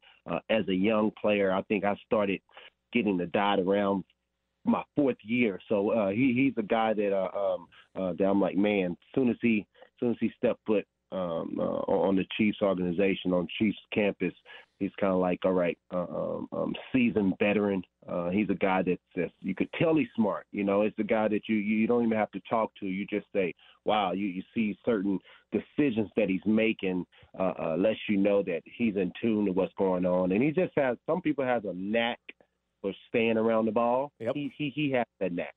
as 0.49 0.67
a 0.69 0.75
young 0.75 1.13
player, 1.21 1.53
I 1.53 1.63
think 1.63 1.85
I 1.85 1.95
started 2.07 2.41
getting 2.93 3.19
the 3.19 3.27
dot 3.27 3.61
around 3.61 4.05
my 4.65 4.83
fourth 4.97 5.19
year. 5.23 5.61
So 5.69 5.91
uh, 5.91 6.11
he 6.11 6.33
he's 6.35 6.55
a 6.57 6.67
guy 6.67 6.95
that 6.95 7.13
uh, 7.13 7.39
um, 7.39 7.67
uh, 7.95 8.13
that 8.19 8.25
I'm 8.25 8.41
like, 8.41 8.57
man. 8.57 8.97
Soon 9.15 9.29
as 9.29 9.37
he 9.43 9.67
soon 10.01 10.13
as 10.13 10.17
he 10.21 10.31
stepped 10.39 10.61
foot 10.67 10.87
um, 11.13 11.59
on 11.59 12.17
the 12.17 12.25
Chiefs 12.37 12.59
organization 12.63 13.33
on 13.33 13.47
Chiefs 13.59 13.79
campus, 13.93 14.33
he's 14.79 14.91
kind 15.01 15.13
of 15.13 15.21
like, 15.21 15.41
all 15.45 15.53
right, 15.53 15.79
uh, 15.93 16.03
um, 16.03 16.49
um, 16.53 16.75
seasoned 16.93 17.35
veteran. 17.39 17.83
Uh, 18.09 18.29
he's 18.31 18.51
a 18.51 18.55
guy 18.55 18.83
that's, 18.83 19.01
that's 19.17 19.33
you 19.41 19.55
could 19.55 19.69
tell 19.79 19.97
he's 19.97 20.09
smart. 20.15 20.47
You 20.53 20.65
know, 20.65 20.83
it's 20.83 20.99
a 20.99 21.05
guy 21.05 21.29
that 21.29 21.49
you 21.49 21.57
you 21.57 21.87
don't 21.87 22.05
even 22.05 22.19
have 22.19 22.31
to 22.33 22.41
talk 22.49 22.73
to. 22.81 22.87
You 22.87 23.07
just 23.07 23.27
say, 23.35 23.55
wow. 23.85 24.13
You 24.13 24.27
you 24.27 24.43
see 24.55 24.79
certain 24.85 25.19
decisions 25.53 26.11
that 26.17 26.29
he's 26.29 26.45
making, 26.47 27.05
uh, 27.39 27.53
uh, 27.59 27.77
lets 27.79 28.01
you 28.09 28.17
know 28.17 28.43
that 28.43 28.63
he's 28.65 28.97
in 28.97 29.13
tune 29.21 29.47
to 29.47 29.53
what's 29.53 29.73
going 29.79 30.05
on, 30.05 30.33
and 30.33 30.43
he 30.43 30.51
just 30.51 30.73
has. 30.77 30.97
Some 31.07 31.23
people 31.23 31.45
has 31.45 31.65
a 31.65 31.73
knack 31.75 32.21
for 32.83 32.93
staying 33.09 33.39
around 33.39 33.65
the 33.65 33.73
ball. 33.73 34.13
Yep. 34.21 34.35
He 34.35 34.53
he 34.57 34.71
he 34.75 34.91
has 34.91 35.07
that 35.21 35.33
knack. 35.33 35.55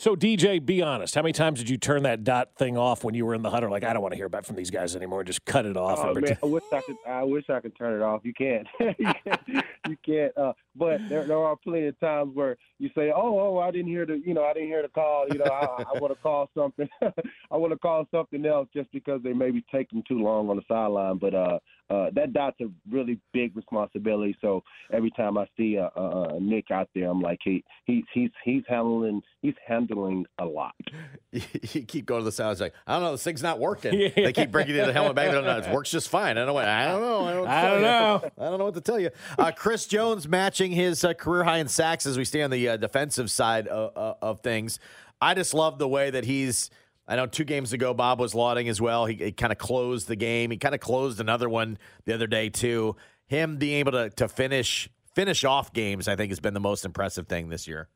So 0.00 0.14
DJ, 0.14 0.64
be 0.64 0.80
honest. 0.80 1.16
How 1.16 1.22
many 1.22 1.32
times 1.32 1.58
did 1.58 1.68
you 1.68 1.76
turn 1.76 2.04
that 2.04 2.22
dot 2.22 2.54
thing 2.56 2.78
off 2.78 3.02
when 3.02 3.14
you 3.14 3.26
were 3.26 3.34
in 3.34 3.42
the 3.42 3.50
huddle? 3.50 3.68
Like, 3.68 3.82
I 3.82 3.92
don't 3.92 4.00
want 4.00 4.12
to 4.12 4.16
hear 4.16 4.28
back 4.28 4.44
from 4.44 4.54
these 4.54 4.70
guys 4.70 4.94
anymore. 4.94 5.24
Just 5.24 5.44
cut 5.44 5.66
it 5.66 5.76
off. 5.76 5.98
Oh 6.00 6.14
man, 6.14 6.38
I 6.40 6.46
wish 6.46 6.62
I 6.72 6.80
could. 6.82 6.96
I 7.04 7.22
wish 7.24 7.50
I 7.50 7.58
could 7.58 7.76
turn 7.76 8.00
it 8.00 8.04
off. 8.04 8.20
You 8.22 8.32
can't. 8.32 8.68
you 8.80 8.94
can't. 9.24 9.64
You 9.88 9.96
can't 10.06 10.38
uh, 10.38 10.52
but 10.76 11.00
there, 11.08 11.24
there 11.24 11.38
are 11.38 11.56
plenty 11.56 11.88
of 11.88 11.98
times 11.98 12.30
where 12.34 12.56
you 12.78 12.90
say, 12.94 13.10
"Oh, 13.10 13.40
oh, 13.40 13.58
I 13.58 13.72
didn't 13.72 13.88
hear 13.88 14.06
the, 14.06 14.22
you 14.24 14.34
know, 14.34 14.44
I 14.44 14.52
didn't 14.52 14.68
hear 14.68 14.82
the 14.82 14.88
call. 14.88 15.26
You 15.28 15.38
know, 15.38 15.46
I, 15.46 15.82
I 15.82 15.98
want 15.98 16.14
to 16.14 16.22
call 16.22 16.48
something. 16.56 16.88
I 17.50 17.56
want 17.56 17.72
to 17.72 17.78
call 17.78 18.06
something 18.12 18.46
else 18.46 18.68
just 18.72 18.92
because 18.92 19.20
they 19.24 19.32
maybe 19.32 19.64
taking 19.72 20.04
too 20.06 20.22
long 20.22 20.48
on 20.48 20.56
the 20.56 20.62
sideline." 20.68 21.18
But 21.18 21.34
uh, 21.34 21.58
uh, 21.90 22.10
that 22.14 22.32
dot's 22.32 22.60
a 22.60 22.66
really 22.90 23.18
big 23.32 23.56
responsibility. 23.56 24.36
So 24.40 24.62
every 24.92 25.10
time 25.12 25.38
I 25.38 25.46
see 25.56 25.78
uh, 25.78 25.88
uh, 25.98 26.38
Nick 26.40 26.70
out 26.70 26.88
there, 26.94 27.10
I'm 27.10 27.20
like, 27.20 27.38
he 27.42 27.64
he's 27.86 28.04
he's 28.12 28.30
he's 28.44 28.62
handling 28.68 29.22
he's 29.40 29.54
handling 29.66 30.26
a 30.38 30.44
lot. 30.44 30.74
you 31.32 31.82
keep 31.82 32.04
going 32.04 32.20
to 32.20 32.24
the 32.24 32.32
sound. 32.32 32.52
It's 32.52 32.60
like, 32.60 32.74
I 32.86 32.94
don't 32.94 33.02
know, 33.02 33.12
this 33.12 33.22
thing's 33.22 33.42
not 33.42 33.58
working. 33.58 34.12
They 34.18 34.32
keep 34.32 34.50
bringing 34.50 34.74
you 34.74 34.84
the 34.84 34.92
helmet 34.92 35.14
back. 35.14 35.30
No, 35.32 35.40
no, 35.40 35.58
it 35.58 35.72
works 35.72 35.90
just 35.90 36.08
fine. 36.08 36.36
I 36.36 36.40
don't 36.40 36.48
know. 36.48 36.54
What, 36.54 36.66
I 36.66 36.86
don't 36.88 37.00
know. 37.00 37.24
I 37.24 37.32
don't, 37.32 37.48
I 37.48 37.70
don't 37.70 37.82
know. 37.82 38.30
I 38.38 38.44
don't 38.50 38.58
know 38.58 38.64
what 38.64 38.74
to 38.74 38.80
tell 38.80 38.98
you. 38.98 39.10
Uh, 39.38 39.52
Chris 39.52 39.86
Jones 39.86 40.28
matching 40.28 40.72
his 40.72 41.04
uh, 41.04 41.14
career 41.14 41.44
high 41.44 41.58
in 41.58 41.68
sacks 41.68 42.04
as 42.04 42.18
we 42.18 42.24
stay 42.24 42.42
on 42.42 42.50
the 42.50 42.68
uh, 42.68 42.76
defensive 42.76 43.30
side 43.30 43.68
of, 43.68 43.96
uh, 43.96 44.14
of 44.20 44.40
things. 44.40 44.78
I 45.20 45.34
just 45.34 45.54
love 45.54 45.78
the 45.78 45.88
way 45.88 46.10
that 46.10 46.24
he's. 46.24 46.70
I 47.08 47.16
know 47.16 47.26
two 47.26 47.44
games 47.44 47.72
ago, 47.72 47.94
Bob 47.94 48.20
was 48.20 48.34
lauding 48.34 48.68
as 48.68 48.80
well. 48.80 49.06
He, 49.06 49.14
he 49.14 49.32
kind 49.32 49.50
of 49.50 49.58
closed 49.58 50.08
the 50.08 50.16
game. 50.16 50.50
He 50.50 50.58
kind 50.58 50.74
of 50.74 50.80
closed 50.80 51.20
another 51.20 51.48
one 51.48 51.78
the 52.04 52.12
other 52.12 52.26
day 52.26 52.50
too. 52.50 52.96
Him 53.26 53.56
being 53.56 53.78
able 53.78 53.92
to 53.92 54.10
to 54.10 54.28
finish 54.28 54.90
finish 55.14 55.42
off 55.42 55.72
games, 55.72 56.06
I 56.06 56.16
think, 56.16 56.30
has 56.30 56.38
been 56.38 56.54
the 56.54 56.60
most 56.60 56.84
impressive 56.84 57.26
thing 57.26 57.48
this 57.48 57.66
year. 57.66 57.88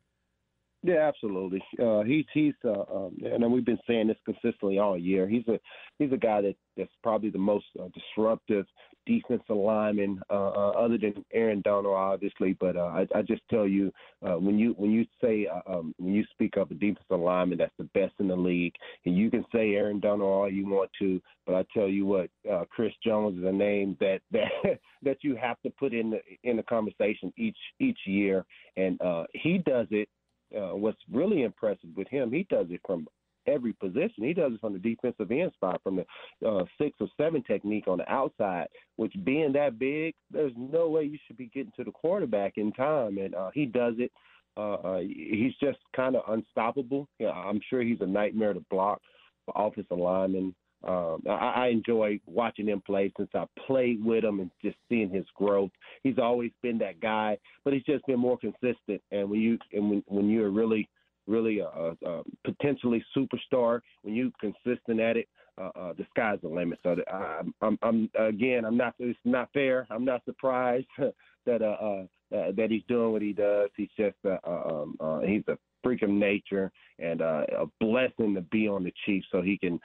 Yeah, 0.81 1.07
absolutely. 1.07 1.63
Uh, 1.81 2.01
he's 2.01 2.25
he's 2.33 2.53
uh, 2.65 2.83
um, 2.93 3.17
and 3.23 3.49
we've 3.51 3.63
been 3.63 3.79
saying 3.87 4.07
this 4.07 4.17
consistently 4.25 4.79
all 4.79 4.97
year. 4.97 5.29
He's 5.29 5.47
a 5.47 5.59
he's 5.99 6.11
a 6.11 6.17
guy 6.17 6.41
that 6.41 6.55
that's 6.77 6.91
probably 7.01 7.29
the 7.29 7.37
most 7.37 7.65
uh, 7.79 7.87
disruptive 7.93 8.65
defensive 9.05 9.55
lineman, 9.55 10.19
uh, 10.29 10.49
uh, 10.49 10.71
other 10.71 10.97
than 10.97 11.25
Aaron 11.33 11.61
Donald, 11.61 11.95
obviously. 11.95 12.55
But 12.59 12.77
uh, 12.77 12.85
I, 12.85 13.07
I 13.15 13.21
just 13.21 13.41
tell 13.49 13.67
you, 13.67 13.91
uh, 14.25 14.35
when 14.35 14.57
you 14.57 14.73
when 14.77 14.91
you 14.91 15.05
say 15.21 15.47
uh, 15.47 15.71
um, 15.71 15.93
when 15.97 16.13
you 16.13 16.23
speak 16.31 16.57
of 16.57 16.71
a 16.71 16.73
defensive 16.73 17.19
lineman 17.19 17.57
that's 17.57 17.73
the 17.77 17.89
best 17.93 18.13
in 18.19 18.27
the 18.27 18.35
league, 18.35 18.73
and 19.05 19.17
you 19.17 19.29
can 19.29 19.45
say 19.53 19.73
Aaron 19.75 19.99
Donald 19.99 20.21
all 20.21 20.49
you 20.49 20.67
want 20.67 20.89
to, 20.99 21.21
but 21.45 21.55
I 21.55 21.65
tell 21.73 21.87
you 21.87 22.05
what, 22.05 22.29
uh, 22.51 22.65
Chris 22.69 22.93
Jones 23.05 23.37
is 23.37 23.45
a 23.45 23.51
name 23.51 23.97
that 23.99 24.21
that 24.31 24.79
that 25.03 25.17
you 25.21 25.35
have 25.35 25.61
to 25.61 25.69
put 25.71 25.93
in 25.93 26.11
the 26.11 26.21
in 26.43 26.57
the 26.57 26.63
conversation 26.63 27.33
each 27.37 27.57
each 27.79 27.99
year, 28.05 28.45
and 28.77 29.01
uh, 29.01 29.25
he 29.33 29.57
does 29.59 29.87
it 29.91 30.07
uh, 30.55 30.75
what's 30.75 31.01
really 31.11 31.43
impressive 31.43 31.89
with 31.95 32.07
him, 32.09 32.31
he 32.31 32.45
does 32.49 32.67
it 32.69 32.81
from 32.85 33.07
every 33.47 33.73
position. 33.73 34.23
He 34.23 34.33
does 34.33 34.53
it 34.53 34.61
from 34.61 34.73
the 34.73 34.79
defensive 34.79 35.31
end 35.31 35.51
spot, 35.53 35.81
from 35.83 35.97
the 35.97 36.47
uh, 36.47 36.65
six 36.79 36.97
or 36.99 37.07
seven 37.17 37.43
technique 37.43 37.87
on 37.87 37.97
the 37.97 38.11
outside. 38.11 38.67
Which 38.95 39.13
being 39.23 39.53
that 39.53 39.79
big, 39.79 40.15
there's 40.31 40.53
no 40.55 40.89
way 40.89 41.03
you 41.03 41.17
should 41.25 41.37
be 41.37 41.47
getting 41.53 41.73
to 41.77 41.83
the 41.83 41.91
quarterback 41.91 42.53
in 42.57 42.71
time, 42.73 43.17
and 43.17 43.35
uh, 43.35 43.51
he 43.53 43.65
does 43.65 43.95
it. 43.97 44.11
Uh, 44.55 44.73
uh, 44.73 44.99
he's 44.99 45.53
just 45.59 45.79
kind 45.95 46.15
of 46.15 46.23
unstoppable. 46.27 47.07
Yeah, 47.19 47.31
I'm 47.31 47.59
sure 47.69 47.81
he's 47.81 48.01
a 48.01 48.05
nightmare 48.05 48.53
to 48.53 48.63
block 48.69 49.01
for 49.45 49.53
offensive 49.55 49.97
linemen. 49.97 50.53
Um, 50.85 51.23
I, 51.29 51.53
I 51.55 51.67
enjoy 51.67 52.19
watching 52.25 52.67
him 52.67 52.81
play 52.85 53.11
since 53.17 53.29
I 53.33 53.45
played 53.65 54.03
with 54.03 54.23
him 54.23 54.41
and 54.41 54.51
just 54.61 54.75
seeing 54.89 55.09
his 55.09 55.25
growth. 55.35 55.71
He's 56.03 56.19
always 56.19 56.51
been 56.61 56.77
that 56.79 56.99
guy, 56.99 57.37
but 57.63 57.73
he's 57.73 57.83
just 57.83 58.05
been 58.05 58.19
more 58.19 58.37
consistent. 58.37 59.01
And 59.11 59.29
when 59.29 59.39
you 59.39 59.57
and 59.71 59.89
when 59.89 60.03
when 60.07 60.29
you're 60.29 60.49
really 60.49 60.89
really 61.27 61.59
a, 61.59 61.67
a, 61.67 61.95
a 62.05 62.23
potentially 62.43 63.03
superstar, 63.15 63.81
when 64.01 64.13
you 64.13 64.31
consistent 64.39 64.99
at 64.99 65.17
it, 65.17 65.27
uh, 65.57 65.69
uh, 65.75 65.93
the 65.93 66.05
sky's 66.09 66.39
the 66.41 66.47
limit. 66.47 66.79
So 66.83 66.95
that 66.95 67.13
I'm, 67.13 67.53
I'm, 67.61 67.77
I'm 67.81 68.09
again, 68.17 68.65
I'm 68.65 68.77
not. 68.77 68.95
It's 68.99 69.17
not 69.23 69.49
fair. 69.53 69.87
I'm 69.89 70.05
not 70.05 70.25
surprised 70.25 70.87
that 70.97 71.61
uh, 71.61 71.65
uh, 71.65 72.03
uh, 72.35 72.51
that 72.57 72.67
he's 72.69 72.83
doing 72.87 73.11
what 73.11 73.21
he 73.21 73.33
does. 73.33 73.69
He's 73.77 73.89
just 73.97 74.17
uh, 74.25 74.37
um, 74.45 74.95
uh, 74.99 75.19
he's 75.19 75.43
a 75.47 75.57
freak 75.83 76.01
of 76.01 76.09
nature 76.09 76.71
and 76.97 77.21
uh, 77.21 77.43
a 77.59 77.65
blessing 77.79 78.33
to 78.33 78.41
be 78.41 78.67
on 78.67 78.83
the 78.83 78.93
Chiefs 79.05 79.27
so 79.31 79.41
he 79.41 79.57
can 79.57 79.79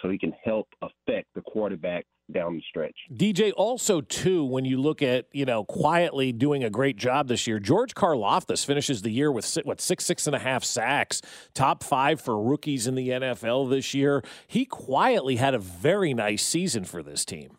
so 0.00 0.08
he 0.08 0.18
can 0.18 0.32
help 0.44 0.68
affect 0.80 1.28
the 1.34 1.42
quarterback 1.42 2.06
down 2.32 2.56
the 2.56 2.62
stretch. 2.68 2.96
DJ, 3.14 3.52
also 3.56 4.00
too, 4.00 4.44
when 4.44 4.64
you 4.64 4.80
look 4.80 5.02
at 5.02 5.26
you 5.32 5.44
know 5.44 5.64
quietly 5.64 6.32
doing 6.32 6.64
a 6.64 6.70
great 6.70 6.96
job 6.96 7.28
this 7.28 7.46
year, 7.46 7.58
George 7.58 7.94
Karlaftis 7.94 8.64
finishes 8.64 9.02
the 9.02 9.10
year 9.10 9.30
with 9.30 9.58
what 9.64 9.80
six 9.80 10.04
six 10.04 10.26
and 10.26 10.36
a 10.36 10.38
half 10.38 10.64
sacks, 10.64 11.22
top 11.54 11.82
five 11.82 12.20
for 12.20 12.40
rookies 12.42 12.86
in 12.86 12.94
the 12.94 13.08
NFL 13.08 13.70
this 13.70 13.94
year. 13.94 14.22
He 14.46 14.64
quietly 14.64 15.36
had 15.36 15.54
a 15.54 15.58
very 15.58 16.14
nice 16.14 16.44
season 16.44 16.84
for 16.84 17.02
this 17.02 17.24
team. 17.24 17.56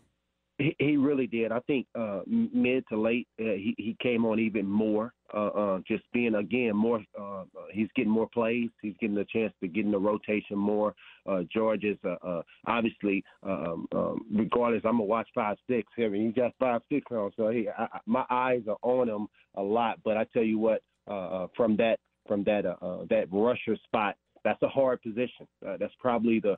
He, 0.62 0.76
he 0.78 0.98
really 0.98 1.26
did. 1.26 1.52
I 1.52 1.60
think 1.62 1.88
uh, 1.98 2.22
mid 2.28 2.84
to 2.90 3.00
late, 3.00 3.28
uh, 3.40 3.54
he 3.54 3.74
he 3.78 3.98
came 4.02 4.26
on 4.26 4.40
even 4.40 4.68
more. 4.68 5.14
Uh, 5.34 5.48
uh, 5.48 5.80
just 5.88 6.04
being 6.14 6.36
again 6.36 6.76
more, 6.76 7.02
uh, 7.20 7.42
uh, 7.42 7.46
he's 7.72 7.88
getting 7.96 8.12
more 8.12 8.28
plays. 8.28 8.70
He's 8.82 8.96
getting 9.00 9.18
a 9.18 9.26
chance 9.26 9.54
to 9.62 9.68
get 9.68 9.86
in 9.86 9.92
the 9.92 9.98
rotation 9.98 10.58
more. 10.58 10.94
Uh, 11.28 11.44
George 11.52 11.84
is 11.84 11.98
uh, 12.06 12.16
uh, 12.28 12.42
obviously, 12.68 13.24
um, 13.44 13.88
um, 13.96 14.26
regardless, 14.32 14.84
I'm 14.86 14.94
gonna 14.98 15.06
watch 15.06 15.30
five 15.34 15.58
six. 15.68 15.92
I 15.98 16.10
mean, 16.10 16.28
he 16.28 16.32
got 16.32 16.54
five 16.60 16.82
six 16.92 17.06
on, 17.12 17.32
so 17.38 17.50
he, 17.50 17.68
I, 17.70 17.88
my 18.06 18.26
eyes 18.30 18.62
are 18.68 18.78
on 18.84 19.10
him 19.10 19.28
a 19.56 19.64
lot. 19.64 20.00
But 20.04 20.18
I 20.18 20.26
tell 20.26 20.44
you 20.44 20.60
what, 20.60 20.84
uh, 21.10 21.44
uh, 21.44 21.48
from 21.58 21.76
that 21.78 21.98
from 22.28 22.44
that 22.44 22.66
uh, 22.66 22.76
uh, 22.86 23.06
that 23.10 23.26
rusher 23.32 23.78
spot, 23.86 24.16
that's 24.44 24.62
a 24.62 24.68
hard 24.68 25.02
position. 25.02 25.48
Uh, 25.66 25.78
that's 25.80 25.94
probably 26.00 26.40
the 26.40 26.56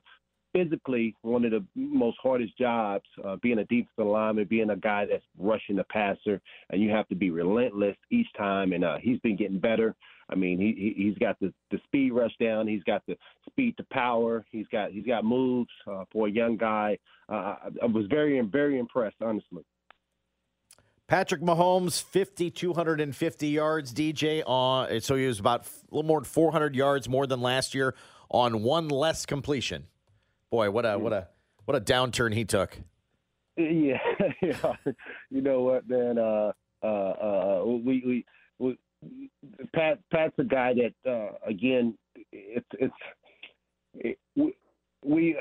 physically 0.53 1.15
one 1.21 1.43
of 1.43 1.51
the 1.51 1.65
most 1.75 2.17
hardest 2.21 2.57
jobs, 2.57 3.05
uh, 3.25 3.35
being 3.41 3.59
a 3.59 3.65
defensive 3.65 4.05
lineman, 4.05 4.45
being 4.49 4.69
a 4.69 4.77
guy 4.77 5.05
that's 5.05 5.23
rushing 5.37 5.75
the 5.75 5.83
passer, 5.85 6.39
and 6.69 6.81
you 6.81 6.89
have 6.91 7.07
to 7.09 7.15
be 7.15 7.31
relentless 7.31 7.97
each 8.11 8.27
time. 8.37 8.71
And 8.71 8.85
uh, 8.85 8.97
he's 9.01 9.19
been 9.19 9.35
getting 9.35 9.59
better. 9.59 9.95
I 10.29 10.35
mean, 10.35 10.59
he 10.59 10.73
he- 10.95 11.03
he's 11.03 11.17
got 11.17 11.37
the 11.39 11.53
the 11.71 11.79
speed 11.85 12.11
rush 12.13 12.35
down. 12.39 12.67
He's 12.67 12.83
got 12.83 13.03
the 13.07 13.17
speed 13.49 13.75
to 13.77 13.83
power. 13.91 14.45
He's 14.51 14.67
got 14.71 14.91
he's 14.91 15.05
got 15.05 15.25
moves 15.25 15.71
uh, 15.85 16.05
for 16.11 16.27
a 16.27 16.31
young 16.31 16.55
guy. 16.55 16.97
Uh, 17.27 17.55
I, 17.81 17.85
was 17.85 18.05
very 18.09 18.39
very 18.41 18.79
impressed, 18.79 19.17
honestly. 19.21 19.63
Patrick 21.05 21.41
Mahomes, 21.41 22.01
5,250 22.01 23.47
yards, 23.47 23.93
DJ. 23.93 24.41
On, 24.47 25.01
so 25.01 25.15
he 25.15 25.27
was 25.27 25.39
about 25.39 25.65
a 25.65 25.95
little 25.95 26.07
more 26.07 26.21
than 26.21 26.25
400 26.25 26.75
yards 26.75 27.09
more 27.09 27.27
than 27.27 27.41
last 27.41 27.75
year 27.75 27.93
on 28.29 28.63
one 28.63 28.87
less 28.87 29.25
completion. 29.25 29.87
Boy, 30.53 30.69
what 30.69 30.85
a 30.85 30.99
what 30.99 31.13
a 31.13 31.27
what 31.65 31.75
a 31.75 31.81
downturn 31.81 32.31
he 32.31 32.45
took. 32.45 32.77
Yeah, 33.57 33.97
yeah. 34.43 34.75
You 35.31 35.41
know 35.41 35.61
what, 35.61 35.89
man? 35.89 36.19
Uh, 36.19 36.51
uh, 36.83 36.85
uh, 36.85 37.63
we, 37.65 38.03
we, 38.05 38.25
we, 38.59 39.29
Pat, 39.73 39.97
Pat's 40.11 40.35
a 40.37 40.43
guy 40.43 40.75
that, 40.75 41.11
uh, 41.11 41.49
again, 41.49 41.97
it's, 42.31 42.67
it's, 42.73 42.93
it, 43.95 44.19
we, 44.35 44.53
we, 45.03 45.35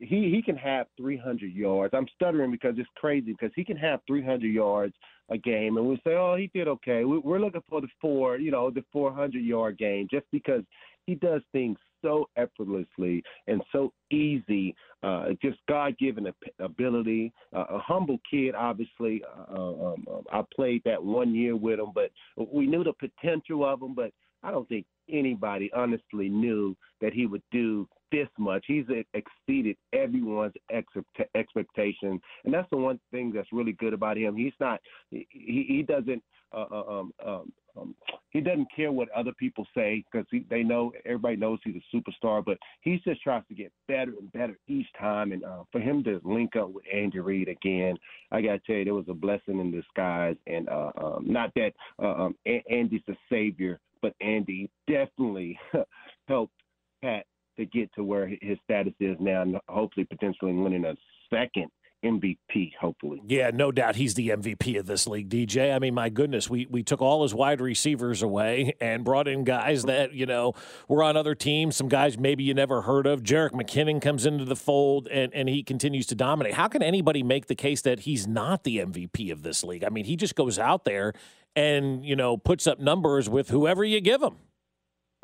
he, 0.00 0.30
he 0.30 0.42
can 0.44 0.56
have 0.56 0.86
300 0.98 1.50
yards. 1.50 1.94
I'm 1.94 2.06
stuttering 2.14 2.50
because 2.50 2.74
it's 2.76 2.90
crazy 2.96 3.32
because 3.32 3.52
he 3.56 3.64
can 3.64 3.78
have 3.78 4.00
300 4.06 4.52
yards 4.52 4.94
a 5.30 5.38
game, 5.38 5.78
and 5.78 5.86
we 5.86 5.96
say, 6.04 6.14
oh, 6.14 6.36
he 6.36 6.50
did 6.52 6.68
okay. 6.68 7.04
We, 7.04 7.16
we're 7.16 7.40
looking 7.40 7.62
for 7.70 7.80
the 7.80 7.88
four, 8.02 8.36
you 8.36 8.50
know, 8.50 8.70
the 8.70 8.84
400 8.92 9.42
yard 9.42 9.78
game, 9.78 10.08
just 10.10 10.26
because 10.30 10.62
he 11.06 11.14
does 11.14 11.40
things 11.52 11.78
so 12.02 12.28
effortlessly 12.36 13.22
and 13.46 13.62
so 13.72 13.92
easy. 14.10 14.74
Uh, 15.02 15.30
just 15.40 15.58
God 15.68 15.96
given 15.98 16.32
ability. 16.58 17.32
Uh, 17.54 17.64
a 17.70 17.78
humble 17.78 18.18
kid, 18.30 18.54
obviously. 18.54 19.22
Uh, 19.50 19.54
um, 19.54 20.06
um, 20.10 20.24
I 20.32 20.42
played 20.54 20.82
that 20.84 21.02
one 21.02 21.34
year 21.34 21.56
with 21.56 21.78
him, 21.78 21.92
but 21.94 22.10
we 22.52 22.66
knew 22.66 22.84
the 22.84 22.92
potential 22.92 23.64
of 23.64 23.82
him. 23.82 23.94
But 23.94 24.12
I 24.42 24.50
don't 24.50 24.68
think 24.68 24.86
anybody 25.10 25.70
honestly 25.74 26.28
knew 26.28 26.76
that 27.00 27.12
he 27.12 27.26
would 27.26 27.42
do 27.50 27.88
this 28.10 28.28
much. 28.38 28.64
He's 28.66 28.86
exceeded 29.14 29.76
everyone's 29.92 30.54
expect- 30.70 31.30
expectation, 31.34 32.20
and 32.44 32.54
that's 32.54 32.68
the 32.70 32.76
one 32.76 32.98
thing 33.10 33.32
that's 33.34 33.52
really 33.52 33.72
good 33.72 33.92
about 33.92 34.16
him. 34.16 34.36
He's 34.36 34.52
not. 34.60 34.80
He 35.10 35.26
he 35.30 35.84
doesn't. 35.86 36.22
Uh, 36.50 36.64
um, 36.70 37.12
um, 37.24 37.52
um, 37.80 37.94
he 38.30 38.40
doesn't 38.40 38.68
care 38.74 38.92
what 38.92 39.08
other 39.10 39.32
people 39.32 39.66
say 39.74 40.04
because 40.10 40.26
they 40.50 40.62
know 40.62 40.92
everybody 41.04 41.36
knows 41.36 41.58
he's 41.64 41.76
a 41.76 41.96
superstar. 41.96 42.44
But 42.44 42.58
he 42.80 43.00
just 43.04 43.22
tries 43.22 43.42
to 43.48 43.54
get 43.54 43.72
better 43.86 44.12
and 44.18 44.32
better 44.32 44.58
each 44.68 44.86
time. 44.98 45.32
And 45.32 45.44
uh, 45.44 45.64
for 45.72 45.80
him 45.80 46.04
to 46.04 46.20
link 46.24 46.56
up 46.56 46.70
with 46.70 46.84
Andy 46.92 47.20
Reid 47.20 47.48
again, 47.48 47.96
I 48.30 48.42
got 48.42 48.52
to 48.52 48.60
tell 48.60 48.76
you, 48.76 48.82
it 48.82 48.90
was 48.90 49.08
a 49.08 49.14
blessing 49.14 49.60
in 49.60 49.70
disguise. 49.70 50.36
And 50.46 50.68
uh, 50.68 50.90
um, 51.02 51.24
not 51.26 51.52
that 51.54 51.72
uh, 52.02 52.24
um, 52.24 52.36
A- 52.46 52.64
Andy's 52.70 53.02
the 53.06 53.16
savior, 53.30 53.80
but 54.02 54.14
Andy 54.20 54.70
definitely 54.86 55.58
helped 56.28 56.54
Pat 57.02 57.24
to 57.58 57.66
get 57.66 57.92
to 57.94 58.04
where 58.04 58.28
his 58.40 58.58
status 58.64 58.94
is 59.00 59.16
now, 59.18 59.42
and 59.42 59.56
hopefully 59.68 60.06
potentially 60.06 60.52
winning 60.52 60.84
a 60.84 60.94
second 61.28 61.68
MVP, 62.04 62.74
hopefully. 62.80 63.20
Yeah, 63.26 63.50
no 63.52 63.72
doubt 63.72 63.96
he's 63.96 64.14
the 64.14 64.28
MVP 64.28 64.78
of 64.78 64.86
this 64.86 65.06
league, 65.06 65.28
DJ. 65.28 65.74
I 65.74 65.78
mean, 65.78 65.94
my 65.94 66.08
goodness, 66.08 66.48
we, 66.48 66.66
we 66.70 66.82
took 66.82 67.02
all 67.02 67.22
his 67.22 67.34
wide 67.34 67.60
receivers 67.60 68.22
away 68.22 68.74
and 68.80 69.04
brought 69.04 69.26
in 69.26 69.44
guys 69.44 69.84
that, 69.84 70.12
you 70.12 70.26
know, 70.26 70.54
were 70.88 71.02
on 71.02 71.16
other 71.16 71.34
teams, 71.34 71.76
some 71.76 71.88
guys 71.88 72.16
maybe 72.16 72.44
you 72.44 72.54
never 72.54 72.82
heard 72.82 73.06
of. 73.06 73.22
Jerick 73.22 73.50
McKinnon 73.50 74.00
comes 74.00 74.26
into 74.26 74.44
the 74.44 74.56
fold 74.56 75.08
and, 75.08 75.34
and 75.34 75.48
he 75.48 75.62
continues 75.62 76.06
to 76.06 76.14
dominate. 76.14 76.54
How 76.54 76.68
can 76.68 76.82
anybody 76.82 77.22
make 77.22 77.46
the 77.46 77.56
case 77.56 77.82
that 77.82 78.00
he's 78.00 78.26
not 78.26 78.64
the 78.64 78.78
MVP 78.78 79.32
of 79.32 79.42
this 79.42 79.64
league? 79.64 79.82
I 79.84 79.88
mean, 79.88 80.04
he 80.04 80.16
just 80.16 80.36
goes 80.36 80.58
out 80.58 80.84
there 80.84 81.12
and, 81.56 82.04
you 82.04 82.14
know, 82.14 82.36
puts 82.36 82.66
up 82.66 82.78
numbers 82.78 83.28
with 83.28 83.48
whoever 83.48 83.84
you 83.84 84.00
give 84.00 84.22
him. 84.22 84.36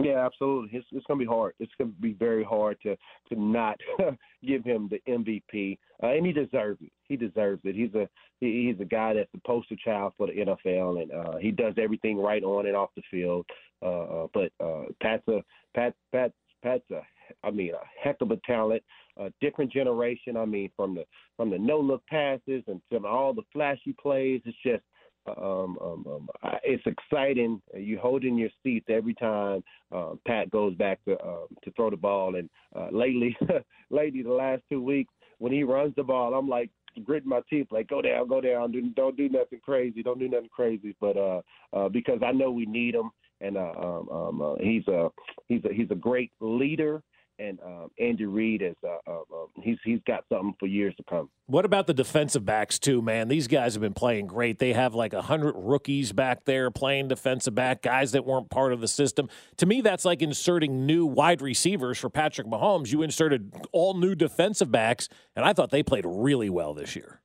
Yeah, 0.02 0.26
absolutely. 0.26 0.76
It's, 0.76 0.86
it's 0.90 1.06
going 1.06 1.20
to 1.20 1.24
be 1.24 1.28
hard. 1.28 1.54
It's 1.60 1.72
going 1.78 1.92
to 1.92 2.00
be 2.00 2.14
very 2.14 2.42
hard 2.42 2.78
to 2.82 2.96
to 3.28 3.40
not 3.40 3.78
give 4.44 4.64
him 4.64 4.90
the 4.90 5.00
MVP, 5.08 5.78
uh, 6.02 6.08
and 6.08 6.26
he 6.26 6.32
deserves 6.32 6.80
it. 6.82 6.90
He 7.04 7.16
deserves 7.16 7.60
it. 7.64 7.76
He's 7.76 7.94
a 7.94 8.08
he, 8.40 8.66
he's 8.66 8.80
a 8.80 8.88
guy 8.88 9.14
that's 9.14 9.30
the 9.32 9.40
poster 9.46 9.76
child 9.76 10.14
for 10.16 10.26
the 10.26 10.32
NFL, 10.32 11.02
and 11.02 11.12
uh, 11.12 11.36
he 11.36 11.52
does 11.52 11.74
everything 11.78 12.18
right 12.18 12.42
on 12.42 12.66
and 12.66 12.76
off 12.76 12.90
the 12.96 13.02
field. 13.08 13.46
Uh, 13.82 14.24
uh 14.24 14.26
but 14.34 14.50
uh, 14.64 14.84
Pat's 15.00 15.26
a 15.28 15.44
Pat 15.76 15.94
Pat 16.10 16.32
Pat's 16.64 16.90
a 16.90 17.00
I 17.44 17.52
mean 17.52 17.70
a 17.70 18.02
heck 18.02 18.16
of 18.20 18.32
a 18.32 18.36
talent. 18.44 18.82
A 19.16 19.32
different 19.40 19.72
generation. 19.72 20.36
I 20.36 20.44
mean, 20.44 20.70
from 20.74 20.96
the 20.96 21.04
from 21.36 21.50
the 21.50 21.58
no 21.58 21.78
look 21.78 22.04
passes 22.08 22.64
and 22.66 22.80
to 22.90 23.06
all 23.06 23.32
the 23.32 23.42
flashy 23.52 23.94
plays. 24.00 24.40
It's 24.44 24.56
just 24.66 24.82
um, 25.26 25.78
um, 25.80 26.04
um, 26.06 26.28
it's 26.62 26.82
exciting. 26.86 27.60
You 27.74 27.98
hold 27.98 28.24
in 28.24 28.36
your 28.36 28.50
seats 28.62 28.86
every 28.88 29.14
time 29.14 29.62
uh, 29.92 30.14
Pat 30.26 30.50
goes 30.50 30.74
back 30.74 31.04
to 31.06 31.14
uh, 31.18 31.46
to 31.62 31.70
throw 31.72 31.90
the 31.90 31.96
ball. 31.96 32.36
And 32.36 32.48
uh, 32.76 32.88
lately, 32.92 33.36
lately, 33.90 34.22
the 34.22 34.32
last 34.32 34.62
two 34.68 34.82
weeks, 34.82 35.12
when 35.38 35.52
he 35.52 35.62
runs 35.62 35.94
the 35.96 36.02
ball, 36.02 36.34
I'm 36.34 36.48
like 36.48 36.70
gritting 37.02 37.28
my 37.28 37.40
teeth, 37.50 37.68
like 37.70 37.88
go 37.88 38.02
down, 38.02 38.28
go 38.28 38.40
down, 38.40 38.72
do, 38.72 38.82
don't 38.90 39.16
do 39.16 39.28
nothing 39.28 39.60
crazy, 39.64 40.02
don't 40.02 40.18
do 40.18 40.28
nothing 40.28 40.50
crazy. 40.54 40.94
But 41.00 41.16
uh, 41.16 41.40
uh, 41.72 41.88
because 41.88 42.20
I 42.24 42.32
know 42.32 42.50
we 42.50 42.66
need 42.66 42.94
him, 42.94 43.10
and 43.40 43.56
uh, 43.56 43.72
um, 43.76 44.08
um, 44.10 44.42
uh, 44.42 44.54
he's 44.60 44.86
a 44.88 45.08
he's 45.48 45.64
a 45.64 45.72
he's 45.72 45.90
a 45.90 45.96
great 45.96 46.32
leader 46.40 47.02
and 47.38 47.58
um, 47.64 47.88
Andy 47.98 48.26
Reid 48.26 48.62
is 48.62 48.76
uh, 48.84 48.96
uh, 49.10 49.20
uh, 49.20 49.46
he's 49.62 49.78
he's 49.84 50.00
got 50.06 50.24
something 50.28 50.54
for 50.58 50.66
years 50.66 50.94
to 50.96 51.04
come. 51.08 51.28
What 51.46 51.64
about 51.64 51.86
the 51.86 51.94
defensive 51.94 52.44
backs 52.44 52.78
too, 52.78 53.02
man? 53.02 53.28
These 53.28 53.48
guys 53.48 53.74
have 53.74 53.80
been 53.80 53.94
playing 53.94 54.26
great. 54.26 54.58
They 54.58 54.72
have 54.72 54.94
like 54.94 55.12
a 55.12 55.22
hundred 55.22 55.54
rookies 55.56 56.12
back 56.12 56.44
there 56.44 56.70
playing 56.70 57.08
defensive 57.08 57.54
back, 57.54 57.82
guys 57.82 58.12
that 58.12 58.24
weren't 58.24 58.50
part 58.50 58.72
of 58.72 58.80
the 58.80 58.88
system. 58.88 59.28
To 59.58 59.66
me, 59.66 59.80
that's 59.80 60.04
like 60.04 60.22
inserting 60.22 60.86
new 60.86 61.06
wide 61.06 61.42
receivers 61.42 61.98
for 61.98 62.10
Patrick 62.10 62.46
Mahomes. 62.46 62.92
You 62.92 63.02
inserted 63.02 63.52
all 63.72 63.94
new 63.94 64.14
defensive 64.14 64.70
backs, 64.70 65.08
and 65.36 65.44
I 65.44 65.52
thought 65.52 65.70
they 65.70 65.82
played 65.82 66.04
really 66.06 66.50
well 66.50 66.74
this 66.74 66.96
year. 66.96 67.20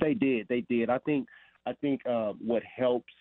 They 0.00 0.14
did. 0.14 0.46
They 0.48 0.62
did. 0.62 0.90
I 0.90 0.98
think. 0.98 1.26
I 1.68 1.72
think 1.80 2.00
uh, 2.08 2.32
what 2.38 2.62
helps 2.62 3.12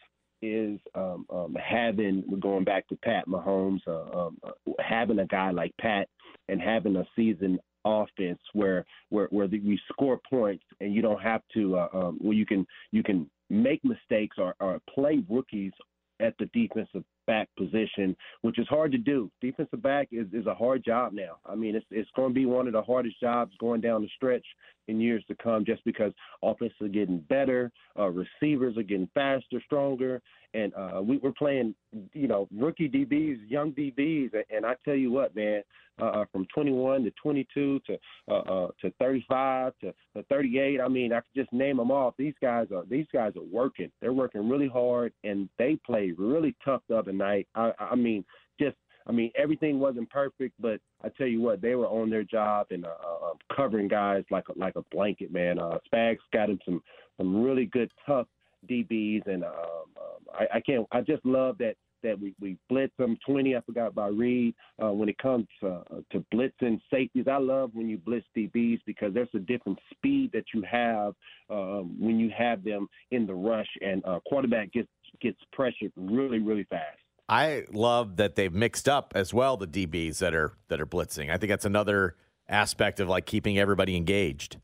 is 0.42 0.80
um, 0.94 1.26
um, 1.32 1.56
having 1.56 2.24
going 2.40 2.64
back 2.64 2.88
to 2.90 2.96
Pat 2.98 3.28
Mahomes, 3.28 3.82
uh, 3.88 4.28
um, 4.28 4.38
uh, 4.44 4.72
having 4.80 5.20
a 5.20 5.26
guy 5.26 5.52
like 5.52 5.74
Pat 5.80 6.08
and 6.50 6.62
having 6.62 6.96
a 6.96 7.06
season 7.16 7.60
offense 7.86 8.40
where 8.54 8.86
where 9.10 9.28
where 9.28 9.48
we 9.48 9.80
score 9.92 10.20
points 10.30 10.64
and 10.82 10.94
you 10.94 11.02
don't 11.02 11.22
have 11.22 11.42
to 11.54 11.78
uh, 11.78 11.88
um, 11.94 12.18
where 12.20 12.34
you 12.34 12.46
can 12.46 12.66
you 12.92 13.04
can 13.04 13.30
make 13.50 13.84
mistakes 13.86 14.38
or, 14.40 14.56
or 14.60 14.80
play 14.94 15.24
rookies 15.30 15.72
at 16.20 16.34
the 16.40 16.46
defensive 16.48 17.04
back 17.26 17.50
position, 17.58 18.16
which 18.42 18.60
is 18.60 18.68
hard 18.68 18.92
to 18.92 18.98
do. 18.98 19.32
Defensive 19.42 19.82
back 19.82 20.08
is, 20.12 20.28
is 20.34 20.46
a 20.46 20.54
hard 20.54 20.84
job 20.84 21.14
now. 21.14 21.38
I 21.46 21.56
mean, 21.56 21.76
it's 21.76 21.86
it's 21.92 22.10
going 22.16 22.30
to 22.30 22.34
be 22.34 22.46
one 22.46 22.68
of 22.68 22.74
the 22.74 22.82
hardest 22.82 23.20
jobs 23.20 23.54
going 23.60 23.82
down 23.82 24.02
the 24.02 24.10
stretch 24.16 24.46
in 24.88 25.00
years 25.00 25.24
to 25.28 25.36
come, 25.36 25.66
just 25.66 25.84
because 25.84 26.14
offenses 26.44 26.78
are 26.82 26.88
getting 26.88 27.20
better, 27.20 27.72
uh, 27.98 28.10
receivers 28.10 28.78
are 28.78 28.84
getting 28.84 29.10
faster, 29.14 29.62
stronger, 29.66 30.22
and 30.54 30.74
uh, 30.76 31.02
we, 31.02 31.18
we're 31.18 31.32
playing, 31.32 31.76
you 32.14 32.28
know, 32.28 32.48
rookie 32.56 32.90
DBs, 32.90 33.40
young 33.48 33.72
DBs, 33.72 34.32
and 34.50 34.66
I 34.66 34.76
tell 34.84 34.96
you 34.96 35.12
what, 35.12 35.36
man, 35.36 35.64
uh, 36.02 36.06
uh, 36.06 36.26
from 36.32 36.46
21 36.54 37.06
to 37.06 37.12
22 37.12 37.80
to 37.88 37.98
uh, 38.28 38.34
uh, 38.34 38.68
to 38.82 38.92
35 39.00 39.74
to, 39.82 39.94
to 40.16 40.24
38. 40.30 40.82
I 40.82 40.88
mean, 40.88 41.14
I 41.14 41.18
could 41.22 41.36
just 41.36 41.54
name 41.54 41.78
them 41.78 41.92
off. 41.92 42.16
These 42.18 42.34
guys 42.42 42.68
are 42.76 42.84
these 42.90 43.08
guys 43.14 43.34
are 43.38 43.44
working. 43.44 43.92
They're 44.02 44.14
working 44.14 44.50
really 44.50 44.68
hard, 44.68 45.14
and 45.24 45.48
they 45.58 45.78
play 45.86 46.14
really 46.18 46.56
tough 46.66 46.82
the 46.90 46.98
other 46.98 47.14
night. 47.14 47.48
I, 47.56 47.72
I 47.80 47.96
mean, 47.96 48.26
just 48.60 48.76
I 49.08 49.12
mean, 49.12 49.32
everything 49.38 49.80
wasn't 49.80 50.10
perfect, 50.10 50.56
but 50.60 50.80
I 51.04 51.10
tell 51.10 51.28
you 51.28 51.42
what, 51.42 51.62
they 51.62 51.76
were 51.76 51.88
on 51.88 52.10
their 52.10 52.24
job 52.24 52.68
and 52.72 52.86
uh, 52.86 52.90
uh, 52.90 53.32
um, 53.32 53.38
covering 53.56 53.88
guys 53.88 54.24
like 54.32 54.46
a, 54.50 54.60
like 54.60 54.76
a 54.76 54.82
blanket, 54.92 55.32
man. 55.32 55.60
Uh, 55.60 55.78
Spags 55.92 56.18
got 56.34 56.50
him 56.50 56.60
some 56.66 56.82
some 57.18 57.42
really 57.42 57.66
good 57.68 57.92
tough 58.06 58.28
DBs, 58.70 59.28
and 59.28 59.44
um, 59.44 59.52
um, 59.98 60.26
I, 60.34 60.58
I 60.58 60.60
can't. 60.60 60.88
I 60.92 61.02
just 61.02 61.26
love 61.26 61.58
that 61.60 61.76
that 62.04 62.20
we, 62.20 62.34
we 62.40 62.58
blitz 62.70 62.94
them 62.98 63.18
20. 63.26 63.56
I 63.56 63.62
forgot 63.62 63.88
about 63.88 64.18
Reed. 64.18 64.56
Uh, 64.82 64.92
when 64.92 65.10
it 65.10 65.18
comes 65.18 65.48
uh, 65.64 65.82
to 66.12 66.26
blitzing 66.34 66.80
safeties, 66.92 67.26
I 67.30 67.38
love 67.38 67.72
when 67.74 67.88
you 67.88 67.98
blitz 67.98 68.26
DBs 68.36 68.80
because 68.86 69.14
there's 69.14 69.30
a 69.34 69.40
different 69.40 69.80
speed 69.92 70.32
that 70.34 70.46
you 70.54 70.64
have 70.70 71.14
um, 71.50 71.96
when 72.00 72.20
you 72.20 72.32
have 72.38 72.64
them 72.64 72.88
in 73.12 73.26
the 73.26 73.34
rush, 73.34 73.70
and 73.82 74.04
uh, 74.06 74.20
quarterback 74.28 74.72
gets 74.72 74.90
gets 75.22 75.40
pressured 75.54 75.92
really 75.96 76.40
really 76.40 76.66
fast. 76.70 77.00
I 77.28 77.64
love 77.72 78.18
that 78.18 78.36
they've 78.36 78.54
mixed 78.54 78.88
up 78.88 79.14
as 79.16 79.34
well 79.34 79.58
the 79.58 79.68
DBs 79.68 80.20
that 80.20 80.36
are 80.36 80.54
that 80.68 80.80
are 80.80 80.86
blitzing. 80.86 81.32
I 81.32 81.38
think 81.38 81.50
that's 81.50 81.66
another 81.66 82.16
aspect 82.48 83.00
of 83.00 83.10
like 83.10 83.26
keeping 83.26 83.58
everybody 83.58 83.96
engaged. 83.96 84.58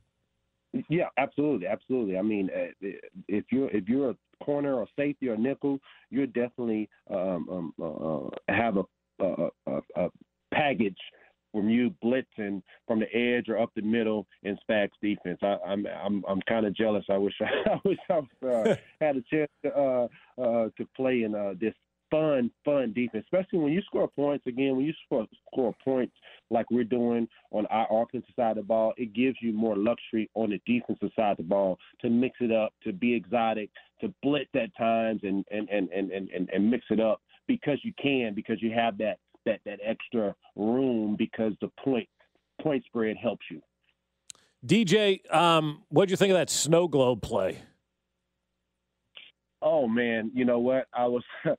Yeah, 0.90 1.08
absolutely, 1.18 1.68
absolutely. 1.68 2.18
I 2.18 2.22
mean, 2.22 2.50
uh, 2.56 2.88
if 3.28 3.46
you're 3.52 3.70
if 3.72 3.90
you're 3.90 4.12
a 4.12 4.16
corner 4.44 4.76
or 4.76 4.88
safety 4.98 5.30
or 5.30 5.38
nickel, 5.38 5.80
you're 6.10 6.28
definitely 6.28 6.90
um, 7.10 7.48
um, 7.50 7.74
uh, 7.82 8.26
uh, 8.26 8.30
have 8.50 8.78
a, 8.78 8.84
a, 9.24 9.50
a, 9.68 9.82
a 9.96 10.10
package 10.54 10.98
from 11.52 11.70
you 11.70 11.94
blitzing 12.04 12.62
from 12.88 13.00
the 13.00 13.16
edge 13.16 13.50
or 13.50 13.60
up 13.60 13.72
the 13.76 13.82
middle 13.82 14.26
in 14.44 14.58
Spags 14.68 14.92
defense. 15.02 15.40
I, 15.42 15.58
I'm 15.66 15.86
I'm 15.86 16.24
I'm 16.28 16.42
kind 16.48 16.66
of 16.66 16.76
jealous. 16.76 17.06
I 17.10 17.18
wish 17.18 17.34
I, 17.42 17.70
I 17.70 17.80
wish 17.84 17.98
I 18.10 18.48
uh, 18.48 18.76
had 19.02 19.18
a 19.18 19.22
chance 19.30 19.52
to 19.66 19.76
uh, 19.78 20.08
uh, 20.42 20.70
to 20.78 20.88
play 20.96 21.24
in 21.24 21.36
uh, 21.36 21.54
this 21.60 21.74
fun, 22.12 22.52
fun 22.64 22.94
defense, 22.94 23.26
especially 23.26 23.60
when 23.60 23.74
you 23.74 23.82
score 23.84 24.10
points. 24.10 24.46
Again, 24.46 24.76
when 24.76 24.86
you 24.86 24.94
score, 25.06 25.26
score 25.52 25.74
points 25.84 26.14
like 26.52 26.70
we're 26.70 26.84
doing 26.84 27.28
on 27.52 27.66
our 27.68 27.88
offensive 27.90 28.30
side 28.36 28.52
of 28.52 28.58
the 28.58 28.64
ball, 28.64 28.94
it 28.98 29.14
gives 29.14 29.38
you 29.42 29.54
more 29.54 29.76
luxury 29.76 30.30
on 30.36 30.52
the 30.52 30.62
defensive 30.68 31.10
side 31.16 31.32
of 31.32 31.38
the 31.38 31.44
ball 31.44 31.80
to 32.02 32.10
mix 32.10 32.38
it 32.42 32.52
up, 32.52 32.74
to 32.84 32.94
be 32.94 33.16
exotic, 33.16 33.70
to 34.02 34.14
blitz 34.22 34.50
at 34.56 34.76
times, 34.78 35.22
and 35.24 35.46
and 35.50 35.70
and 35.70 35.90
and 35.90 36.12
and, 36.12 36.50
and 36.54 36.70
mix 36.70 36.86
it 36.90 37.00
up 37.00 37.22
because 37.48 37.80
you 37.84 37.94
can, 38.02 38.34
because 38.36 38.62
you 38.62 38.72
have 38.72 38.98
that 38.98 39.18
that 39.46 39.62
that 39.66 39.80
extra 39.84 40.36
room 40.56 41.16
because 41.18 41.54
the 41.62 41.70
point 41.84 42.08
point 42.62 42.84
spread 42.86 43.16
helps 43.18 43.46
you. 43.50 43.62
DJ, 44.66 45.20
um, 45.34 45.82
what 45.90 46.08
do 46.08 46.12
you 46.12 46.18
think 46.18 46.32
of 46.32 46.38
that 46.38 46.50
snow 46.50 46.88
globe 46.88 47.22
play? 47.22 47.64
Oh 49.62 49.88
man, 49.88 50.32
you 50.34 50.46
know 50.46 50.60
what? 50.60 50.88
I 50.94 51.08
was 51.08 51.24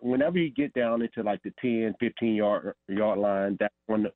whenever 0.00 0.38
you 0.38 0.50
get 0.50 0.72
down 0.74 1.02
into 1.02 1.22
like 1.22 1.42
the 1.42 1.52
10, 1.60 1.94
15 2.00 2.34
yard 2.34 2.74
yard 2.88 3.18
line, 3.18 3.56
that's 3.60 3.74
one 3.86 4.06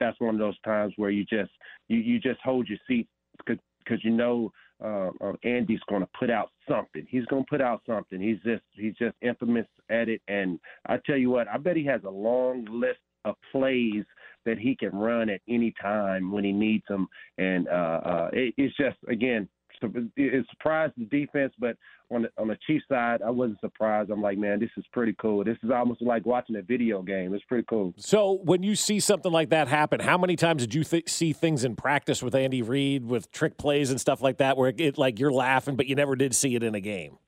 that's 0.00 0.18
one 0.20 0.34
of 0.34 0.40
those 0.40 0.58
times 0.60 0.92
where 0.96 1.10
you 1.10 1.24
just 1.24 1.50
you 1.88 1.98
you 1.98 2.18
just 2.18 2.40
hold 2.42 2.68
your 2.68 2.78
seat 2.86 3.08
because 3.46 4.04
you 4.04 4.10
know 4.10 4.50
uh, 4.82 5.10
uh, 5.20 5.32
Andy's 5.44 5.80
going 5.88 6.02
to 6.02 6.08
put 6.18 6.30
out 6.30 6.50
something. 6.68 7.06
He's 7.08 7.24
going 7.26 7.44
to 7.44 7.50
put 7.50 7.60
out 7.60 7.82
something. 7.86 8.20
He's 8.20 8.40
just 8.44 8.62
he's 8.72 8.94
just 8.94 9.14
infamous 9.22 9.66
at 9.90 10.08
it. 10.08 10.20
And 10.28 10.58
I 10.86 10.98
tell 11.06 11.16
you 11.16 11.30
what, 11.30 11.48
I 11.48 11.58
bet 11.58 11.76
he 11.76 11.84
has 11.86 12.02
a 12.04 12.10
long 12.10 12.66
list 12.70 12.98
of 13.24 13.36
plays 13.52 14.04
that 14.44 14.58
he 14.58 14.76
can 14.76 14.90
run 14.90 15.30
at 15.30 15.40
any 15.48 15.72
time 15.80 16.30
when 16.30 16.44
he 16.44 16.52
needs 16.52 16.84
them. 16.88 17.06
And 17.38 17.68
uh, 17.68 18.00
uh, 18.04 18.30
it, 18.32 18.54
it's 18.56 18.76
just 18.76 18.96
again 19.08 19.48
it 19.82 20.46
surprised 20.50 20.94
the 20.96 21.04
defense, 21.06 21.52
but 21.58 21.76
on 22.10 22.22
the, 22.22 22.30
on 22.38 22.48
the 22.48 22.56
Chiefs 22.66 22.84
side, 22.88 23.22
I 23.22 23.30
wasn't 23.30 23.60
surprised. 23.60 24.10
I'm 24.10 24.22
like, 24.22 24.38
man, 24.38 24.60
this 24.60 24.70
is 24.76 24.84
pretty 24.92 25.14
cool. 25.18 25.42
This 25.44 25.56
is 25.62 25.70
almost 25.70 26.02
like 26.02 26.26
watching 26.26 26.56
a 26.56 26.62
video 26.62 27.02
game. 27.02 27.34
It's 27.34 27.44
pretty 27.44 27.64
cool. 27.68 27.94
So 27.96 28.40
when 28.44 28.62
you 28.62 28.76
see 28.76 29.00
something 29.00 29.32
like 29.32 29.50
that 29.50 29.68
happen, 29.68 30.00
how 30.00 30.18
many 30.18 30.36
times 30.36 30.62
did 30.62 30.74
you 30.74 30.84
th- 30.84 31.08
see 31.08 31.32
things 31.32 31.64
in 31.64 31.76
practice 31.76 32.22
with 32.22 32.34
Andy 32.34 32.62
Reid 32.62 33.04
with 33.04 33.30
trick 33.32 33.56
plays 33.56 33.90
and 33.90 34.00
stuff 34.00 34.22
like 34.22 34.38
that, 34.38 34.56
where 34.56 34.68
it, 34.68 34.80
it 34.80 34.98
like 34.98 35.18
you're 35.18 35.32
laughing, 35.32 35.76
but 35.76 35.86
you 35.86 35.94
never 35.94 36.16
did 36.16 36.34
see 36.34 36.54
it 36.54 36.62
in 36.62 36.74
a 36.74 36.80
game? 36.80 37.18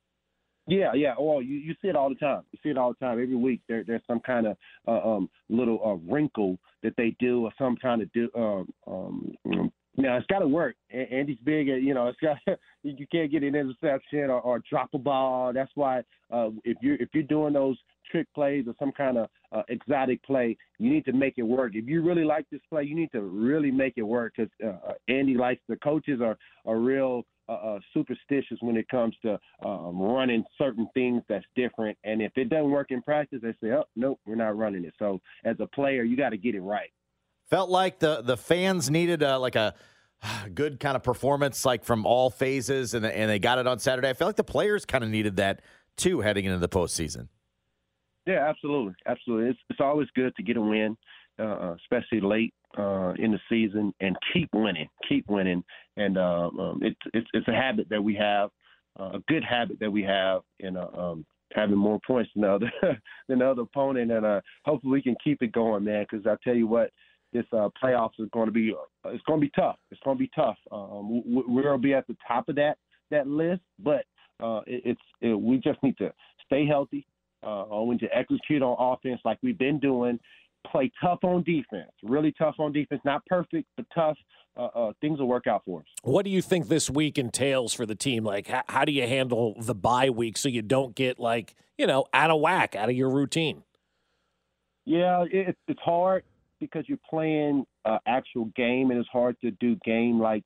Yeah, 0.67 0.91
yeah. 0.93 1.15
Well, 1.17 1.41
you, 1.41 1.55
you 1.55 1.75
see 1.81 1.87
it 1.87 1.95
all 1.95 2.09
the 2.09 2.15
time. 2.15 2.41
You 2.51 2.59
see 2.61 2.69
it 2.69 2.77
all 2.77 2.93
the 2.93 3.05
time. 3.05 3.13
Every 3.13 3.35
week 3.35 3.61
there, 3.69 3.85
there's 3.87 4.01
some 4.05 4.19
kind 4.19 4.47
of 4.47 4.57
uh, 4.85 4.99
um, 4.99 5.29
little 5.49 5.79
uh, 5.83 6.11
wrinkle 6.11 6.59
that 6.83 6.93
they 6.97 7.15
do, 7.19 7.45
or 7.45 7.51
some 7.57 7.77
kind 7.77 8.01
of 8.01 8.11
do, 8.11 8.29
uh, 8.35 8.63
um, 8.91 9.33
uh, 9.99 10.17
it's 10.17 10.27
got 10.27 10.39
to 10.39 10.47
work. 10.47 10.75
Andy's 10.91 11.37
big. 11.43 11.67
You 11.67 11.93
know, 11.93 12.07
it's 12.07 12.19
got 12.19 12.37
you 12.83 13.07
can't 13.11 13.31
get 13.31 13.43
an 13.43 13.55
interception 13.55 14.29
or, 14.29 14.41
or 14.41 14.61
drop 14.69 14.89
a 14.93 14.97
ball. 14.97 15.51
That's 15.53 15.71
why 15.75 15.99
uh, 16.31 16.49
if 16.63 16.77
you 16.81 16.97
if 16.99 17.09
you're 17.13 17.23
doing 17.23 17.53
those 17.53 17.77
trick 18.11 18.27
plays 18.33 18.65
or 18.67 18.73
some 18.79 18.91
kind 18.91 19.17
of 19.17 19.27
uh, 19.51 19.63
exotic 19.69 20.23
play, 20.23 20.55
you 20.79 20.89
need 20.89 21.05
to 21.05 21.13
make 21.13 21.33
it 21.37 21.43
work. 21.43 21.73
If 21.75 21.87
you 21.87 22.01
really 22.03 22.23
like 22.23 22.45
this 22.51 22.61
play, 22.69 22.83
you 22.83 22.95
need 22.95 23.11
to 23.11 23.21
really 23.21 23.71
make 23.71 23.93
it 23.97 24.03
work 24.03 24.33
because 24.37 24.51
uh, 24.65 24.93
Andy 25.07 25.35
likes 25.35 25.61
the 25.67 25.77
coaches 25.77 26.21
are 26.21 26.37
are 26.65 26.79
real 26.79 27.23
uh, 27.49 27.53
uh, 27.53 27.79
superstitious 27.93 28.57
when 28.59 28.75
it 28.75 28.89
comes 28.89 29.15
to 29.21 29.39
um, 29.65 30.01
running 30.01 30.43
certain 30.57 30.87
things 30.93 31.23
that's 31.29 31.45
different. 31.55 31.97
And 32.03 32.21
if 32.21 32.33
it 32.35 32.49
doesn't 32.49 32.69
work 32.69 32.91
in 32.91 33.01
practice, 33.01 33.39
they 33.41 33.53
say, 33.61 33.73
"Oh, 33.73 33.85
nope, 33.95 34.19
we're 34.25 34.35
not 34.35 34.57
running 34.57 34.83
it." 34.85 34.93
So 34.99 35.21
as 35.45 35.55
a 35.59 35.67
player, 35.67 36.03
you 36.03 36.17
got 36.17 36.29
to 36.29 36.37
get 36.37 36.55
it 36.55 36.61
right. 36.61 36.91
Felt 37.47 37.69
like 37.69 37.99
the 37.99 38.21
the 38.21 38.37
fans 38.37 38.89
needed 38.89 39.21
like 39.21 39.55
a 39.55 39.73
good 40.53 40.79
kind 40.79 40.95
of 40.95 41.03
performance, 41.03 41.65
like 41.65 41.83
from 41.83 42.05
all 42.05 42.29
phases, 42.29 42.93
and 42.93 43.05
and 43.05 43.29
they 43.29 43.39
got 43.39 43.59
it 43.59 43.67
on 43.67 43.79
Saturday. 43.79 44.09
I 44.09 44.13
felt 44.13 44.29
like 44.29 44.35
the 44.35 44.43
players 44.43 44.85
kind 44.85 45.03
of 45.03 45.09
needed 45.09 45.37
that 45.37 45.61
too, 45.95 46.21
heading 46.21 46.45
into 46.45 46.59
the 46.59 46.69
postseason. 46.69 47.27
Yeah, 48.25 48.47
absolutely, 48.47 48.95
absolutely. 49.05 49.51
It's 49.51 49.59
it's 49.69 49.79
always 49.79 50.07
good 50.15 50.35
to 50.35 50.43
get 50.43 50.57
a 50.57 50.61
win, 50.61 50.97
uh, 51.39 51.75
especially 51.75 52.19
late 52.19 52.53
uh, 52.77 53.13
in 53.17 53.31
the 53.31 53.39
season, 53.49 53.93
and 54.01 54.17
keep 54.33 54.49
winning, 54.53 54.89
keep 55.07 55.25
winning. 55.29 55.63
And 55.95 56.17
uh, 56.17 56.49
um, 56.59 56.79
it's 56.81 56.99
it's 57.13 57.27
it's 57.33 57.47
a 57.47 57.53
habit 57.53 57.87
that 57.89 58.03
we 58.03 58.15
have, 58.15 58.49
uh, 58.99 59.11
a 59.13 59.19
good 59.27 59.43
habit 59.43 59.79
that 59.79 59.91
we 59.91 60.03
have, 60.03 60.41
in 60.59 60.75
uh, 60.75 60.87
um, 60.97 61.25
having 61.53 61.77
more 61.77 61.99
points 62.05 62.29
than 62.35 62.41
the 62.41 62.51
other 62.51 62.71
than 63.29 63.39
the 63.39 63.49
other 63.49 63.61
opponent. 63.61 64.11
And 64.11 64.25
uh, 64.25 64.41
hopefully 64.65 64.91
we 64.91 65.01
can 65.01 65.15
keep 65.23 65.41
it 65.41 65.53
going, 65.53 65.85
man. 65.85 66.05
Because 66.09 66.27
I 66.27 66.35
tell 66.43 66.55
you 66.55 66.67
what, 66.67 66.91
this 67.33 67.45
uh, 67.51 67.69
playoffs 67.81 68.19
is 68.19 68.29
going 68.31 68.47
to 68.47 68.51
be 68.51 68.73
uh, 68.73 69.09
it's 69.09 69.23
going 69.23 69.39
to 69.39 69.45
be 69.45 69.51
tough. 69.55 69.77
It's 69.91 69.99
going 70.03 70.17
to 70.17 70.19
be 70.19 70.31
tough. 70.35 70.57
Um, 70.71 71.09
we, 71.09 71.43
we're 71.47 71.63
going 71.63 71.81
be 71.81 71.93
at 71.93 72.07
the 72.07 72.15
top 72.27 72.49
of 72.49 72.55
that 72.55 72.77
that 73.11 73.27
list, 73.27 73.61
but 73.79 74.05
uh, 74.41 74.61
it, 74.67 74.81
it's 74.85 75.01
it, 75.21 75.39
we 75.39 75.57
just 75.57 75.81
need 75.83 75.97
to 75.97 76.11
stay 76.45 76.65
healthy. 76.65 77.05
Uh, 77.43 77.65
we 77.83 77.91
need 77.91 77.99
to 77.99 78.17
execute 78.17 78.61
on 78.61 78.75
offense 78.79 79.21
like 79.23 79.37
we've 79.43 79.57
been 79.57 79.79
doing. 79.79 80.19
Play 80.71 80.91
tough 81.01 81.19
on 81.23 81.43
defense, 81.43 81.91
really 82.03 82.33
tough 82.37 82.55
on 82.59 82.73
defense. 82.73 83.01
Not 83.05 83.25
perfect, 83.25 83.67
but 83.77 83.85
tough. 83.93 84.17
Uh, 84.57 84.65
uh, 84.73 84.93
things 85.01 85.19
will 85.19 85.27
work 85.27 85.45
out 85.45 85.61
for 85.65 85.81
us. 85.81 85.85
What 86.01 86.25
do 86.25 86.31
you 86.31 86.41
think 86.41 86.67
this 86.67 86.89
week 86.89 87.19
entails 87.19 87.73
for 87.73 87.85
the 87.85 87.93
team? 87.93 88.23
Like, 88.23 88.47
how, 88.47 88.63
how 88.67 88.85
do 88.85 88.91
you 88.91 89.03
handle 89.03 89.53
the 89.59 89.75
bye 89.75 90.09
week 90.09 90.35
so 90.35 90.49
you 90.49 90.63
don't 90.63 90.95
get 90.95 91.19
like 91.19 91.53
you 91.77 91.85
know 91.85 92.05
out 92.11 92.31
of 92.31 92.41
whack, 92.41 92.75
out 92.75 92.89
of 92.89 92.95
your 92.95 93.09
routine? 93.09 93.63
Yeah, 94.85 95.25
it, 95.29 95.55
it's 95.67 95.79
hard 95.79 96.23
because 96.59 96.85
you're 96.87 96.99
playing 97.09 97.65
uh, 97.85 97.97
actual 98.07 98.45
game, 98.55 98.91
and 98.91 98.99
it's 98.99 99.09
hard 99.09 99.35
to 99.41 99.51
do 99.51 99.75
game 99.85 100.19
like 100.19 100.43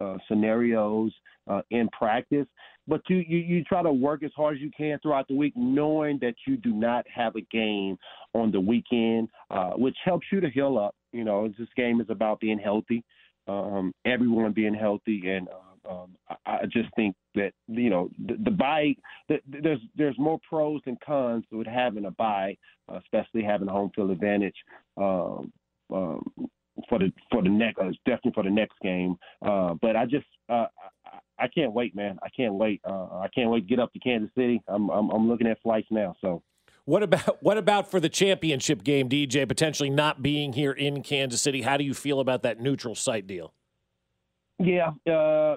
uh, 0.00 0.16
scenarios 0.28 1.12
uh, 1.48 1.62
in 1.70 1.88
practice. 1.88 2.46
But 2.88 3.02
you, 3.08 3.18
you 3.18 3.38
you 3.38 3.64
try 3.64 3.82
to 3.82 3.92
work 3.92 4.22
as 4.22 4.32
hard 4.36 4.56
as 4.56 4.62
you 4.62 4.70
can 4.76 4.98
throughout 5.00 5.28
the 5.28 5.36
week, 5.36 5.52
knowing 5.56 6.18
that 6.20 6.34
you 6.46 6.56
do 6.56 6.72
not 6.72 7.06
have 7.14 7.36
a 7.36 7.42
game 7.52 7.96
on 8.34 8.50
the 8.50 8.60
weekend, 8.60 9.28
uh, 9.50 9.70
which 9.70 9.96
helps 10.04 10.26
you 10.32 10.40
to 10.40 10.50
heal 10.50 10.78
up. 10.78 10.94
You 11.12 11.24
know, 11.24 11.48
this 11.58 11.68
game 11.76 12.00
is 12.00 12.08
about 12.10 12.40
being 12.40 12.58
healthy, 12.58 13.04
um, 13.46 13.92
everyone 14.04 14.52
being 14.52 14.74
healthy, 14.74 15.22
and 15.28 15.48
uh, 15.48 15.71
um, 15.88 16.16
I, 16.28 16.36
I 16.46 16.64
just 16.64 16.88
think 16.94 17.14
that 17.34 17.52
you 17.68 17.90
know 17.90 18.08
the, 18.26 18.36
the 18.44 18.50
bye. 18.50 18.94
The, 19.28 19.40
there's 19.46 19.80
there's 19.96 20.18
more 20.18 20.38
pros 20.48 20.80
than 20.84 20.96
cons 21.04 21.44
with 21.50 21.66
having 21.66 22.04
a 22.04 22.10
bye, 22.12 22.56
uh, 22.88 22.98
especially 22.98 23.42
having 23.42 23.68
a 23.68 23.72
home 23.72 23.90
field 23.94 24.10
advantage. 24.10 24.56
Um, 24.96 25.52
um, 25.92 26.32
for 26.88 26.98
the 26.98 27.12
for 27.30 27.42
the 27.42 27.48
next, 27.48 27.78
uh, 27.78 27.90
definitely 28.06 28.32
for 28.34 28.44
the 28.44 28.50
next 28.50 28.78
game. 28.82 29.16
Uh, 29.44 29.74
but 29.80 29.96
I 29.96 30.04
just 30.04 30.26
uh, 30.48 30.66
I, 31.04 31.44
I 31.44 31.48
can't 31.48 31.72
wait, 31.72 31.94
man. 31.94 32.18
I 32.22 32.28
can't 32.34 32.54
wait. 32.54 32.80
Uh, 32.84 33.18
I 33.18 33.28
can't 33.34 33.50
wait 33.50 33.60
to 33.60 33.66
get 33.66 33.80
up 33.80 33.92
to 33.92 33.98
Kansas 33.98 34.30
City. 34.36 34.62
I'm, 34.68 34.88
I'm 34.90 35.10
I'm 35.10 35.28
looking 35.28 35.46
at 35.46 35.60
flights 35.62 35.88
now. 35.90 36.14
So. 36.20 36.42
What 36.84 37.04
about 37.04 37.40
what 37.42 37.58
about 37.58 37.90
for 37.92 38.00
the 38.00 38.08
championship 38.08 38.82
game, 38.82 39.08
DJ? 39.08 39.46
Potentially 39.46 39.90
not 39.90 40.20
being 40.20 40.52
here 40.52 40.72
in 40.72 41.02
Kansas 41.04 41.40
City. 41.40 41.62
How 41.62 41.76
do 41.76 41.84
you 41.84 41.94
feel 41.94 42.18
about 42.18 42.42
that 42.42 42.60
neutral 42.60 42.96
site 42.96 43.26
deal? 43.28 43.54
Yeah, 44.62 44.90
uh, 45.12 45.56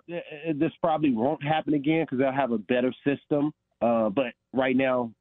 this 0.56 0.72
probably 0.82 1.12
won't 1.12 1.43
happen 1.43 1.76
again 1.76 2.03
because 2.03 2.18
they'll 2.18 2.32
have 2.32 2.51
a 2.51 2.58
better 2.58 2.91
system. 3.06 3.51
Uh, 3.82 4.10
but 4.10 4.34
right 4.51 4.76
now, 4.76 5.12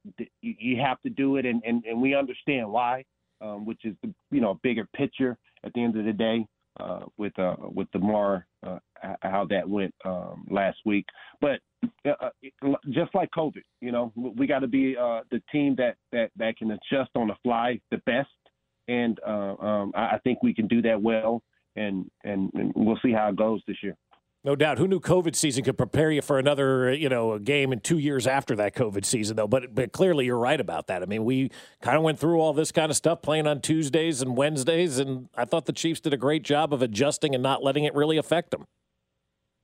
you 0.41 0.81
have 0.81 0.99
to 1.01 1.09
do 1.09 1.35
it, 1.35 1.45
and, 1.45 1.61
and, 1.63 1.83
and 1.85 2.01
we 2.01 2.15
understand 2.15 2.71
why, 2.71 3.03
um, 3.41 3.65
which 3.65 3.81
is 3.83 3.95
the 4.01 4.11
you 4.31 4.41
know 4.41 4.51
a 4.51 4.55
bigger 4.63 4.87
picture 4.95 5.37
at 5.63 5.73
the 5.73 5.83
end 5.83 5.95
of 5.97 6.05
the 6.05 6.13
day 6.13 6.47
uh, 6.79 7.01
with 7.17 7.37
uh, 7.37 7.55
with 7.59 7.87
the 7.93 7.99
Mar 7.99 8.47
uh, 8.65 8.79
how 9.21 9.45
that 9.49 9.69
went 9.69 9.93
um, 10.03 10.47
last 10.49 10.77
week. 10.85 11.05
But 11.41 11.59
uh, 12.05 12.29
just 12.89 13.13
like 13.13 13.29
COVID, 13.37 13.63
you 13.81 13.91
know, 13.91 14.11
we 14.15 14.47
got 14.47 14.59
to 14.59 14.67
be 14.67 14.95
uh, 14.99 15.21
the 15.29 15.41
team 15.51 15.75
that, 15.77 15.95
that 16.11 16.31
that 16.37 16.57
can 16.57 16.71
adjust 16.71 17.11
on 17.15 17.27
the 17.27 17.35
fly 17.43 17.79
the 17.91 17.97
best, 18.05 18.29
and 18.87 19.19
uh, 19.27 19.55
um, 19.59 19.91
I 19.95 20.17
think 20.23 20.41
we 20.41 20.53
can 20.53 20.67
do 20.67 20.81
that 20.83 20.99
well. 20.99 21.43
And, 21.75 22.09
and 22.23 22.51
and 22.53 22.71
we'll 22.75 22.99
see 23.03 23.11
how 23.11 23.29
it 23.29 23.35
goes 23.35 23.61
this 23.67 23.77
year. 23.83 23.97
No 24.45 24.55
doubt. 24.55 24.77
Who 24.77 24.87
knew 24.87 24.99
COVID 24.99 25.35
season 25.35 25.63
could 25.63 25.75
prepare 25.75 26.11
you 26.11 26.21
for 26.21 26.37
another, 26.37 26.93
you 26.93 27.09
know, 27.09 27.39
game 27.39 27.73
in 27.73 27.79
two 27.79 27.97
years 27.97 28.27
after 28.27 28.55
that 28.57 28.75
COVID 28.75 29.03
season, 29.03 29.35
though? 29.35 29.47
But 29.47 29.73
but 29.73 29.91
clearly, 29.91 30.25
you're 30.25 30.37
right 30.37 30.61
about 30.61 30.85
that. 30.85 31.01
I 31.01 31.07
mean, 31.07 31.25
we 31.25 31.49
kind 31.81 31.97
of 31.97 32.03
went 32.03 32.19
through 32.19 32.39
all 32.39 32.53
this 32.53 32.71
kind 32.71 32.91
of 32.91 32.95
stuff 32.95 33.23
playing 33.23 33.47
on 33.47 33.59
Tuesdays 33.59 34.21
and 34.21 34.37
Wednesdays, 34.37 34.99
and 34.99 35.29
I 35.35 35.45
thought 35.45 35.65
the 35.65 35.73
Chiefs 35.73 35.99
did 35.99 36.13
a 36.13 36.17
great 36.17 36.43
job 36.43 36.75
of 36.75 36.83
adjusting 36.83 37.33
and 37.33 37.41
not 37.41 37.63
letting 37.63 37.85
it 37.85 37.95
really 37.95 38.17
affect 38.17 38.51
them. 38.51 38.67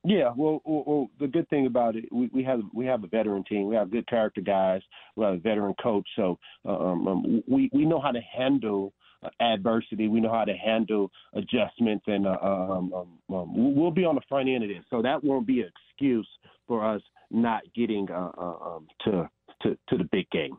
Yeah, 0.04 0.32
well, 0.36 0.60
well, 0.64 1.10
the 1.20 1.28
good 1.28 1.48
thing 1.48 1.66
about 1.66 1.94
it, 1.94 2.06
we, 2.10 2.28
we 2.34 2.42
have 2.42 2.60
we 2.74 2.84
have 2.86 3.04
a 3.04 3.06
veteran 3.06 3.44
team. 3.44 3.68
We 3.68 3.76
have 3.76 3.92
good 3.92 4.08
character 4.08 4.40
guys. 4.40 4.82
We 5.14 5.24
have 5.24 5.34
a 5.34 5.38
veteran 5.38 5.74
coach, 5.80 6.08
so 6.16 6.40
um, 6.64 7.06
um, 7.06 7.42
we 7.46 7.70
we 7.72 7.84
know 7.84 8.00
how 8.00 8.10
to 8.10 8.20
handle 8.20 8.92
adversity. 9.40 10.08
We 10.08 10.20
know 10.20 10.32
how 10.32 10.44
to 10.44 10.54
handle 10.54 11.10
adjustments, 11.34 12.04
and 12.06 12.26
uh, 12.26 12.38
um, 12.42 12.92
um, 12.92 13.34
um, 13.34 13.74
we'll 13.76 13.90
be 13.90 14.04
on 14.04 14.14
the 14.14 14.20
front 14.28 14.48
end 14.48 14.64
of 14.64 14.68
this. 14.68 14.84
So 14.90 15.02
that 15.02 15.22
won't 15.22 15.46
be 15.46 15.60
an 15.60 15.70
excuse 15.90 16.28
for 16.66 16.84
us 16.84 17.02
not 17.30 17.62
getting 17.74 18.10
uh, 18.10 18.30
uh, 18.36 18.76
um, 18.76 18.86
to, 19.04 19.30
to 19.62 19.78
to 19.88 19.96
the 19.96 20.04
big 20.04 20.28
game. 20.30 20.56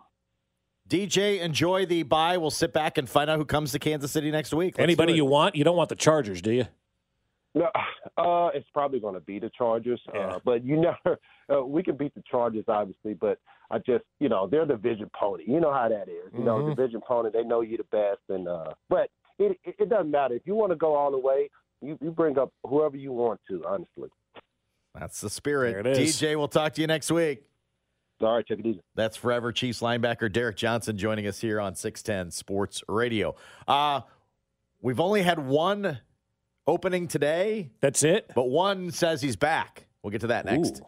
DJ, 0.90 1.40
enjoy 1.40 1.86
the 1.86 2.04
bye. 2.04 2.38
We'll 2.38 2.52
sit 2.52 2.74
back 2.74 2.98
and 2.98 3.10
find 3.10 3.30
out 3.30 3.38
who 3.38 3.46
comes 3.46 3.72
to 3.72 3.80
Kansas 3.80 4.12
City 4.12 4.32
next 4.32 4.54
week. 4.54 4.78
Let's 4.78 4.84
Anybody 4.84 5.14
you 5.14 5.26
want? 5.26 5.56
You 5.56 5.64
don't 5.64 5.78
want 5.78 5.90
the 5.90 5.96
Chargers, 5.96 6.42
do 6.42 6.52
you? 6.52 6.66
No, 7.56 7.70
uh, 8.18 8.50
it's 8.54 8.68
probably 8.74 9.00
going 9.00 9.16
to 9.16 9.22
be 9.22 9.40
the 9.40 9.52
Chargers, 9.58 10.02
yeah. 10.14 10.28
uh, 10.28 10.40
but 10.44 10.64
you 10.64 10.76
never. 10.82 11.20
Uh, 11.54 11.64
we 11.66 11.84
can 11.84 11.96
beat 11.96 12.14
the 12.16 12.24
Chargers, 12.30 12.66
obviously, 12.68 13.14
but 13.14 13.40
I 13.72 13.80
just, 13.80 14.04
you 14.20 14.30
know, 14.30 14.48
they're 14.48 14.66
the 14.66 14.76
division 14.76 15.10
pony. 15.20 15.44
You 15.48 15.60
know 15.60 15.74
how 15.74 15.90
that 15.90 16.04
is. 16.04 16.32
You 16.32 16.40
mm-hmm. 16.40 16.46
know, 16.46 16.70
division 16.70 17.02
pony. 17.06 17.30
They 17.34 17.44
know 17.44 17.62
you 17.62 17.78
the 17.78 17.84
best, 17.86 18.22
and 18.30 18.48
uh, 18.48 18.74
but 18.90 19.10
it, 19.40 19.58
it 19.64 19.76
it 19.80 19.90
doesn't 19.90 20.12
matter 20.12 20.36
if 20.36 20.44
you 20.46 20.56
want 20.56 20.72
to 20.72 20.76
go 20.76 20.96
all 20.96 21.12
the 21.12 21.18
way. 21.18 21.50
You 21.82 21.98
you 22.02 22.12
bring 22.12 22.38
up 22.38 22.52
whoever 22.66 22.96
you 22.96 23.12
want 23.12 23.42
to. 23.50 23.64
Honestly, 23.68 24.10
that's 24.94 25.22
the 25.22 25.30
spirit. 25.30 25.86
It 25.86 25.98
is. 25.98 26.22
DJ, 26.22 26.38
we'll 26.38 26.48
talk 26.48 26.74
to 26.74 26.82
you 26.82 26.88
next 26.88 27.12
week. 27.12 27.44
All 28.22 28.36
right, 28.36 28.46
take 28.48 28.60
it 28.60 28.66
easy. 28.66 28.82
That's 28.96 29.18
forever 29.18 29.52
Chiefs 29.52 29.82
linebacker 29.82 30.32
Derrick 30.32 30.56
Johnson 30.56 30.98
joining 30.98 31.28
us 31.28 31.42
here 31.42 31.60
on 31.60 31.76
610 31.76 32.32
Sports 32.32 32.82
Radio. 32.88 33.36
Uh, 33.68 34.02
we've 34.82 35.00
only 35.00 35.24
had 35.24 35.40
one 35.40 36.00
opening 36.68 37.08
today. 37.08 37.72
That's 37.82 38.04
it. 38.04 38.32
But 38.36 38.50
one 38.50 38.92
says 38.92 39.22
he's 39.22 39.36
back. 39.36 39.86
We'll 40.02 40.12
get 40.12 40.22
to 40.22 40.28
that 40.28 40.46
next. 40.46 40.82
Ooh. 40.82 40.88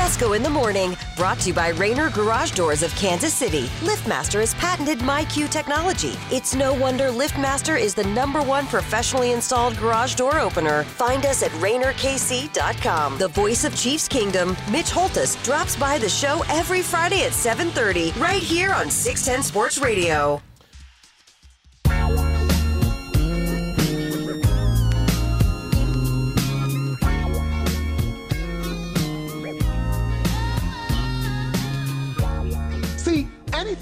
Fescoe 0.00 0.32
in 0.32 0.42
the 0.42 0.50
morning, 0.50 0.96
brought 1.16 1.38
to 1.40 1.48
you 1.48 1.54
by 1.54 1.68
Rainer 1.70 2.10
Garage 2.10 2.52
Doors 2.52 2.82
of 2.82 2.94
Kansas 2.96 3.34
City. 3.34 3.64
LiftMaster 3.80 4.40
has 4.40 4.54
patented 4.54 4.98
MyQ 5.00 5.50
technology. 5.50 6.14
It's 6.30 6.54
no 6.54 6.72
wonder 6.72 7.10
LiftMaster 7.10 7.78
is 7.78 7.94
the 7.94 8.04
number 8.04 8.40
one 8.42 8.66
professionally 8.66 9.32
installed 9.32 9.76
garage 9.76 10.14
door 10.14 10.38
opener. 10.38 10.84
Find 10.84 11.26
us 11.26 11.42
at 11.42 11.50
RainerKC.com. 11.52 13.18
The 13.18 13.28
voice 13.28 13.64
of 13.64 13.76
Chiefs 13.76 14.08
Kingdom, 14.08 14.56
Mitch 14.70 14.90
Holtus, 14.90 15.42
drops 15.44 15.76
by 15.76 15.98
the 15.98 16.08
show 16.08 16.44
every 16.48 16.82
Friday 16.82 17.22
at 17.24 17.32
7:30, 17.32 18.12
right 18.20 18.42
here 18.42 18.72
on 18.72 18.90
610 18.90 19.42
Sports 19.42 19.78
Radio. 19.78 20.40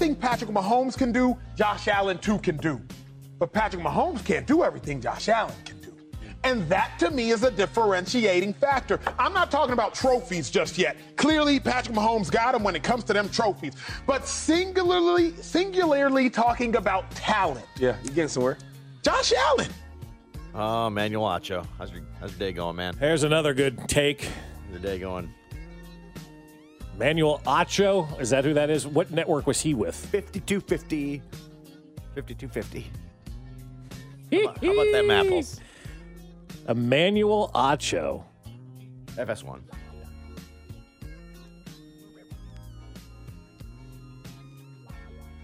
Anything 0.01 0.15
Patrick 0.15 0.49
Mahomes 0.49 0.97
can 0.97 1.11
do, 1.11 1.37
Josh 1.57 1.89
Allen 1.89 2.17
too 2.19 2.37
can 2.39 2.55
do. 2.57 2.81
But 3.37 3.51
Patrick 3.51 3.83
Mahomes 3.83 4.23
can't 4.23 4.47
do 4.47 4.63
everything 4.63 5.01
Josh 5.01 5.27
Allen 5.27 5.53
can 5.65 5.77
do. 5.81 5.93
And 6.45 6.67
that 6.69 6.93
to 6.99 7.11
me 7.11 7.31
is 7.31 7.43
a 7.43 7.51
differentiating 7.51 8.53
factor. 8.53 8.97
I'm 9.17 9.33
not 9.33 9.51
talking 9.51 9.73
about 9.73 9.93
trophies 9.93 10.49
just 10.49 10.77
yet. 10.77 10.95
Clearly, 11.17 11.59
Patrick 11.59 11.97
Mahomes 11.97 12.31
got 12.31 12.53
them 12.53 12.63
when 12.63 12.77
it 12.77 12.83
comes 12.83 13.03
to 13.05 13.13
them 13.13 13.27
trophies. 13.27 13.73
But 14.07 14.25
singularly, 14.25 15.33
singularly 15.41 16.29
talking 16.29 16.77
about 16.77 17.11
talent. 17.11 17.65
Yeah, 17.77 17.97
you're 18.03 18.13
getting 18.13 18.29
somewhere. 18.29 18.57
Josh 19.01 19.33
Allen. 19.33 19.69
Oh, 20.55 20.89
Manuel 20.89 21.25
Acho. 21.25 21.65
How's 21.77 21.91
your, 21.91 22.03
how's 22.21 22.31
your 22.31 22.39
day 22.39 22.53
going, 22.53 22.77
man? 22.77 22.95
There's 22.97 23.23
another 23.23 23.53
good 23.53 23.89
take. 23.89 24.21
How's 24.23 24.71
your 24.71 24.79
day 24.79 24.99
going? 24.99 25.33
Manuel 26.99 27.39
Acho, 27.45 28.19
is 28.19 28.29
that 28.31 28.43
who 28.43 28.53
that 28.55 28.69
is? 28.69 28.85
What 28.85 29.09
network 29.09 29.47
was 29.47 29.61
he 29.61 29.73
with? 29.73 29.95
5250. 29.95 31.21
5250. 32.13 32.91
How 34.31 34.41
about, 34.41 34.61
how 34.61 34.73
about 34.73 34.91
them 34.91 35.09
apples? 35.09 35.61
Emmanuel 36.67 37.51
Acho. 37.55 38.25
FS1. 39.15 39.61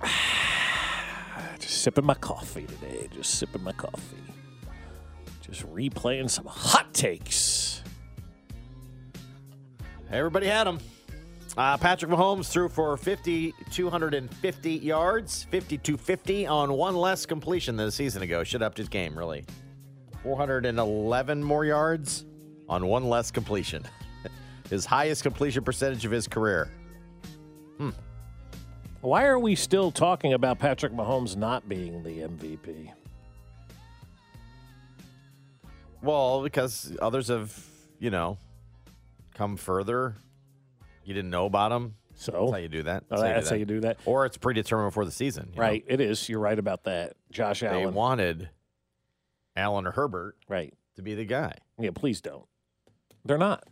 Just 1.60 1.82
sipping 1.84 2.06
my 2.06 2.16
coffee 2.16 2.66
today. 2.66 3.08
Just 3.14 3.36
sipping 3.36 3.64
my 3.64 3.72
coffee. 3.72 4.18
Just 5.42 5.66
replaying 5.74 6.30
some 6.30 6.48
hot 6.48 6.94
takes. 6.94 7.82
Everybody 10.12 10.48
had 10.48 10.68
him. 10.68 10.80
Uh, 11.58 11.78
Patrick 11.78 12.12
Mahomes 12.12 12.50
threw 12.50 12.68
for 12.68 12.98
5,250 12.98 14.72
yards, 14.72 15.44
5,250 15.52 16.48
on 16.48 16.74
one 16.74 16.96
less 16.96 17.26
completion 17.26 17.78
than 17.78 17.88
a 17.88 17.92
season 17.92 18.24
ago. 18.24 18.44
Should 18.44 18.62
upped 18.62 18.78
his 18.78 18.90
game, 18.90 19.18
really. 19.18 19.46
411 20.24 21.42
more 21.44 21.64
yards 21.64 22.26
on 22.68 22.88
one 22.88 23.08
less 23.08 23.32
completion. 23.32 23.84
his 24.70 24.86
highest 24.86 25.24
completion 25.24 25.64
percentage 25.64 26.04
of 26.04 26.12
his 26.12 26.28
career. 26.28 26.70
Hmm. 27.78 27.92
Why 29.00 29.26
are 29.26 29.40
we 29.40 29.56
still 29.56 29.92
talking 29.92 30.34
about 30.34 30.60
Patrick 30.60 30.92
Mahomes 30.92 31.38
not 31.38 31.70
being 31.70 32.04
the 32.04 32.22
MVP? 32.22 32.92
Well, 36.02 36.44
because 36.44 36.98
others 37.02 37.30
have, 37.30 37.66
you 38.00 38.10
know, 38.10 38.38
come 39.36 39.56
further. 39.56 40.16
You 41.06 41.14
didn't 41.14 41.30
know 41.30 41.46
about 41.46 41.70
them. 41.70 41.96
So 42.16 42.32
that's 42.32 42.52
how 42.52 42.58
you 42.58 42.70
do 42.70 42.84
that. 42.84 43.04
Oh, 43.12 43.22
that's 43.22 43.50
how 43.50 43.56
you 43.56 43.66
do 43.66 43.82
that. 43.82 43.98
Or 44.06 44.26
it's 44.26 44.38
predetermined 44.38 44.90
before 44.90 45.06
the 45.06 45.12
season. 45.12 45.50
you 45.52 45.56
know? 45.58 45.62
Right, 45.62 45.84
it 45.88 46.00
is. 46.00 46.28
You're 46.30 46.40
right 46.40 46.58
about 46.58 46.86
that. 46.86 47.14
Josh 47.32 47.60
They 47.60 47.68
Allen. 47.68 47.94
wanted 47.94 48.50
Allen 49.56 49.86
or 49.86 49.92
Herbert 49.92 50.38
right. 50.48 50.74
to 50.96 51.02
be 51.02 51.14
the 51.14 51.26
guy. 51.26 51.54
Yeah, 51.78 51.90
please 51.94 52.22
don't. 52.22 52.46
They're 53.26 53.38
not. 53.38 53.64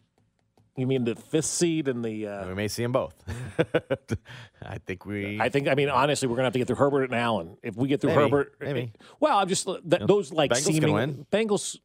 You 0.76 0.88
mean 0.88 1.04
the 1.04 1.16
fifth 1.16 1.46
seed 1.46 1.88
and 1.88 2.04
the? 2.04 2.28
Uh, 2.28 2.48
We 2.48 2.56
may 2.56 2.68
see 2.68 2.82
them 2.82 2.92
both. 2.92 3.14
I 4.66 4.80
think 4.80 5.06
we. 5.06 5.40
I 5.40 5.50
think. 5.50 5.68
I 5.68 5.76
mean, 5.76 5.90
honestly, 5.90 6.28
we're 6.28 6.36
gonna 6.36 6.48
have 6.48 6.54
to 6.54 6.60
get 6.60 6.68
through 6.68 6.78
Herbert 6.78 7.04
and 7.04 7.16
Allen. 7.16 7.58
If 7.62 7.76
we 7.76 7.88
get 7.88 8.02
through 8.02 8.10
Maybe, 8.16 8.22
Herbert, 8.24 8.56
maybe. 8.60 8.92
Well, 9.20 9.38
I'm 9.38 9.48
just 9.48 9.68
that, 9.86 10.08
those 10.08 10.34
like 10.34 10.50
Bengals 10.50 10.64
seeming. 10.64 11.28
Bengals. 11.32 11.78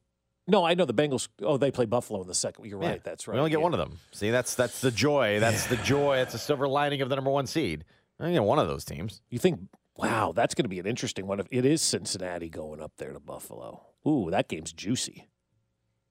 No, 0.49 0.64
I 0.64 0.74
know 0.74 0.86
the 0.86 0.94
Bengals. 0.94 1.28
Oh, 1.42 1.59
they 1.59 1.70
play 1.70 1.84
Buffalo 1.84 2.22
in 2.22 2.26
the 2.26 2.34
second. 2.34 2.64
You're 2.64 2.82
Yeah. 2.82 2.88
right. 2.90 3.05
That's 3.05 3.28
right. 3.28 3.34
We 3.34 3.38
only 3.38 3.51
get 3.51 3.59
Yeah. 3.59 3.64
one 3.64 3.74
of 3.74 3.78
them. 3.78 3.99
See, 4.12 4.30
that's 4.30 4.55
that's 4.55 4.80
the 4.80 4.90
joy. 4.90 5.38
That's 5.40 5.66
the 5.66 5.76
joy. 5.76 6.16
That's 6.16 6.32
the 6.32 6.38
silver 6.38 6.66
lining 6.66 7.03
of 7.03 7.09
the 7.11 7.14
number 7.16 7.30
one 7.30 7.46
seed. 7.46 7.84
I 8.18 8.24
only 8.24 8.34
get 8.34 8.42
one 8.44 8.59
of 8.59 8.66
those 8.66 8.84
teams. 8.84 9.20
You 9.30 9.38
think? 9.38 9.61
Wow, 9.96 10.32
that's 10.32 10.55
going 10.55 10.64
to 10.64 10.68
be 10.68 10.78
an 10.78 10.86
interesting 10.86 11.26
one. 11.26 11.38
If 11.40 11.49
it 11.51 11.64
is 11.64 11.82
Cincinnati 11.82 12.49
going 12.49 12.80
up 12.80 12.92
there 12.99 13.12
to 13.12 13.20
Buffalo, 13.20 13.84
ooh, 14.07 14.30
that 14.30 14.49
game's 14.49 14.72
juicy. 14.72 15.28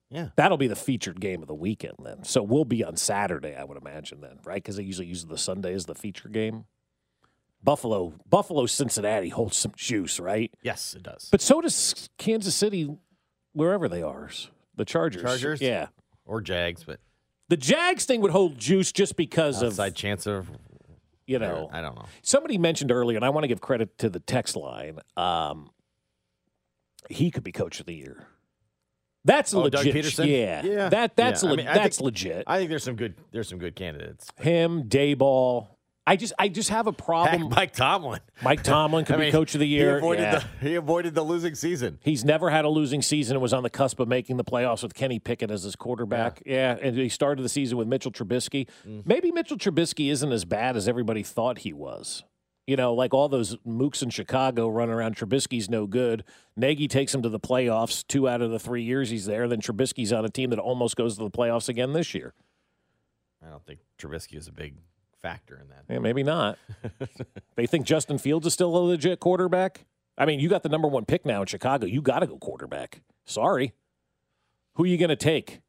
Yeah. 0.10 0.30
That'll 0.36 0.58
be 0.58 0.68
the 0.68 0.76
featured 0.76 1.20
game 1.20 1.42
of 1.42 1.48
the 1.48 1.56
weekend 1.56 1.96
then. 2.04 2.24
So 2.24 2.44
we'll 2.44 2.64
be 2.66 2.84
on 2.84 2.96
Saturday, 2.98 3.56
I 3.56 3.64
would 3.64 3.78
imagine 3.78 4.22
then, 4.22 4.40
right? 4.46 4.56
Because 4.62 4.76
they 4.78 4.84
usually 4.84 5.08
use 5.08 5.26
the 5.26 5.38
Sunday 5.38 5.74
as 5.74 5.86
the 5.86 5.96
feature 5.96 6.30
game. 6.30 6.66
Buffalo, 7.64 8.14
Buffalo, 8.30 8.66
Cincinnati 8.68 9.30
holds 9.30 9.58
some 9.58 9.74
juice, 9.76 10.20
right? 10.20 10.54
Yes, 10.62 10.94
it 10.96 11.04
does. 11.04 11.28
But 11.32 11.42
so 11.42 11.60
does 11.60 12.10
Kansas 12.18 12.56
City, 12.56 12.90
wherever 13.58 13.88
they 13.90 14.02
are. 14.02 14.30
The 14.76 14.86
Chargers. 14.86 15.22
Chargers? 15.24 15.62
Yeah. 15.62 15.88
Or 16.26 16.40
Jags, 16.42 16.84
but 16.84 17.00
The 17.50 17.58
Jags 17.58 18.06
thing 18.06 18.22
would 18.22 18.32
hold 18.32 18.58
juice 18.58 18.92
just 18.92 19.16
because 19.16 19.64
outside 19.64 19.88
of, 19.90 19.96
chance 19.96 20.28
of 20.28 20.50
you 21.26 21.40
know, 21.40 21.70
I 21.74 21.82
don't 21.82 21.96
know. 21.96 22.06
Somebody 22.22 22.58
mentioned 22.58 22.92
earlier, 22.92 23.18
and 23.18 23.26
I 23.26 23.30
want 23.30 23.44
to 23.44 23.48
give 23.50 23.60
credit 23.60 23.98
to 23.98 24.10
the 24.10 24.20
text 24.22 24.56
line. 24.56 25.00
Um, 25.18 25.70
he 27.10 27.32
could 27.32 27.44
be 27.44 27.52
coach 27.52 27.80
of 27.80 27.86
the 27.86 27.94
year. 27.96 28.28
That's 29.26 29.54
Oh, 29.54 29.62
legit. 29.64 29.84
Doug 29.94 29.94
Pederson. 29.94 30.28
Yeah, 30.28 30.64
yeah. 30.64 30.90
That 30.90 31.16
that's 31.18 31.44
Yeah. 31.44 31.50
I 31.52 31.56
mean, 31.56 31.68
I 31.68 31.74
that's 31.74 31.98
think- 31.98 32.06
legit. 32.06 32.44
I 32.48 32.58
think 32.60 32.70
there's 32.70 32.84
some 32.84 32.96
good. 32.96 33.16
There's 33.32 33.50
some 33.50 33.60
good 33.60 33.76
candidates. 33.76 34.28
Him, 34.38 34.84
Daboll. 34.84 35.68
I 36.10 36.16
just 36.16 36.32
I 36.40 36.48
just 36.48 36.70
have 36.70 36.88
a 36.88 36.94
problem. 36.94 37.42
Heck, 37.44 37.52
Mike 37.52 37.74
Tomlin. 37.74 38.22
Mike 38.42 38.64
Tomlin 38.64 39.04
could 39.04 39.16
I 39.22 39.26
be 39.26 39.32
coach 39.32 39.54
of 39.56 39.60
the 39.60 39.68
year. 39.68 39.92
He 39.92 39.98
avoided 39.98 40.22
Yeah. 40.22 40.40
the 40.62 40.68
he 40.70 40.76
avoided 40.76 41.14
the 41.16 41.22
losing 41.22 41.54
season. 41.54 42.00
He's 42.02 42.24
never 42.24 42.50
had 42.50 42.64
a 42.64 42.70
losing 42.70 43.02
season 43.02 43.36
and 43.36 43.42
was 43.42 43.54
on 43.54 43.62
the 43.64 43.70
cusp 43.70 44.00
of 44.00 44.08
making 44.08 44.38
the 44.38 44.46
playoffs 44.46 44.84
with 44.84 44.94
Kenny 44.94 45.20
Pickett 45.20 45.52
as 45.52 45.64
his 45.64 45.76
quarterback. 45.76 46.42
Yeah, 46.46 46.78
and 46.82 46.96
he 46.98 47.10
started 47.10 47.44
the 47.44 47.50
season 47.50 47.78
with 47.78 47.90
Mitchell 47.90 48.12
Trubisky. 48.12 48.68
Mm. 48.88 49.06
Maybe 49.06 49.32
Mitchell 49.34 49.58
Trubisky 49.58 50.10
isn't 50.10 50.32
as 50.32 50.46
bad 50.46 50.78
as 50.78 50.88
everybody 50.88 51.24
thought 51.24 51.60
he 51.60 51.74
was. 51.74 52.24
You 52.66 52.76
know, 52.78 52.94
like 52.94 53.14
all 53.14 53.28
those 53.30 53.56
mooks 53.68 54.02
in 54.02 54.10
Chicago 54.10 54.68
running 54.70 54.94
around, 54.96 55.16
Trubisky's 55.18 55.70
no 55.70 55.88
good. 55.88 56.24
Nagy 56.56 56.88
takes 56.88 57.14
him 57.14 57.22
to 57.22 57.30
the 57.30 57.40
playoffs 57.40 58.06
two 58.08 58.28
out 58.30 58.42
of 58.42 58.52
the 58.52 58.60
three 58.60 58.84
years 58.84 59.10
he's 59.10 59.26
there. 59.26 59.48
Then 59.50 59.60
Trubisky's 59.62 60.12
on 60.14 60.24
a 60.26 60.30
team 60.30 60.50
that 60.52 60.60
almost 60.60 60.96
goes 60.96 61.18
to 61.18 61.24
the 61.26 61.32
playoffs 61.32 61.68
again 61.70 61.92
this 61.94 62.14
year. 62.14 62.34
I 63.46 63.50
don't 63.50 63.66
think 63.66 63.80
Trubisky 64.00 64.38
is 64.38 64.48
a 64.48 64.52
big 64.52 64.76
factor 65.28 65.60
in 65.62 65.70
that. 65.70 65.84
Yeah, 65.90 66.00
maybe 66.00 66.24
not. 66.24 66.58
they 67.56 67.66
think 67.68 67.86
Justin 67.86 68.18
Fields 68.18 68.48
is 68.48 68.54
still 68.54 68.76
a 68.76 68.80
legit 68.80 69.20
quarterback. 69.20 69.86
I 70.18 70.26
mean, 70.26 70.40
you 70.40 70.50
got 70.50 70.64
the 70.64 70.70
number 70.70 70.88
one 70.88 71.06
pick 71.06 71.26
now 71.26 71.42
in 71.42 71.48
Chicago. 71.48 71.86
You 71.86 72.02
got 72.02 72.20
to 72.20 72.28
go 72.28 72.38
quarterback. 72.38 73.02
Sorry. 73.26 73.74
Who 74.76 74.84
are 74.84 74.88
you 74.88 74.98
going 74.98 75.10
to 75.10 75.16
take? 75.16 75.62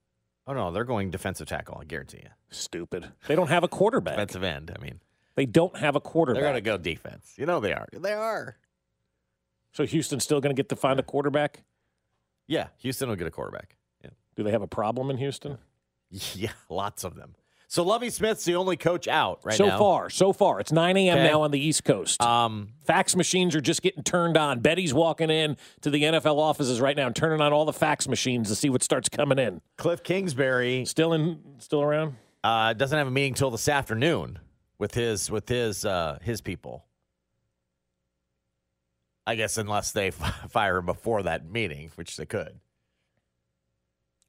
Oh 0.47 0.53
no, 0.55 0.71
they're 0.71 0.85
going 0.85 1.11
defensive 1.11 1.49
tackle. 1.49 1.79
I 1.81 1.85
guarantee 1.85 2.21
you. 2.23 2.31
Stupid. 2.51 3.11
They 3.27 3.35
don't 3.35 3.49
have 3.49 3.65
a 3.65 3.69
quarterback. 3.69 4.15
Defensive 4.15 4.43
end. 4.43 4.73
I 4.75 4.81
mean, 4.83 5.01
They 5.35 5.45
don't 5.45 5.77
have 5.77 5.97
a 5.97 6.01
quarterback. 6.01 6.41
they're 6.43 6.51
going 6.53 6.63
to 6.63 6.71
go 6.71 6.79
defense. 6.79 7.35
You 7.37 7.45
know 7.47 7.61
they 7.61 7.73
are. 7.73 7.87
They 7.93 8.15
are. 8.15 8.57
So 9.73 9.85
Houston's 9.85 10.25
still 10.25 10.41
going 10.41 10.55
to 10.55 10.59
get 10.59 10.69
to 10.71 10.77
find 10.77 10.99
a 10.99 11.03
quarterback? 11.03 11.65
Yeah, 12.47 12.69
Houston 12.79 13.09
will 13.11 13.17
get 13.17 13.27
a 13.27 13.31
quarterback. 13.31 13.77
Yeah, 14.03 14.11
Do 14.37 14.43
they 14.43 14.51
have 14.53 14.63
a 14.63 14.67
problem 14.67 15.11
in 15.11 15.19
Houston? 15.19 15.59
yeah, 16.11 16.53
lots 16.71 17.05
of 17.05 17.15
them. 17.15 17.35
So 17.71 17.83
Lovie 17.85 18.09
Smith's 18.09 18.45
the 18.47 18.55
only 18.55 18.79
coach 18.79 19.07
out 19.07 19.41
right 19.45 19.55
so 19.55 19.66
now. 19.66 19.79
far, 19.79 20.09
so 20.09 20.33
far. 20.33 20.59
It's 20.59 20.73
9 20.73 20.97
a.m. 20.97 21.19
Okay. 21.19 21.29
now 21.29 21.43
on 21.43 21.51
the 21.51 21.61
East 21.61 21.85
Coast. 21.85 22.19
Um, 22.23 22.71
fax 22.87 23.14
machines 23.14 23.55
are 23.55 23.61
just 23.61 23.83
getting 23.83 24.03
turned 24.03 24.39
on. 24.39 24.61
Betty's 24.61 24.95
walking 24.95 25.29
in 25.29 25.59
to 25.83 25.91
the 25.91 26.03
NFL 26.03 26.39
offices 26.39 26.81
right 26.81 26.97
now 26.97 27.07
and 27.07 27.14
turning 27.14 27.43
on 27.43 27.53
all 27.53 27.66
the 27.66 27.75
fax 27.75 28.09
machines 28.09 28.49
to 28.49 28.55
see 28.55 28.71
what 28.71 28.83
starts 28.83 29.11
coming 29.11 29.39
in. 29.39 29.61
Cliff 29.77 30.03
Kingsbury 30.03 30.87
Still 30.87 31.12
in, 31.12 31.41
still 31.59 31.83
around? 31.83 32.16
uh, 32.43 32.73
doesn't 32.73 32.97
have 32.97 33.07
a 33.07 33.11
meeting 33.11 33.35
till 33.35 33.51
this 33.51 33.69
afternoon 33.69 34.39
with 34.79 34.95
his 34.95 35.31
with 35.31 35.47
his 35.51 35.85
uh, 35.85 36.19
his 36.23 36.41
people. 36.41 36.87
I 39.27 39.35
guess 39.35 39.59
unless 39.59 39.93
they 39.93 40.11
fire 40.49 40.79
him 40.79 40.87
before 40.87 41.25
that 41.25 41.45
meeting, 41.51 41.91
which 41.97 42.16
they 42.16 42.25
could. 42.25 42.61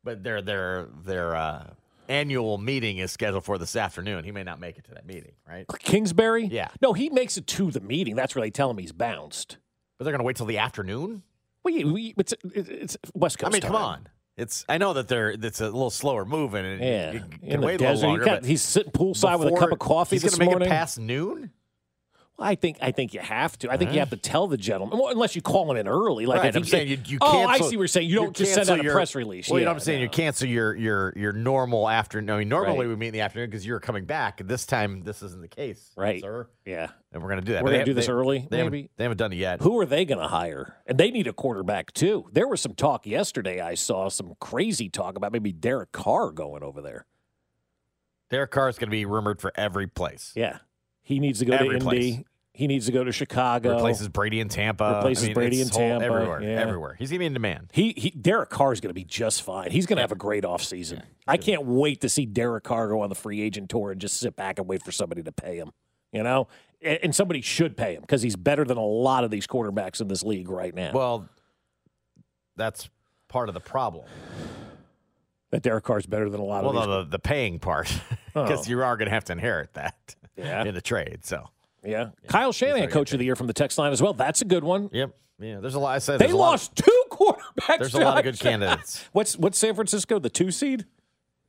But 0.04 0.24
their 0.26 0.42
their 0.42 0.88
their 1.06 1.36
uh, 1.38 1.68
annual 2.10 2.58
meeting 2.58 2.98
is 2.98 3.12
scheduled 3.12 3.46
for 3.46 3.58
this 3.58 3.76
afternoon. 3.76 4.24
He 4.26 4.32
may 4.32 4.44
not 4.44 4.60
make 4.60 4.78
it 4.78 4.84
to 4.86 4.92
that 4.96 5.06
meeting, 5.06 5.32
right? 5.48 5.66
Kingsbury? 5.80 6.46
Yeah. 6.52 6.68
No, 6.82 6.92
he 6.94 7.10
makes 7.10 7.38
it 7.38 7.48
to 7.48 7.72
the 7.72 7.80
meeting. 7.80 8.16
That's 8.16 8.36
where 8.36 8.42
they 8.42 8.50
tell 8.52 8.70
him 8.70 8.78
he's 8.78 8.92
bounced. 8.92 9.58
But 9.98 10.04
they're 10.06 10.12
going 10.12 10.20
to 10.20 10.26
wait 10.26 10.36
till 10.36 10.46
the 10.48 10.58
afternoon. 10.58 11.24
Yeah, 11.68 11.86
we- 11.86 12.16
it's, 12.18 12.34
it's 12.44 12.98
West 13.14 13.38
Coast 13.38 13.50
I 13.50 13.54
mean, 13.54 13.62
come 13.62 13.76
on. 13.76 14.08
It's 14.38 14.64
I 14.70 14.78
know 14.78 14.94
that 14.94 15.10
they're 15.10 15.32
it's 15.32 15.60
a 15.60 15.66
little 15.66 15.90
slower 15.90 16.24
moving 16.24 16.66
and 16.66 16.82
Yeah, 16.82 17.12
in 17.12 17.52
can 17.52 17.62
wait 17.62 17.82
a 17.82 17.92
little 17.92 18.10
longer. 18.10 18.24
got- 18.26 18.46
he's 18.46 18.62
sitting 18.62 18.92
poolside 18.94 19.38
with 19.38 19.54
a 19.54 19.58
cup 19.58 19.72
of 19.74 19.80
coffee 19.80 20.16
He's 20.16 20.24
this 20.24 20.32
gonna 20.36 20.46
make 20.46 20.52
morning. 20.52 20.68
it 20.68 20.72
past 20.72 20.98
noon. 20.98 21.52
I 22.42 22.56
think 22.56 22.78
I 22.82 22.92
think 22.92 23.14
you 23.14 23.20
have 23.20 23.58
to. 23.60 23.70
I 23.72 23.78
think 23.78 23.92
you 23.94 24.00
have 24.00 24.12
to 24.12 24.18
tell 24.18 24.48
the 24.48 24.58
gentleman, 24.58 24.98
well, 24.98 25.10
unless 25.10 25.36
you 25.36 25.42
call 25.42 25.70
him 25.70 25.78
in 25.78 25.88
early. 25.88 26.26
Like 26.26 26.42
right, 26.44 26.56
I'm 26.56 26.64
he- 26.64 26.70
saying 26.70 26.88
you, 26.88 26.98
you 27.06 27.18
oh. 27.22 27.46
I 27.46 27.58
see 27.58 27.64
what 27.64 27.72
you're 27.74 27.88
saying. 27.88 28.10
You 28.10 28.16
don't 28.16 28.36
just 28.36 28.54
send 28.54 28.68
cancel 28.68 28.74
out 28.76 28.80
a 28.80 28.84
your- 28.84 28.94
press 28.94 29.14
release. 29.16 29.50
Well, 29.50 29.60
you 29.60 29.66
know 29.66 29.72
what 29.72 29.76
I'm 29.76 29.80
saying? 29.82 30.00
no. 30.00 30.04
You 30.04 30.10
cancel 30.10 30.48
your 30.48 30.76
your 30.76 31.14
your 31.18 31.34
normal 31.34 31.90
afternoon. 31.90 32.34
I 32.36 32.40
mean, 32.40 32.50
normally 32.50 32.86
Right. 32.86 32.90
we 32.90 32.96
meet 32.96 33.08
in 33.08 33.14
the 33.14 33.22
afternoon 33.22 33.50
because 33.50 33.66
you're 33.66 33.80
coming 33.80 34.06
back. 34.06 34.42
This 34.46 34.66
time, 34.66 35.02
this 35.04 35.22
isn't 35.22 35.42
the 35.42 35.48
case, 35.48 35.92
Right. 35.98 36.22
sir? 36.22 36.48
Yeah. 36.66 36.90
And 37.12 37.22
we're 37.24 37.30
gonna 37.30 37.42
do 37.42 37.54
that. 37.54 37.64
We're 37.64 37.70
But 37.70 37.72
gonna 37.72 37.78
they- 37.80 37.86
do 37.86 37.94
this 37.94 38.06
they- 38.08 38.12
early, 38.14 38.48
They 38.50 38.58
haven't- 38.60 38.92
they 38.98 39.04
haven't 39.04 39.18
done 39.18 39.34
it 39.34 39.38
yet. 39.38 39.62
Who 39.62 39.80
are 39.80 39.86
they 39.86 40.06
going 40.06 40.20
to 40.22 40.28
hire? 40.28 40.76
And 40.86 40.98
they 40.98 41.12
need 41.12 41.28
a 41.28 41.34
quarterback 41.34 41.92
too. 41.94 42.30
There 42.32 42.48
was 42.48 42.62
some 42.62 42.74
talk 42.76 43.06
yesterday. 43.08 43.60
I 43.60 43.74
saw 43.74 44.10
some 44.10 44.36
crazy 44.40 44.88
talk 44.90 45.18
about 45.18 45.32
maybe 45.32 45.52
Derek 45.52 45.92
Carr 45.92 46.32
going 46.32 46.64
over 46.64 46.82
there. 46.82 47.06
Derek 48.30 48.52
Carr 48.52 48.70
is 48.70 48.78
going 48.78 48.90
to 48.90 48.92
be 48.92 49.06
rumored 49.06 49.42
for 49.42 49.52
every 49.56 49.88
place. 49.88 50.32
Yeah, 50.36 50.60
he 51.10 51.20
needs 51.20 51.40
to 51.40 51.46
go 51.46 51.54
Every 51.54 51.80
to 51.80 51.84
place. 51.84 52.04
Indy. 52.14 52.26
He 52.54 52.68
needs 52.68 52.86
to 52.88 52.92
go 52.92 53.04
to 53.04 53.12
Chicago. 53.12 53.74
Replaces 53.76 54.10
Brady 54.10 54.40
in 54.42 54.50
Tampa. 54.50 54.96
Replaces 54.98 55.24
I 55.24 55.28
mean, 55.28 55.34
Brady 55.34 55.62
in 55.62 55.70
whole- 55.70 55.80
Tampa. 55.80 56.06
Everywhere. 56.06 56.44
Yeah. 56.44 56.50
Everywhere. 56.62 56.96
He's 57.00 57.10
going 57.10 57.16
to 57.18 57.20
be 57.20 57.26
in 57.26 57.34
demand. 57.34 57.70
He, 57.74 57.94
he 57.98 58.10
Derek 58.12 58.50
Carr 58.50 58.74
is 58.74 58.80
going 58.82 58.90
to 58.90 58.94
be 58.94 59.06
just 59.06 59.42
fine. 59.42 59.72
He's 59.72 59.86
going 59.86 59.98
to 59.98 60.02
have 60.04 60.12
a 60.12 60.16
great 60.16 60.44
offseason. 60.44 61.02
I 61.28 61.38
can't 61.38 61.64
wait 61.66 62.02
to 62.02 62.10
see 62.10 62.26
Derek 62.26 62.64
Carr 62.66 62.90
go 62.90 63.02
on 63.02 63.10
the 63.10 63.16
free 63.16 63.42
agent 63.42 63.70
tour 63.70 63.92
and 63.92 64.00
just 64.02 64.18
sit 64.20 64.36
back 64.36 64.60
and 64.60 64.68
wait 64.68 64.84
for 64.84 64.92
somebody 64.92 65.24
to 65.24 65.32
pay 65.32 65.58
him. 65.58 65.72
You 66.12 66.22
know, 66.24 66.48
and, 66.82 67.00
and 67.04 67.16
somebody 67.16 67.42
should 67.42 67.76
pay 67.78 67.94
him 67.96 68.02
because 68.02 68.22
he's 68.22 68.36
better 68.36 68.66
than 68.66 68.78
a 68.78 68.86
lot 68.86 69.24
of 69.24 69.32
these 69.32 69.48
quarterbacks 69.48 70.02
in 70.02 70.08
this 70.10 70.22
league 70.24 70.50
right 70.50 70.76
now. 70.76 70.92
Well, 70.94 71.30
that's 72.56 72.90
part 73.30 73.48
of 73.50 73.54
the 73.54 73.62
problem. 73.62 74.06
That 75.52 75.64
Derek 75.64 75.84
Carr's 75.84 76.06
better 76.06 76.30
than 76.30 76.40
a 76.40 76.44
lot 76.44 76.64
Well, 76.64 76.72
of 76.78 76.82
these. 76.84 76.88
no, 76.88 77.04
the, 77.04 77.10
the 77.12 77.20
paying 77.20 77.58
part, 77.60 77.88
because 78.34 78.68
Oh. 78.68 78.70
you 78.70 78.84
are 78.84 78.98
going 78.98 79.08
to 79.08 79.14
have 79.14 79.24
to 79.26 79.34
inherit 79.34 79.74
that 79.74 80.16
Yeah. 80.40 80.64
in 80.66 80.74
the 80.74 80.82
trade. 80.82 81.20
So, 81.24 81.50
yeah. 81.84 82.10
Kyle 82.28 82.52
Shanahan, 82.52 82.90
coach 82.90 83.14
of 83.14 83.20
the 83.20 83.26
year 83.26 83.36
from 83.36 83.48
the 83.48 83.54
text 83.54 83.78
line 83.78 83.92
as 83.92 84.02
well. 84.02 84.14
That's 84.14 84.42
a 84.42 84.46
good 84.46 84.64
one. 84.64 84.90
yep. 84.92 85.16
Yeah, 85.42 85.60
there's 85.62 85.76
a 85.76 85.80
lot. 85.80 85.96
I 85.96 86.00
said 86.00 86.20
They 86.20 86.26
there's 86.26 86.34
a 86.34 86.38
lot- 86.38 86.50
lost 86.52 86.76
two 86.76 87.04
quarterbacks. 87.12 87.78
There's 87.80 87.94
a 87.94 88.00
lot 88.00 88.18
of 88.18 88.24
good 88.26 88.40
candidates. 88.40 89.06
What's 89.14 89.38
what's 89.38 89.58
San 89.58 89.74
Francisco? 89.74 90.20
The 90.20 90.30
two 90.30 90.52
seed. 90.52 90.86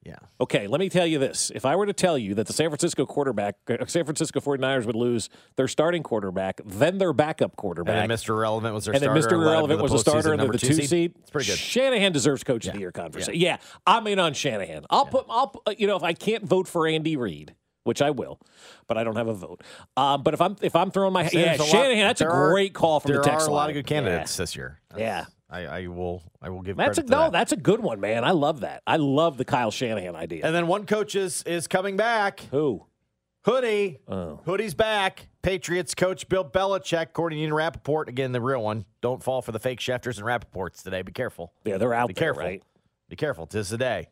Yeah. 0.04 0.14
Okay, 0.40 0.66
let 0.68 0.78
me 0.80 0.88
tell 0.88 1.06
you 1.06 1.18
this. 1.18 1.50
If 1.54 1.66
I 1.66 1.74
were 1.76 1.84
to 1.86 1.92
tell 1.92 2.16
you 2.16 2.34
that 2.36 2.46
the 2.46 2.52
San 2.54 2.70
Francisco 2.70 3.04
quarterback, 3.04 3.56
uh, 3.68 3.84
San 3.86 4.04
Francisco 4.04 4.40
49ers 4.40 4.86
would 4.86 4.94
lose 4.96 5.28
their 5.56 5.68
starting 5.68 6.02
quarterback, 6.02 6.60
then 6.64 6.96
their 6.96 7.12
backup 7.12 7.54
quarterback, 7.56 8.04
And 8.04 8.10
Mr. 8.10 8.38
Relevant 8.40 8.74
was 8.74 8.86
their 8.86 8.94
and 8.94 9.02
starter. 9.02 9.20
Mr. 9.20 9.32
and 9.34 9.44
led 9.44 9.56
them 9.62 9.68
to 9.70 9.76
the 9.76 9.82
was 9.82 9.92
a 9.92 9.98
starter 9.98 10.30
postseason, 10.30 10.40
and 10.44 10.52
the 10.54 10.58
two 10.58 10.72
seed. 10.86 11.14
It's 11.20 11.30
pretty 11.30 11.48
good. 11.50 11.58
Shanahan 11.58 12.12
deserves 12.12 12.44
coach 12.44 12.66
of 12.66 12.72
the 12.74 12.78
year 12.78 12.92
conversation. 12.92 13.38
Yeah. 13.40 13.58
I'm 13.86 14.06
in 14.06 14.18
on 14.18 14.32
Shanahan. 14.32 14.86
I'll 14.88 15.04
put, 15.06 15.26
I'll, 15.28 15.48
put- 15.48 15.78
you 15.78 15.86
know, 15.86 15.96
if 15.96 16.02
I 16.02 16.14
can't 16.14 16.44
vote 16.44 16.66
for 16.66 16.86
Andy 16.86 17.16
Reid, 17.16 17.54
which 17.84 18.02
I 18.02 18.10
will, 18.10 18.40
but 18.86 18.98
I 18.98 19.04
don't 19.04 19.16
have 19.16 19.28
a 19.28 19.34
vote. 19.34 19.62
Um, 19.96 20.22
but 20.22 20.34
if 20.34 20.40
I'm 20.40 20.56
if 20.62 20.76
I'm 20.76 20.90
throwing 20.90 21.12
my 21.12 21.22
yeah, 21.24 21.56
There's 21.56 21.60
a 21.60 21.62
lot- 21.62 21.70
Shanahan, 21.70 22.06
that's 22.06 22.20
a 22.20 22.24
there 22.24 22.32
are- 22.32 22.50
great 22.52 22.74
call 22.74 23.00
from 23.00 23.12
there 23.12 23.20
the 23.22 23.28
text 23.28 23.46
are 23.46 23.50
a 23.50 23.54
lot 23.54 23.70
of 23.70 23.74
good 23.74 23.86
candidates 23.86 24.36
this 24.36 24.54
year. 24.56 24.80
Yeah. 24.96 25.26
I, 25.52 25.66
I 25.66 25.86
will. 25.88 26.22
I 26.40 26.48
will 26.50 26.62
give. 26.62 26.76
That's 26.76 26.98
a 26.98 27.02
no. 27.02 27.22
that. 27.22 27.32
That's 27.32 27.50
a 27.50 27.56
good 27.56 27.80
one, 27.80 27.98
man. 27.98 28.22
I 28.22 28.30
love 28.30 28.60
that. 28.60 28.84
I 28.86 28.98
love 28.98 29.36
the 29.36 29.44
Kyle 29.44 29.72
Shanahan 29.72 30.14
idea. 30.14 30.46
And 30.46 30.54
then 30.54 30.68
one 30.68 30.86
coach 30.86 31.16
is 31.16 31.42
is 31.42 31.66
coming 31.66 31.96
back. 31.96 32.38
Who? 32.52 32.86
Hoodie. 33.44 33.98
Oh. 34.06 34.40
Hoodie's 34.44 34.74
back. 34.74 35.26
Patriots 35.42 35.94
coach 35.96 36.28
Bill 36.28 36.44
Belichick, 36.44 37.02
according 37.02 37.38
to 37.38 37.42
Ian 37.42 37.54
Rapoport. 37.54 38.08
Again, 38.08 38.30
the 38.32 38.40
real 38.40 38.62
one. 38.62 38.84
Don't 39.00 39.22
fall 39.22 39.42
for 39.42 39.50
the 39.50 39.58
fake 39.58 39.80
Schefters 39.80 40.18
and 40.18 40.26
Rapoports 40.26 40.82
today. 40.84 41.02
Be 41.02 41.10
careful. 41.12 41.52
Yeah, 41.64 41.78
they're 41.78 41.94
out 41.94 42.08
Be 42.08 42.14
there, 42.14 42.20
careful. 42.26 42.42
right? 42.44 42.62
Be 43.08 43.16
careful. 43.16 43.46
Tis 43.46 43.70
the 43.70 43.78
day. 43.78 44.08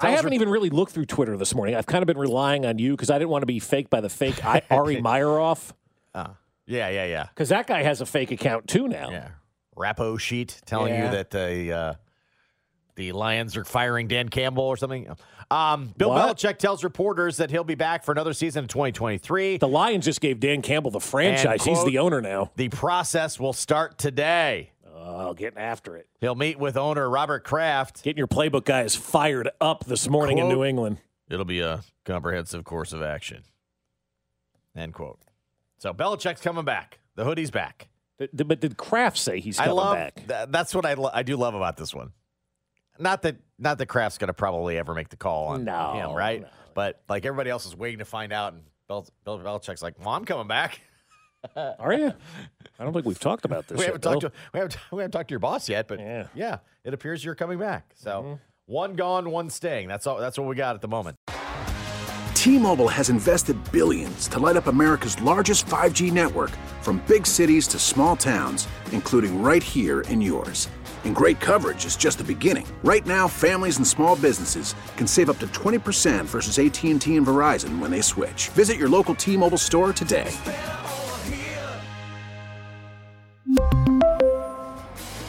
I 0.00 0.10
haven't 0.10 0.26
rep- 0.26 0.34
even 0.34 0.48
really 0.48 0.70
looked 0.70 0.92
through 0.92 1.06
Twitter 1.06 1.36
this 1.36 1.54
morning. 1.54 1.74
I've 1.74 1.86
kind 1.86 2.02
of 2.02 2.06
been 2.06 2.18
relying 2.18 2.64
on 2.64 2.78
you 2.78 2.92
because 2.92 3.10
I 3.10 3.18
didn't 3.18 3.30
want 3.30 3.42
to 3.42 3.46
be 3.46 3.58
faked 3.58 3.90
by 3.90 4.00
the 4.00 4.08
fake 4.08 4.44
I, 4.44 4.62
Ari 4.70 4.96
Meirov 4.96 5.72
Uh, 6.14 6.28
yeah, 6.66 6.88
yeah, 6.88 7.04
yeah. 7.06 7.26
because 7.34 7.48
that 7.48 7.66
guy 7.66 7.82
has 7.82 8.00
a 8.00 8.06
fake 8.06 8.30
account 8.30 8.68
too 8.68 8.86
now. 8.88 9.10
Yeah. 9.10 9.28
Rappo 9.76 10.18
sheet 10.18 10.60
telling 10.66 10.92
Yeah. 10.94 11.06
you 11.06 11.10
that 11.12 11.30
the 11.30 11.72
uh, 11.72 11.94
the 12.96 13.12
Lions 13.12 13.56
are 13.56 13.64
firing 13.64 14.08
Dan 14.08 14.28
Campbell 14.28 14.64
or 14.64 14.76
something. 14.76 15.06
Um, 15.52 15.94
Bill 15.96 16.10
What? 16.10 16.36
Belichick 16.36 16.58
tells 16.58 16.82
reporters 16.82 17.36
that 17.36 17.50
he'll 17.50 17.62
be 17.64 17.76
back 17.76 18.04
for 18.04 18.10
another 18.12 18.32
season 18.32 18.64
in 18.64 18.68
2023. 18.68 19.58
The 19.58 19.68
Lions 19.68 20.04
just 20.04 20.20
gave 20.20 20.40
Dan 20.40 20.62
Campbell 20.62 20.90
the 20.90 20.98
franchise. 21.00 21.62
He's 21.64 21.78
quote, 21.78 21.86
the 21.88 21.98
owner 21.98 22.20
now. 22.20 22.50
The 22.56 22.68
process 22.70 23.38
will 23.38 23.52
start 23.52 23.98
today. 23.98 24.72
Oh, 25.00 25.32
getting 25.34 25.58
after 25.58 25.96
it. 25.96 26.08
He'll 26.20 26.34
meet 26.34 26.58
with 26.58 26.76
owner 26.76 27.08
Robert 27.08 27.44
Kraft. 27.44 28.02
Getting 28.02 28.18
your 28.18 28.26
playbook 28.26 28.64
guys 28.64 28.96
fired 28.96 29.48
up 29.60 29.84
this 29.84 30.08
morning 30.08 30.38
in 30.38 30.48
New 30.48 30.64
England. 30.64 30.98
It'll 31.30 31.44
be 31.44 31.60
a 31.60 31.82
comprehensive 32.04 32.64
course 32.64 32.92
of 32.92 33.02
action. 33.02 33.44
End 34.76 34.94
quote. 34.94 35.20
So 35.78 35.92
Belichick's 35.92 36.40
coming 36.40 36.64
back. 36.64 36.98
The 37.14 37.24
hoodie's 37.24 37.50
back. 37.50 37.88
Th- 38.18 38.30
th- 38.36 38.48
But 38.48 38.60
did 38.60 38.76
Kraft 38.76 39.18
say 39.18 39.40
he's 39.40 39.58
I 39.58 39.64
coming 39.64 39.76
love 39.76 39.94
back? 39.96 40.26
tha- 40.26 40.48
that's 40.50 40.74
what 40.74 40.84
I 40.86 40.94
lo- 40.94 41.10
I 41.12 41.22
do 41.22 41.36
love 41.36 41.54
about 41.54 41.76
this 41.76 41.94
one. 41.94 42.12
Not 42.98 43.22
that 43.22 43.36
not 43.58 43.78
that 43.78 43.86
Kraft's 43.86 44.18
going 44.18 44.28
to 44.28 44.34
probably 44.34 44.76
ever 44.76 44.94
make 44.94 45.08
the 45.08 45.16
call 45.16 45.48
on 45.48 45.64
No, 45.64 45.92
him, 45.94 46.12
right? 46.12 46.44
But 46.74 47.00
like 47.08 47.24
everybody 47.24 47.50
else 47.50 47.66
is 47.66 47.76
waiting 47.76 47.98
to 48.00 48.04
find 48.04 48.32
out, 48.32 48.52
and 48.54 48.62
Bel- 48.88 49.06
Bill 49.24 49.38
Belichick's 49.38 49.82
like, 49.82 49.94
"Well, 50.00 50.08
I'm 50.14 50.24
coming 50.24 50.48
back." 50.48 50.80
Are 51.56 51.92
you? 51.92 52.12
I 52.78 52.84
don't 52.84 52.92
think 52.92 53.06
we've 53.06 53.18
talked 53.18 53.44
about 53.44 53.66
this. 53.68 53.78
we 53.78 53.84
haven't 53.84 54.00
talked 54.00 54.20
to 54.22 54.32
we 54.52 54.58
haven't, 54.60 54.78
we 54.92 54.98
haven't 55.02 55.12
talked 55.12 55.28
to 55.28 55.32
your 55.32 55.38
boss 55.40 55.68
yet, 55.68 55.88
but 55.88 55.98
Yeah. 56.00 56.26
yeah, 56.34 56.58
it 56.84 56.94
appears 56.94 57.24
you're 57.24 57.34
coming 57.34 57.58
back. 57.58 57.90
So 57.94 58.10
Mm-hmm. 58.22 58.34
one 58.66 58.94
gone, 58.94 59.30
one 59.30 59.50
staying. 59.50 59.88
That's 59.88 60.06
all. 60.06 60.18
That's 60.18 60.38
what 60.38 60.48
we 60.48 60.54
got 60.56 60.74
at 60.74 60.80
the 60.80 60.88
moment. 60.88 61.16
T-Mobile 62.34 62.88
has 62.88 63.10
invested 63.10 63.56
billions 63.72 64.28
to 64.28 64.38
light 64.38 64.56
up 64.56 64.68
America's 64.68 65.20
largest 65.22 65.66
5G 65.66 66.12
network 66.12 66.50
from 66.82 67.02
big 67.08 67.26
cities 67.26 67.66
to 67.68 67.78
small 67.80 68.16
towns, 68.16 68.68
including 68.92 69.42
right 69.42 69.62
here 69.62 70.02
in 70.02 70.20
yours. 70.20 70.68
And 71.04 71.14
great 71.16 71.40
coverage 71.40 71.84
is 71.84 71.96
just 71.96 72.18
the 72.18 72.24
beginning. 72.24 72.66
Right 72.84 73.04
now, 73.06 73.26
families 73.28 73.78
and 73.78 73.86
small 73.86 74.14
businesses 74.16 74.74
can 74.96 75.06
save 75.06 75.30
up 75.30 75.38
to 75.40 75.46
20% 75.48 76.24
versus 76.26 76.58
AT&T 76.58 77.16
and 77.16 77.26
Verizon 77.26 77.78
when 77.80 77.90
they 77.90 78.00
switch. 78.00 78.48
Visit 78.50 78.76
your 78.78 78.88
local 78.88 79.14
T-Mobile 79.14 79.58
store 79.58 79.92
today. 79.92 80.30